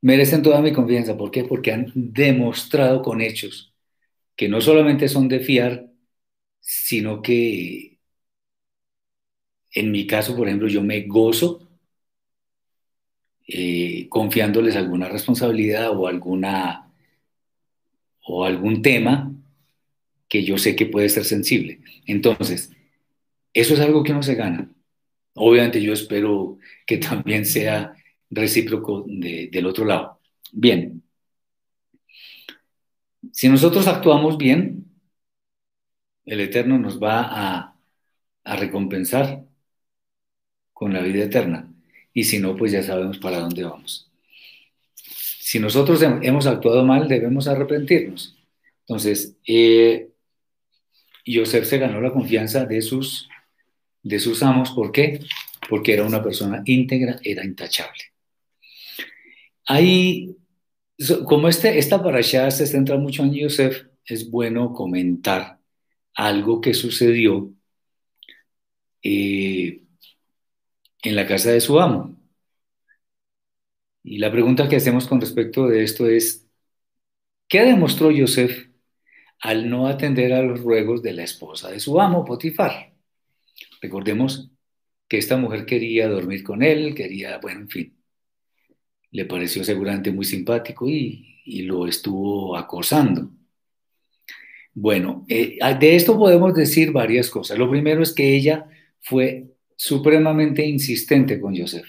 merecen 0.05 0.43
toda 0.43 0.61
mi 0.61 0.71
confianza. 0.71 1.17
¿Por 1.17 1.31
qué? 1.31 1.45
Porque 1.45 1.73
han 1.73 1.91
demostrado 1.95 3.01
con 3.01 3.23
hechos 3.23 3.75
que 4.37 4.51
no 4.51 4.61
solamente 4.61 5.09
son 5.09 5.29
de 5.29 5.41
fiar, 5.41 5.87
sino 6.61 7.23
que 7.23 7.99
en 9.73 9.91
mi 9.91 10.07
caso, 10.07 10.37
por 10.37 10.47
ejemplo, 10.47 10.69
yo 10.69 10.83
me 10.83 11.03
gozo 11.07 11.67
eh, 13.49 14.07
confiándoles 14.11 14.77
alguna 14.77 15.09
responsabilidad 15.09 15.91
o 15.97 16.07
alguna 16.07 16.93
o 18.27 18.45
algún 18.45 18.83
tema 18.83 19.33
que 20.29 20.45
yo 20.45 20.59
sé 20.59 20.77
que 20.77 20.85
puede 20.85 21.09
ser 21.09 21.25
sensible. 21.25 21.81
Entonces, 22.07 22.71
eso 23.55 23.73
es 23.73 23.81
algo 23.81 24.03
que 24.03 24.13
no 24.13 24.23
se 24.23 24.35
gana. 24.35 24.71
Obviamente 25.33 25.81
yo 25.81 25.95
espero 25.95 26.59
que 26.87 26.99
también 26.99 27.47
sea 27.47 27.97
recíproco 28.35 29.05
del 29.07 29.66
otro 29.66 29.85
lado. 29.85 30.20
Bien, 30.53 31.03
si 33.32 33.49
nosotros 33.49 33.87
actuamos 33.87 34.37
bien, 34.39 34.85
el 36.24 36.41
Eterno 36.41 36.78
nos 36.78 37.03
va 37.03 37.22
a, 37.22 37.76
a 38.45 38.57
recompensar 38.57 39.45
con 40.72 40.93
la 40.93 41.01
vida 41.01 41.24
eterna. 41.24 41.72
Y 42.12 42.24
si 42.24 42.39
no, 42.39 42.57
pues 42.57 42.72
ya 42.72 42.82
sabemos 42.82 43.18
para 43.18 43.41
dónde 43.41 43.64
vamos. 43.64 44.11
Si 44.95 45.59
nosotros 45.59 46.03
hemos 46.03 46.47
actuado 46.47 46.85
mal, 46.85 47.09
debemos 47.09 47.49
arrepentirnos. 47.49 48.37
Entonces, 48.80 49.37
eh, 49.47 50.11
Yosef 51.24 51.66
se 51.66 51.78
ganó 51.78 52.01
la 52.01 52.12
confianza 52.12 52.66
de 52.66 52.82
sus, 52.82 53.28
de 54.03 54.18
sus 54.18 54.43
amos. 54.43 54.70
¿Por 54.72 54.93
qué? 54.93 55.20
Porque 55.68 55.95
era 55.95 56.05
una 56.05 56.22
persona 56.22 56.62
íntegra, 56.66 57.18
era 57.22 57.45
intachable. 57.45 58.14
Ahí, 59.67 60.37
como 61.27 61.49
este, 61.49 61.79
esta 61.79 62.03
parasha 62.03 62.51
se 62.51 62.67
centra 62.67 62.97
mucho 62.99 63.23
en 63.23 63.35
Yosef, 63.35 63.87
es 64.05 64.31
bueno 64.31 64.73
comentar 64.73 65.59
algo 66.15 66.61
que 66.61 66.75
sucedió 66.75 67.53
eh, 69.03 69.83
en 71.03 71.17
la 71.17 71.27
casa 71.27 71.51
de 71.53 71.61
su 71.61 71.79
amo. 71.81 72.17
Y 74.03 74.19
la 74.19 74.31
pregunta 74.31 74.69
que 74.69 74.77
hacemos 74.77 75.07
con 75.07 75.21
respecto 75.21 75.67
de 75.67 75.83
esto 75.83 76.07
es, 76.09 76.47
¿qué 77.49 77.62
demostró 77.62 78.11
Yosef 78.11 78.69
al 79.41 79.71
no 79.71 79.87
atender 79.89 80.33
a 80.33 80.43
los 80.43 80.61
ruegos 80.61 81.03
de 81.03 81.12
la 81.15 81.25
esposa 81.25 81.71
de 81.71 81.81
su 81.81 82.01
amo, 82.01 82.25
Potifar? 82.25 82.95
Recordemos 83.83 84.51
que 85.09 85.19
esta 85.19 85.37
mujer 85.37 85.67
quería 85.67 86.09
dormir 86.09 86.43
con 86.45 86.62
él, 86.62 86.95
quería, 86.95 87.39
bueno, 87.39 87.61
en 87.61 87.69
fin, 87.71 88.04
le 89.15 89.25
pareció 89.27 89.62
seguramente 89.65 90.11
muy 90.11 90.25
simpático 90.25 90.89
y, 90.89 91.31
lo 91.67 91.87
estuvo 91.87 92.57
acosando. 92.57 93.31
Bueno, 94.73 95.25
eh, 95.29 95.59
de 95.79 95.95
esto 95.95 96.19
podemos 96.19 96.55
decir 96.55 96.91
varias 96.91 97.31
cosas. 97.31 97.59
Lo 97.59 97.71
primero 97.71 98.03
es 98.03 98.12
que 98.12 98.35
ella 98.35 98.67
fue 99.01 99.55
supremamente 99.77 100.67
insistente 100.67 101.41
con 101.41 101.57
Joseph. 101.57 101.87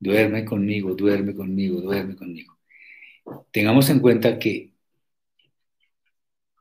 Duerme 0.00 0.44
conmigo, 0.44 0.94
duerme 0.94 1.34
conmigo, 1.34 1.80
duerme 1.80 2.16
conmigo. 2.16 2.58
Tengamos 3.52 3.88
en 3.90 4.00
cuenta 4.00 4.38
que, 4.38 4.72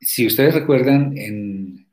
si 0.01 0.27
ustedes 0.27 0.53
recuerdan, 0.53 1.17
en, 1.17 1.87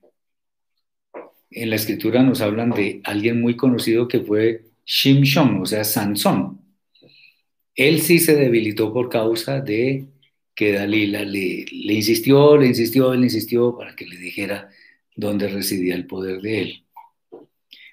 en 1.50 1.70
la 1.70 1.76
escritura 1.76 2.22
nos 2.22 2.42
hablan 2.42 2.70
de 2.70 3.00
alguien 3.04 3.40
muy 3.40 3.56
conocido 3.56 4.06
que 4.06 4.20
fue 4.20 4.66
Shimshon, 4.84 5.62
o 5.62 5.66
sea, 5.66 5.84
Sansón. 5.84 6.59
Él 7.80 8.02
sí 8.02 8.18
se 8.18 8.36
debilitó 8.36 8.92
por 8.92 9.08
causa 9.08 9.62
de 9.62 10.06
que 10.54 10.72
Dalila 10.72 11.24
le, 11.24 11.64
insistió, 11.70 12.58
le 12.58 12.66
insistió, 12.66 13.14
le 13.14 13.24
insistió 13.24 13.74
para 13.74 13.96
que 13.96 14.04
le 14.04 14.18
dijera 14.18 14.68
dónde 15.16 15.48
residía 15.48 15.94
el 15.94 16.06
poder 16.06 16.42
de 16.42 16.60
él. 16.60 16.84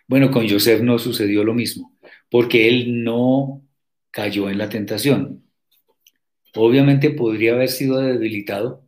Bueno, 0.06 0.30
con 0.30 0.50
Joseph 0.50 0.82
no 0.82 1.00
sucedió 1.00 1.46
lo 1.46 1.54
mismo, 1.54 1.98
porque 2.30 2.68
él 2.68 3.02
no 3.06 3.66
cayó 4.12 4.50
en 4.50 4.58
la 4.58 4.68
tentación. 4.68 5.46
Obviamente 6.54 7.12
podría 7.12 7.54
haber 7.54 7.70
sido 7.70 8.02
debilitado. 8.02 8.84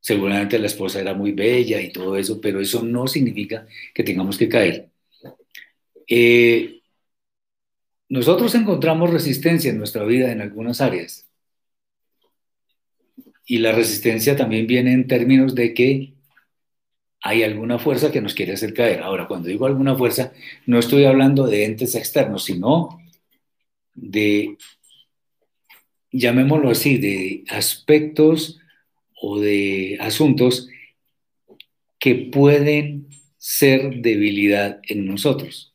Seguramente 0.00 0.58
la 0.58 0.68
esposa 0.68 0.98
era 0.98 1.12
muy 1.12 1.32
bella 1.32 1.78
y 1.78 1.92
todo 1.92 2.16
eso, 2.16 2.40
pero 2.40 2.58
eso 2.58 2.82
no 2.82 3.06
significa 3.06 3.66
que 3.92 4.02
tengamos 4.02 4.38
que 4.38 4.48
caer. 4.48 4.88
Eh, 6.08 6.79
nosotros 8.10 8.54
encontramos 8.56 9.10
resistencia 9.10 9.70
en 9.70 9.78
nuestra 9.78 10.04
vida 10.04 10.32
en 10.32 10.40
algunas 10.40 10.80
áreas. 10.80 11.28
Y 13.46 13.58
la 13.58 13.72
resistencia 13.72 14.36
también 14.36 14.66
viene 14.66 14.92
en 14.92 15.06
términos 15.06 15.54
de 15.54 15.72
que 15.74 16.14
hay 17.22 17.44
alguna 17.44 17.78
fuerza 17.78 18.10
que 18.10 18.20
nos 18.20 18.34
quiere 18.34 18.54
hacer 18.54 18.74
caer. 18.74 19.00
Ahora, 19.00 19.28
cuando 19.28 19.48
digo 19.48 19.64
alguna 19.64 19.96
fuerza, 19.96 20.32
no 20.66 20.80
estoy 20.80 21.04
hablando 21.04 21.46
de 21.46 21.64
entes 21.64 21.94
externos, 21.94 22.44
sino 22.44 23.00
de, 23.94 24.56
llamémoslo 26.10 26.70
así, 26.70 26.98
de 26.98 27.44
aspectos 27.48 28.58
o 29.22 29.38
de 29.38 29.98
asuntos 30.00 30.68
que 32.00 32.16
pueden 32.16 33.08
ser 33.38 34.00
debilidad 34.00 34.80
en 34.88 35.06
nosotros. 35.06 35.69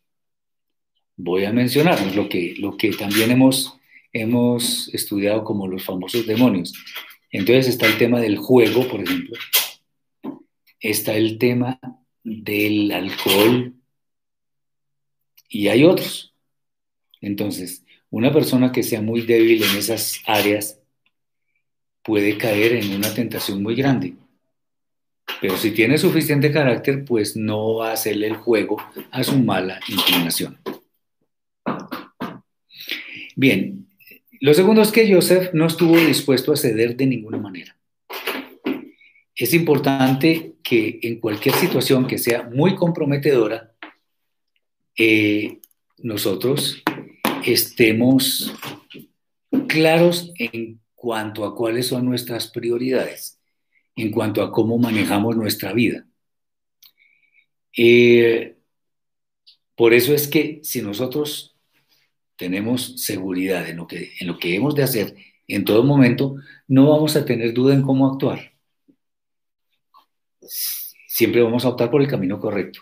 Voy 1.17 1.45
a 1.45 1.53
mencionarnos 1.53 2.15
lo 2.15 2.27
que, 2.27 2.95
también 2.97 3.31
hemos, 3.31 3.77
hemos 4.11 4.93
estudiado 4.93 5.43
como 5.43 5.67
los 5.67 5.83
famosos 5.83 6.27
demonios. 6.27 6.73
Entonces 7.31 7.67
está 7.67 7.87
el 7.87 7.97
tema 7.97 8.19
del 8.19 8.37
juego, 8.37 8.87
por 8.87 9.01
ejemplo, 9.01 9.37
está 10.79 11.15
el 11.15 11.37
tema 11.37 11.79
del 12.23 12.91
alcohol 12.91 13.73
y 15.49 15.67
hay 15.69 15.83
otros. 15.83 16.33
Entonces, 17.21 17.85
una 18.09 18.31
persona 18.31 18.71
que 18.71 18.83
sea 18.83 19.01
muy 19.01 19.21
débil 19.21 19.63
en 19.63 19.77
esas 19.77 20.21
áreas 20.25 20.79
puede 22.03 22.37
caer 22.37 22.73
en 22.73 22.93
una 22.93 23.13
tentación 23.13 23.63
muy 23.63 23.75
grande. 23.75 24.15
Pero 25.41 25.57
si 25.57 25.71
tiene 25.71 25.97
suficiente 25.97 26.51
carácter, 26.51 27.03
pues 27.03 27.35
no 27.35 27.75
va 27.75 27.89
a 27.89 27.93
hacerle 27.93 28.27
el 28.27 28.35
juego 28.35 28.77
a 29.11 29.23
su 29.23 29.37
mala 29.39 29.79
inclinación. 29.87 30.59
Bien, 33.35 33.87
lo 34.39 34.53
segundo 34.53 34.81
es 34.81 34.91
que 34.91 35.11
Joseph 35.11 35.53
no 35.53 35.67
estuvo 35.67 35.97
dispuesto 35.97 36.53
a 36.53 36.57
ceder 36.57 36.95
de 36.95 37.05
ninguna 37.05 37.37
manera 37.37 37.75
es 39.35 39.53
importante 39.53 40.55
que 40.63 40.99
en 41.03 41.19
cualquier 41.19 41.53
situación 41.55 42.07
que 42.07 42.17
sea 42.17 42.43
muy 42.43 42.75
comprometedora, 42.75 43.73
eh, 44.97 45.59
nosotros 45.97 46.81
estemos 47.45 48.53
claros 49.67 50.31
en 50.39 50.79
cuanto 50.95 51.43
a 51.43 51.53
cuáles 51.53 51.87
son 51.87 52.05
nuestras 52.05 52.47
prioridades, 52.47 53.39
en 53.95 54.09
cuanto 54.09 54.41
a 54.41 54.51
cómo 54.51 54.77
manejamos 54.77 55.35
nuestra 55.35 55.73
vida. 55.73 56.07
Eh, 57.77 58.55
por 59.75 59.93
eso 59.93 60.13
es 60.13 60.29
que 60.29 60.61
si 60.63 60.81
nosotros 60.81 61.54
tenemos 62.35 63.01
seguridad 63.03 63.67
en 63.69 63.77
lo, 63.77 63.87
que, 63.87 64.13
en 64.19 64.27
lo 64.27 64.37
que 64.37 64.55
hemos 64.55 64.75
de 64.75 64.83
hacer 64.83 65.15
en 65.47 65.63
todo 65.63 65.83
momento, 65.83 66.35
no 66.67 66.89
vamos 66.89 67.15
a 67.15 67.25
tener 67.25 67.53
duda 67.53 67.73
en 67.73 67.81
cómo 67.83 68.11
actuar 68.11 68.55
siempre 71.15 71.41
vamos 71.41 71.63
a 71.63 71.69
optar 71.69 71.89
por 71.89 72.01
el 72.01 72.09
camino 72.09 72.41
correcto. 72.41 72.81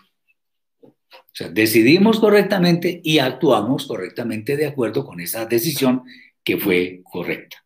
O 0.82 1.36
sea, 1.36 1.48
decidimos 1.48 2.18
correctamente 2.18 3.00
y 3.04 3.18
actuamos 3.18 3.86
correctamente 3.86 4.56
de 4.56 4.66
acuerdo 4.66 5.04
con 5.04 5.20
esa 5.20 5.46
decisión 5.46 6.02
que 6.42 6.58
fue 6.58 7.00
correcta. 7.04 7.64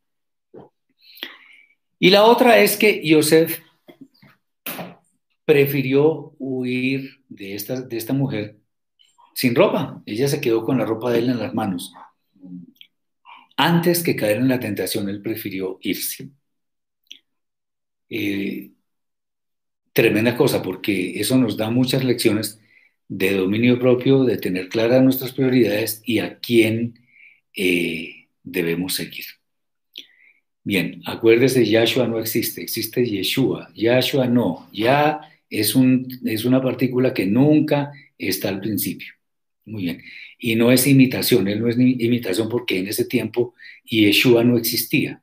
Y 1.99 2.11
la 2.11 2.24
otra 2.24 2.59
es 2.59 2.76
que 2.76 3.03
Yosef 3.03 3.61
prefirió 5.47 6.34
huir 6.39 7.22
de 7.30 7.55
esta, 7.55 7.80
de 7.80 7.97
esta 7.97 8.12
mujer 8.12 8.59
sin 9.39 9.55
ropa. 9.55 10.03
Ella 10.05 10.26
se 10.26 10.41
quedó 10.41 10.64
con 10.64 10.78
la 10.78 10.84
ropa 10.84 11.12
de 11.12 11.20
él 11.20 11.30
en 11.30 11.39
las 11.39 11.55
manos. 11.55 11.93
Antes 13.57 14.03
que 14.03 14.16
caer 14.16 14.39
en 14.39 14.49
la 14.49 14.59
tentación, 14.59 15.09
él 15.09 15.22
prefirió 15.22 15.78
irse. 15.80 16.30
Eh, 18.11 18.72
tremenda 19.93 20.36
cosa, 20.36 20.61
porque 20.61 21.20
eso 21.20 21.39
nos 21.39 21.57
da 21.57 21.70
muchas 21.70 22.03
lecciones 22.03 22.61
de 23.07 23.34
dominio 23.34 23.78
propio, 23.78 24.24
de 24.24 24.39
tener 24.39 24.68
claras 24.68 25.05
nuestras 25.05 25.30
prioridades 25.32 26.03
y 26.05 26.18
a 26.18 26.41
quién 26.41 26.99
eh, 27.55 28.26
debemos 28.43 28.95
seguir. 28.95 29.26
Bien, 30.64 31.01
acuérdese, 31.07 31.64
Yahshua 31.64 32.09
no 32.09 32.18
existe, 32.18 32.61
existe 32.61 33.07
Yeshua. 33.07 33.70
Yahshua 33.76 34.26
no, 34.26 34.68
ya 34.72 35.20
es, 35.49 35.76
un, 35.76 36.09
es 36.24 36.45
una 36.45 36.61
partícula 36.61 37.14
que 37.14 37.24
nunca 37.26 37.93
está 38.18 38.49
al 38.49 38.61
principio. 38.61 39.17
Muy 39.68 39.82
bien. 39.84 40.02
Y 40.38 40.56
no 40.56 40.72
es 40.72 40.86
imitación, 40.86 41.48
él 41.48 41.60
no 41.60 41.68
es 41.68 41.76
imitación 41.78 42.48
porque 42.48 42.78
en 42.78 42.88
ese 42.88 43.04
tiempo 43.04 43.54
Yeshua 43.84 44.44
no 44.44 44.56
existía. 44.56 45.22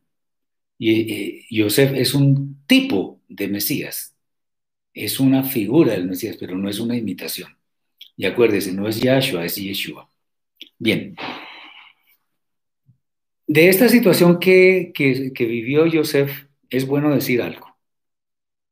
Y, 0.77 1.13
eh, 1.13 1.45
Yosef 1.49 1.93
es 1.93 2.13
un 2.13 2.63
tipo 2.67 3.21
de 3.29 3.47
Mesías, 3.47 4.15
es 4.93 5.19
una 5.19 5.43
figura 5.43 5.93
del 5.93 6.07
Mesías, 6.07 6.37
pero 6.39 6.57
no 6.57 6.69
es 6.69 6.79
una 6.79 6.97
imitación. 6.97 7.57
Y 8.17 8.25
acuérdese, 8.25 8.73
no 8.73 8.87
es 8.87 9.01
Yahshua, 9.01 9.45
es 9.45 9.55
Yeshua. 9.55 10.09
Bien, 10.79 11.15
de 13.47 13.69
esta 13.69 13.89
situación 13.89 14.39
que, 14.39 14.91
vivió 15.39 15.85
Joseph, 15.91 16.47
es 16.69 16.87
bueno 16.87 17.13
decir 17.13 17.41
algo. 17.41 17.77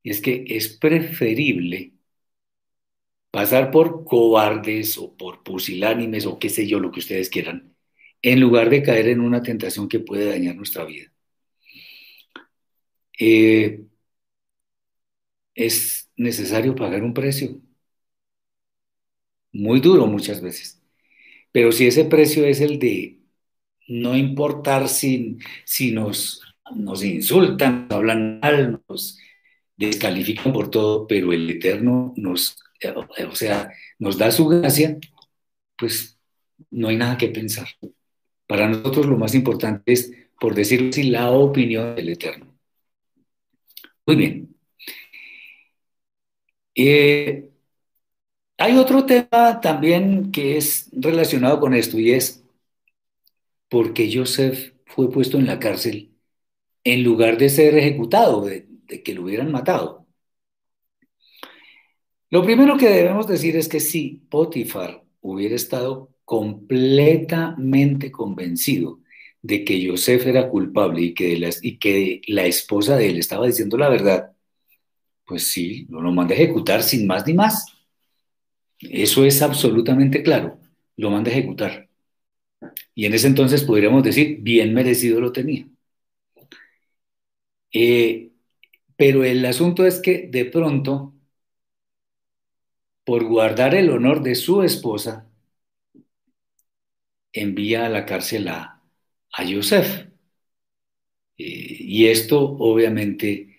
Y 0.04 0.12
es 0.12 0.22
que 0.22 0.46
es 0.48 0.70
preferible 0.70 1.93
pasar 3.34 3.72
por 3.72 4.06
cobardes 4.06 4.96
o 5.00 5.18
por 5.18 5.44
pusilánimes 5.44 6.28
o 6.28 6.38
qué 6.38 6.50
sé 6.50 6.68
yo, 6.68 6.80
lo 6.80 6.92
que 6.92 7.00
ustedes 7.00 7.30
quieran, 7.30 7.76
en 8.22 8.40
lugar 8.40 8.70
de 8.70 8.84
caer 8.84 9.08
en 9.10 9.22
una 9.22 9.42
tentación 9.42 9.90
que 9.90 10.00
puede 10.00 10.30
dañar 10.30 10.56
nuestra 10.56 10.86
vida. 10.86 11.12
Eh, 13.20 13.86
es 15.56 16.12
necesario 16.16 16.76
pagar 16.76 17.02
un 17.04 17.14
precio, 17.16 17.60
muy 19.52 19.80
duro 19.80 20.06
muchas 20.06 20.40
veces, 20.40 20.84
pero 21.52 21.72
si 21.72 21.88
ese 21.88 22.06
precio 22.06 22.46
es 22.46 22.62
el 22.62 22.78
de 22.78 23.20
no 23.88 24.16
importar 24.16 24.88
si, 24.88 25.40
si 25.66 25.92
nos, 25.92 26.42
nos 26.76 27.04
insultan, 27.04 27.88
nos 27.90 27.98
hablan 27.98 28.40
mal, 28.42 28.84
nos 28.88 29.18
descalifican 29.76 30.54
por 30.54 30.70
todo, 30.70 31.08
pero 31.08 31.34
el 31.34 31.50
Eterno 31.50 32.14
nos, 32.16 32.64
o 32.92 33.36
sea, 33.36 33.72
nos 34.00 34.18
da 34.18 34.32
su 34.32 34.48
gracia, 34.48 34.98
pues 35.78 36.18
no 36.72 36.90
hay 36.90 36.98
nada 36.98 37.18
que 37.18 37.30
pensar. 37.30 37.68
Para 38.48 38.68
nosotros 38.68 39.06
lo 39.06 39.18
más 39.18 39.36
importante 39.36 39.94
es, 39.94 40.12
por 40.40 40.56
decirlo 40.56 40.90
así, 40.90 41.04
la 41.04 41.32
opinión 41.32 41.96
del 41.96 42.10
Eterno. 42.10 42.58
Muy 44.06 44.16
bien. 44.16 44.56
Eh, 46.76 47.50
hay 48.58 48.78
otro 48.78 49.06
tema 49.06 49.60
también 49.62 50.32
que 50.32 50.58
es 50.58 50.90
relacionado 50.92 51.60
con 51.60 51.74
esto 51.74 52.00
y 52.00 52.12
es 52.12 52.44
porque 53.70 54.12
Joseph 54.14 54.74
fue 54.86 55.12
puesto 55.12 55.38
en 55.38 55.48
la 55.48 55.60
cárcel 55.60 56.14
en 56.84 57.04
lugar 57.04 57.38
de 57.38 57.50
ser 57.50 57.78
ejecutado, 57.78 58.42
de, 58.46 58.68
que 59.04 59.14
lo 59.14 59.24
hubieran 59.24 59.52
matado. 59.52 60.03
Lo 62.34 62.42
primero 62.44 62.78
que 62.80 62.90
debemos 62.90 63.28
decir 63.28 63.56
es 63.58 63.70
que 63.70 63.80
si 63.80 64.24
Potifar 64.28 65.04
hubiera 65.22 65.54
estado 65.54 66.10
completamente 66.26 68.10
convencido 68.12 69.02
de 69.44 69.64
que 69.64 69.88
Joseph 69.88 70.26
era 70.26 70.50
culpable 70.50 71.00
y 71.04 71.14
que, 71.14 71.38
la, 71.38 71.50
y 71.62 71.78
que 71.78 72.22
la 72.26 72.48
esposa 72.48 72.98
de 72.98 73.10
él 73.10 73.20
estaba 73.20 73.46
diciendo 73.46 73.78
la 73.78 73.88
verdad, 73.88 74.32
pues 75.28 75.44
sí, 75.52 75.86
lo 75.92 76.12
manda 76.12 76.34
a 76.34 76.38
ejecutar 76.40 76.82
sin 76.82 77.06
más 77.06 77.28
ni 77.28 77.36
más. 77.36 77.68
Eso 78.80 79.26
es 79.26 79.44
absolutamente 79.44 80.24
claro, 80.24 80.60
lo 80.98 81.12
manda 81.12 81.30
a 81.30 81.34
ejecutar. 81.36 81.88
Y 82.96 83.06
en 83.06 83.14
ese 83.14 83.28
entonces 83.28 83.64
podríamos 83.64 84.02
decir, 84.02 84.40
bien 84.42 84.74
merecido 84.74 85.22
lo 85.22 85.32
tenía. 85.32 85.68
Eh, 87.72 88.32
pero 88.96 89.24
el 89.24 89.46
asunto 89.46 89.86
es 89.86 90.00
que 90.00 90.28
de 90.32 90.46
pronto, 90.46 91.14
por 93.06 93.24
guardar 93.26 93.76
el 93.76 93.90
honor 93.90 94.22
de 94.24 94.36
su 94.36 94.64
esposa, 94.64 95.28
envía 97.34 97.86
a 97.86 97.90
la 97.90 98.06
cárcel 98.06 98.48
a, 98.48 98.82
a 99.34 99.44
Yosef. 99.44 100.08
Eh, 101.38 101.78
y 101.80 102.08
esto 102.08 102.40
obviamente 102.42 103.58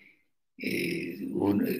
eh, 0.57 1.19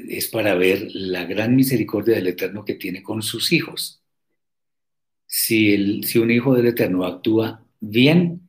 es 0.09 0.27
para 0.27 0.55
ver 0.55 0.89
la 0.93 1.25
gran 1.25 1.55
misericordia 1.55 2.15
del 2.15 2.27
Eterno 2.27 2.65
que 2.65 2.75
tiene 2.75 3.01
con 3.03 3.21
sus 3.21 3.51
hijos 3.53 4.03
si, 5.27 6.01
si 6.03 6.19
un 6.19 6.31
hijo 6.31 6.55
del 6.55 6.67
Eterno 6.67 7.05
actúa 7.05 7.65
bien, 7.79 8.47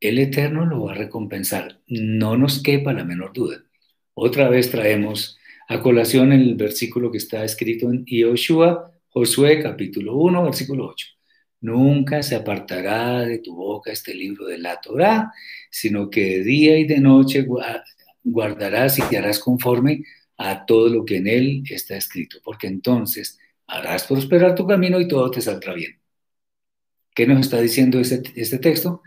el 0.00 0.18
Eterno 0.18 0.66
lo 0.66 0.84
va 0.84 0.92
a 0.92 0.96
recompensar. 0.96 1.80
No 1.86 2.36
nos 2.36 2.62
quepa 2.62 2.92
la 2.92 3.04
menor 3.04 3.32
duda. 3.32 3.64
Otra 4.14 4.48
vez 4.48 4.70
traemos 4.70 5.38
a 5.68 5.80
colación 5.80 6.32
el 6.32 6.54
versículo 6.54 7.10
que 7.10 7.18
está 7.18 7.44
escrito 7.44 7.90
en 7.90 8.04
Yoshua, 8.04 8.92
Josué 9.08 9.62
capítulo 9.62 10.16
1, 10.16 10.42
versículo 10.44 10.88
8. 10.88 11.06
Nunca 11.60 12.22
se 12.22 12.34
apartará 12.34 13.20
de 13.20 13.38
tu 13.38 13.54
boca 13.54 13.90
este 13.90 14.14
libro 14.14 14.46
de 14.46 14.58
la 14.58 14.80
Torah, 14.80 15.32
sino 15.70 16.10
que 16.10 16.38
de 16.38 16.44
día 16.44 16.78
y 16.78 16.84
de 16.84 17.00
noche 17.00 17.46
guardarás 18.22 18.98
y 18.98 19.02
te 19.02 19.16
harás 19.16 19.38
conforme 19.38 20.02
a 20.36 20.66
todo 20.66 20.88
lo 20.88 21.04
que 21.04 21.18
en 21.18 21.28
él 21.28 21.62
está 21.70 21.96
escrito, 21.96 22.38
porque 22.44 22.66
entonces 22.66 23.38
harás 23.66 24.04
prosperar 24.04 24.54
tu 24.54 24.66
camino 24.66 25.00
y 25.00 25.08
todo 25.08 25.30
te 25.30 25.40
saldrá 25.40 25.74
bien. 25.74 25.98
¿Qué 27.14 27.26
nos 27.26 27.40
está 27.40 27.60
diciendo 27.60 28.00
este, 28.00 28.58
texto? 28.58 29.02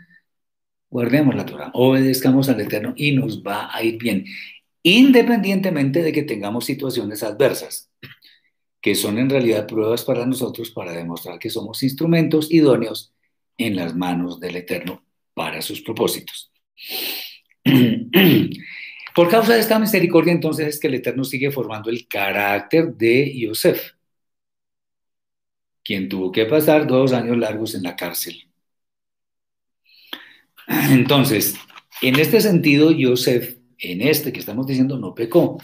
Guardemos 0.90 1.34
la 1.34 1.44
Torah, 1.44 1.70
obedezcamos 1.74 2.48
al 2.48 2.60
Eterno 2.60 2.94
y 2.96 3.12
nos 3.12 3.42
va 3.42 3.68
a 3.74 3.82
ir 3.82 3.98
bien, 3.98 4.24
independientemente 4.82 6.02
de 6.02 6.12
que 6.12 6.22
tengamos 6.22 6.64
situaciones 6.64 7.22
adversas, 7.22 7.90
que 8.80 8.94
son 8.94 9.18
en 9.18 9.30
realidad 9.30 9.66
pruebas 9.66 10.04
para 10.04 10.24
nosotros 10.26 10.70
para 10.70 10.92
demostrar 10.92 11.38
que 11.38 11.50
somos 11.50 11.82
instrumentos 11.82 12.50
idóneos 12.50 13.12
en 13.56 13.76
las 13.76 13.94
manos 13.94 14.40
del 14.40 14.56
Eterno 14.56 15.04
para 15.34 15.62
sus 15.62 15.82
propósitos. 15.82 16.52
Por 19.14 19.28
causa 19.28 19.54
de 19.54 19.60
esta 19.60 19.80
misericordia, 19.80 20.32
entonces, 20.32 20.68
es 20.68 20.80
que 20.80 20.86
el 20.86 20.94
Eterno 20.94 21.24
sigue 21.24 21.50
formando 21.50 21.90
el 21.90 22.06
carácter 22.06 22.94
de 22.94 23.36
Yosef 23.36 23.98
quien 25.88 26.10
tuvo 26.10 26.30
que 26.30 26.44
pasar 26.44 26.86
dos 26.86 27.14
años 27.14 27.38
largos 27.38 27.74
en 27.74 27.82
la 27.82 27.96
cárcel. 27.96 28.46
Entonces, 30.68 31.54
en 32.02 32.18
este 32.20 32.42
sentido, 32.42 32.92
Joseph, 32.96 33.57
en 33.78 34.02
este 34.02 34.32
que 34.32 34.40
estamos 34.40 34.66
diciendo, 34.66 34.98
no 34.98 35.14
pecó. 35.14 35.58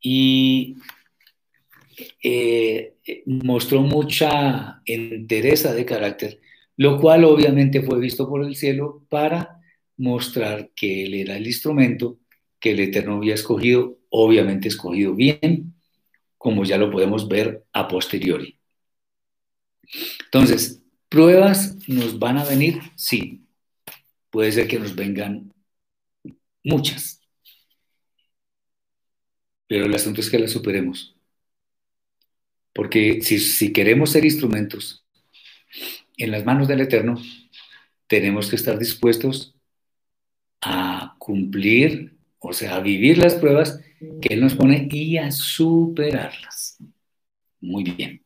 Y 0.00 0.76
eh, 2.22 2.94
mostró 3.26 3.82
mucha 3.82 4.82
entereza 4.84 5.74
de 5.74 5.84
carácter, 5.84 6.40
lo 6.76 7.00
cual 7.00 7.24
obviamente 7.24 7.82
fue 7.82 8.00
visto 8.00 8.28
por 8.28 8.44
el 8.44 8.56
cielo 8.56 9.04
para 9.08 9.60
mostrar 9.96 10.70
que 10.74 11.04
él 11.04 11.14
era 11.14 11.36
el 11.36 11.46
instrumento 11.46 12.18
que 12.58 12.72
el 12.72 12.80
Eterno 12.80 13.16
había 13.16 13.34
escogido, 13.34 13.98
obviamente 14.08 14.68
escogido 14.68 15.14
bien, 15.14 15.74
como 16.38 16.64
ya 16.64 16.78
lo 16.78 16.90
podemos 16.90 17.28
ver 17.28 17.64
a 17.72 17.88
posteriori. 17.88 18.58
Entonces, 20.24 20.80
¿pruebas 21.08 21.76
nos 21.88 22.18
van 22.18 22.38
a 22.38 22.44
venir? 22.44 22.80
Sí. 22.96 23.44
Puede 24.30 24.52
ser 24.52 24.68
que 24.68 24.78
nos 24.78 24.94
vengan 24.94 25.52
muchas. 26.64 27.20
Pero 29.66 29.86
el 29.86 29.94
asunto 29.94 30.20
es 30.20 30.30
que 30.30 30.38
las 30.38 30.50
superemos. 30.50 31.16
Porque 32.74 33.20
si, 33.22 33.38
si 33.38 33.72
queremos 33.72 34.10
ser 34.10 34.24
instrumentos 34.24 35.04
en 36.16 36.30
las 36.30 36.44
manos 36.44 36.68
del 36.68 36.80
Eterno, 36.80 37.20
tenemos 38.06 38.48
que 38.48 38.56
estar 38.56 38.78
dispuestos 38.78 39.54
a 40.62 41.16
cumplir, 41.18 42.16
o 42.38 42.52
sea, 42.52 42.76
a 42.76 42.80
vivir 42.80 43.18
las 43.18 43.34
pruebas 43.34 43.80
que 44.20 44.34
Él 44.34 44.40
nos 44.40 44.54
pone 44.54 44.88
y 44.90 45.16
a 45.18 45.30
superarlas. 45.32 46.78
Muy 47.60 47.84
bien. 47.84 48.24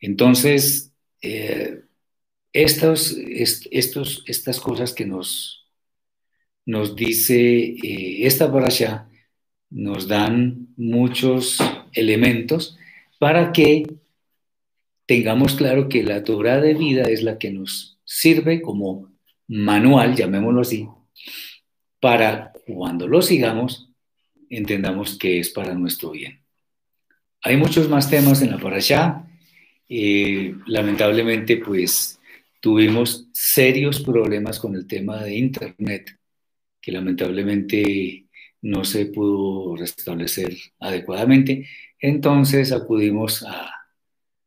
Entonces, 0.00 0.92
eh, 1.22 1.82
estos, 2.52 3.16
estas 4.26 4.60
cosas 4.60 4.92
que 4.92 5.06
nos, 5.06 5.55
nos 6.66 6.96
dice 6.96 7.76
eh, 7.82 8.26
esta 8.26 8.46
allá 8.46 9.08
nos 9.70 10.08
dan 10.08 10.68
muchos 10.76 11.58
elementos 11.92 12.76
para 13.18 13.52
que 13.52 13.86
tengamos 15.06 15.54
claro 15.54 15.88
que 15.88 16.02
la 16.02 16.24
Torah 16.24 16.60
de 16.60 16.74
vida 16.74 17.04
es 17.04 17.22
la 17.22 17.38
que 17.38 17.50
nos 17.50 17.98
sirve 18.04 18.60
como 18.60 19.10
manual, 19.48 20.16
llamémoslo 20.16 20.60
así, 20.60 20.88
para 22.00 22.52
cuando 22.66 23.06
lo 23.06 23.22
sigamos, 23.22 23.88
entendamos 24.50 25.18
que 25.18 25.38
es 25.38 25.50
para 25.50 25.74
nuestro 25.74 26.10
bien. 26.10 26.42
Hay 27.42 27.56
muchos 27.56 27.88
más 27.88 28.10
temas 28.10 28.42
en 28.42 28.50
la 28.50 28.58
parasha. 28.58 29.24
Eh, 29.88 30.54
lamentablemente, 30.66 31.58
pues 31.58 32.20
tuvimos 32.60 33.28
serios 33.32 34.00
problemas 34.00 34.58
con 34.58 34.74
el 34.74 34.86
tema 34.86 35.22
de 35.22 35.36
Internet, 35.36 36.18
que 36.86 36.92
lamentablemente 36.92 38.26
no 38.62 38.84
se 38.84 39.06
pudo 39.06 39.74
restablecer 39.74 40.56
adecuadamente. 40.78 41.68
Entonces 41.98 42.70
acudimos 42.70 43.42
a, 43.42 43.72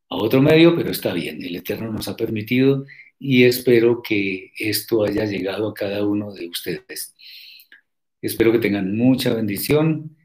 otro 0.08 0.42
medio, 0.42 0.76
pero 0.76 0.90
está 0.90 1.14
bien, 1.14 1.44
el 1.44 1.58
Eterno 1.58 1.92
nos 1.92 2.08
ha 2.08 2.16
permitido 2.16 2.86
y 3.20 3.44
espero 3.44 4.02
que 4.02 4.54
esto 4.58 5.04
haya 5.04 5.26
llegado 5.26 5.68
a 5.70 5.74
cada 5.74 6.06
uno 6.06 6.34
de 6.34 6.48
ustedes. 6.48 7.14
Espero 8.22 8.54
que 8.54 8.60
tengan 8.60 8.96
mucha 8.96 9.34
bendición, 9.34 10.18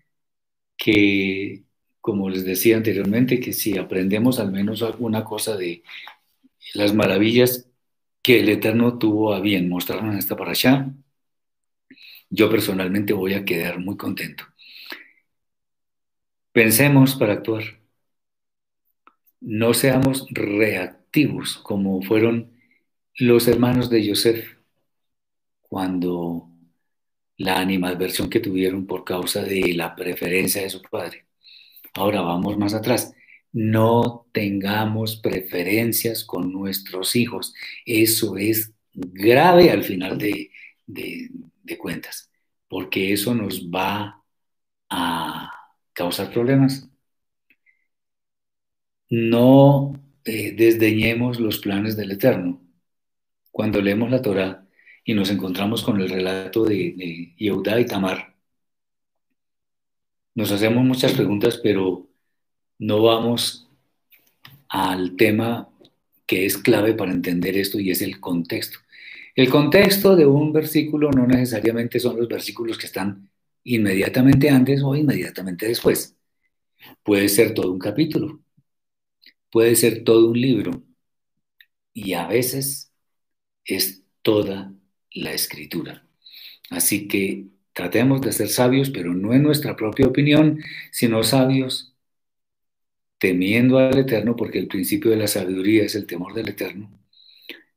que, 0.77 1.65
como 2.01 2.31
les 2.31 2.45
decía 2.45 2.77
anteriormente, 2.77 3.41
que 3.41 3.53
si 3.53 3.77
aprendemos 3.77 4.39
al 4.39 4.53
menos 4.53 4.83
alguna 4.83 5.25
cosa 5.25 5.57
de 5.57 5.83
las 6.75 6.95
maravillas 6.95 7.69
que 8.23 8.41
el 8.41 8.49
Eterno 8.51 8.99
tuvo 8.99 9.35
a 9.35 9.41
bien 9.41 9.69
mostrarnos 9.69 10.13
en 10.15 10.19
esta 10.21 10.37
allá, 10.37 10.95
yo 12.35 12.51
personalmente 12.51 13.13
voy 13.13 13.35
a 13.35 13.45
quedar 13.45 13.79
muy 13.79 13.97
contento. 13.97 14.45
Pensemos 16.53 17.15
para 17.17 17.35
actuar. 17.35 17.63
No 19.41 19.75
seamos 19.75 20.27
reactivos 20.31 21.59
como 21.59 22.03
fueron 22.03 22.53
los 23.17 23.47
hermanos 23.47 23.91
de 23.91 24.09
Joseph 24.09 24.57
cuando 25.63 26.49
la 27.37 27.59
animadversión 27.59 28.31
que 28.31 28.41
tuvieron 28.41 28.87
por 28.87 29.05
causa 29.05 29.43
de 29.43 29.75
la 29.75 29.95
preferencia 29.95 30.63
de 30.63 30.71
su 30.71 30.83
padre. 30.83 31.27
Ahora 31.95 32.21
vamos 32.21 32.57
más 32.59 32.75
atrás. 32.75 33.15
No 33.53 34.27
tengamos 34.33 35.17
preferencias 35.17 36.25
con 36.25 36.53
nuestros 36.53 37.15
hijos. 37.17 37.55
Eso 37.87 38.37
es 38.37 38.73
grave 38.93 39.71
al 39.71 39.85
final 39.85 40.19
de, 40.19 40.51
cuentas, 41.79 42.31
porque 42.69 43.13
eso 43.13 43.35
nos 43.35 43.69
va 43.71 44.23
a 44.91 45.51
causar 45.93 46.33
problemas. 46.33 46.89
No 49.09 49.93
eh, 50.25 50.53
desdeñemos 50.57 51.41
los 51.41 51.59
planes 51.59 51.97
del 51.97 52.13
Eterno. 52.13 52.61
Cuando 53.51 53.81
leemos 53.81 54.11
la 54.11 54.23
Torah 54.23 54.67
y 55.05 55.15
nos 55.15 55.31
encontramos 55.31 55.83
con 55.83 56.01
el 56.01 56.09
relato 56.11 56.65
de, 56.65 56.95
de 56.97 57.35
Yehudá 57.39 57.81
y 57.81 57.87
Tamar, 57.87 58.35
nos 60.35 60.51
hacemos 60.51 60.85
muchas 60.85 61.13
preguntas, 61.13 61.61
pero 61.63 62.09
no 62.79 63.03
vamos 63.03 63.69
al 64.69 65.17
tema 65.17 65.69
que 66.27 66.47
es 66.47 66.59
clave 66.59 66.95
para 66.95 67.13
entender 67.13 67.57
esto 67.57 67.79
y 67.79 67.91
es 67.91 68.03
el 68.03 68.21
contexto. 68.21 68.79
El 69.35 69.51
contexto 69.51 70.15
de 70.17 70.27
un 70.27 70.53
versículo 70.53 71.11
no 71.11 71.27
necesariamente 71.27 71.99
son 71.99 72.17
los 72.17 72.29
versículos 72.29 72.79
que 72.79 72.87
están 72.87 73.31
inmediatamente 73.65 74.51
antes 74.51 74.83
o 74.83 74.95
inmediatamente 74.95 75.67
después. 75.67 76.17
Puede 77.03 77.29
ser 77.29 77.55
todo 77.55 77.73
un 77.73 77.79
capítulo, 77.79 78.41
puede 79.51 79.75
ser 79.77 80.05
todo 80.05 80.31
un 80.31 80.41
libro 80.41 80.85
y 81.93 82.13
a 82.15 82.27
veces 82.29 82.93
es 83.65 84.05
toda 84.23 84.73
la 85.13 85.33
escritura. 85.33 86.07
Así 86.71 87.09
que 87.09 87.47
tratemos 87.73 88.21
de 88.21 88.33
ser 88.33 88.49
sabios, 88.49 88.91
pero 88.91 89.15
no 89.15 89.33
en 89.35 89.43
nuestra 89.43 89.77
propia 89.77 90.07
opinión, 90.07 90.61
sino 90.93 91.23
sabios 91.25 91.95
temiendo 93.19 93.79
al 93.79 93.99
Eterno, 93.99 94.37
porque 94.37 94.59
el 94.59 94.69
principio 94.69 95.11
de 95.11 95.17
la 95.17 95.29
sabiduría 95.29 95.85
es 95.85 95.95
el 95.95 96.07
temor 96.07 96.35
del 96.35 96.49
Eterno. 96.51 97.04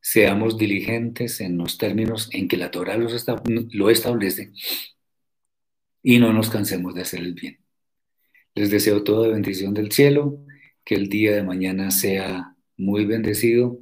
Seamos 0.09 0.57
diligentes 0.57 1.41
en 1.41 1.57
los 1.57 1.77
términos 1.77 2.29
en 2.31 2.47
que 2.47 2.55
la 2.55 2.71
Torah 2.71 2.97
lo 2.97 3.89
establece 3.89 4.53
y 6.01 6.17
no 6.19 6.31
nos 6.31 6.49
cansemos 6.49 6.95
de 6.95 7.01
hacer 7.01 7.19
el 7.19 7.33
bien. 7.33 7.59
Les 8.55 8.71
deseo 8.71 9.03
toda 9.03 9.27
bendición 9.27 9.73
del 9.73 9.91
cielo 9.91 10.45
que 10.85 10.95
el 10.95 11.09
día 11.09 11.35
de 11.35 11.43
mañana 11.43 11.91
sea 11.91 12.55
muy 12.77 13.03
bendecido, 13.03 13.79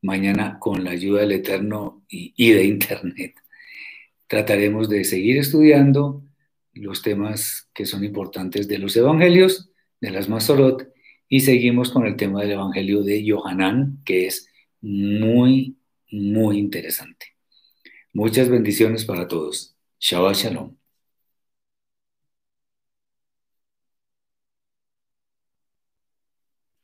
mañana 0.00 0.58
con 0.60 0.82
la 0.82 0.92
ayuda 0.92 1.20
del 1.20 1.32
Eterno 1.32 2.02
y, 2.08 2.52
de 2.52 2.64
Internet. 2.64 3.34
Trataremos 4.28 4.88
de 4.88 5.04
seguir 5.04 5.36
estudiando 5.36 6.24
los 6.72 7.02
temas 7.02 7.68
que 7.74 7.84
son 7.84 8.02
importantes 8.02 8.66
de 8.66 8.78
los 8.78 8.96
evangelios, 8.96 9.70
de 10.00 10.10
las 10.10 10.30
Masorot, 10.30 10.90
y 11.28 11.40
seguimos 11.40 11.90
con 11.90 12.06
el 12.06 12.16
tema 12.16 12.40
del 12.40 12.52
evangelio 12.52 13.02
de 13.02 13.22
Yohanan, 13.22 14.00
que 14.06 14.28
es 14.28 14.48
muy, 14.80 15.78
muy 16.10 16.58
interesante. 16.58 17.26
Muchas 18.12 18.48
bendiciones 18.48 19.04
para 19.04 19.28
todos. 19.28 19.76
Shabbat 20.00 20.36
Shalom. 20.36 20.76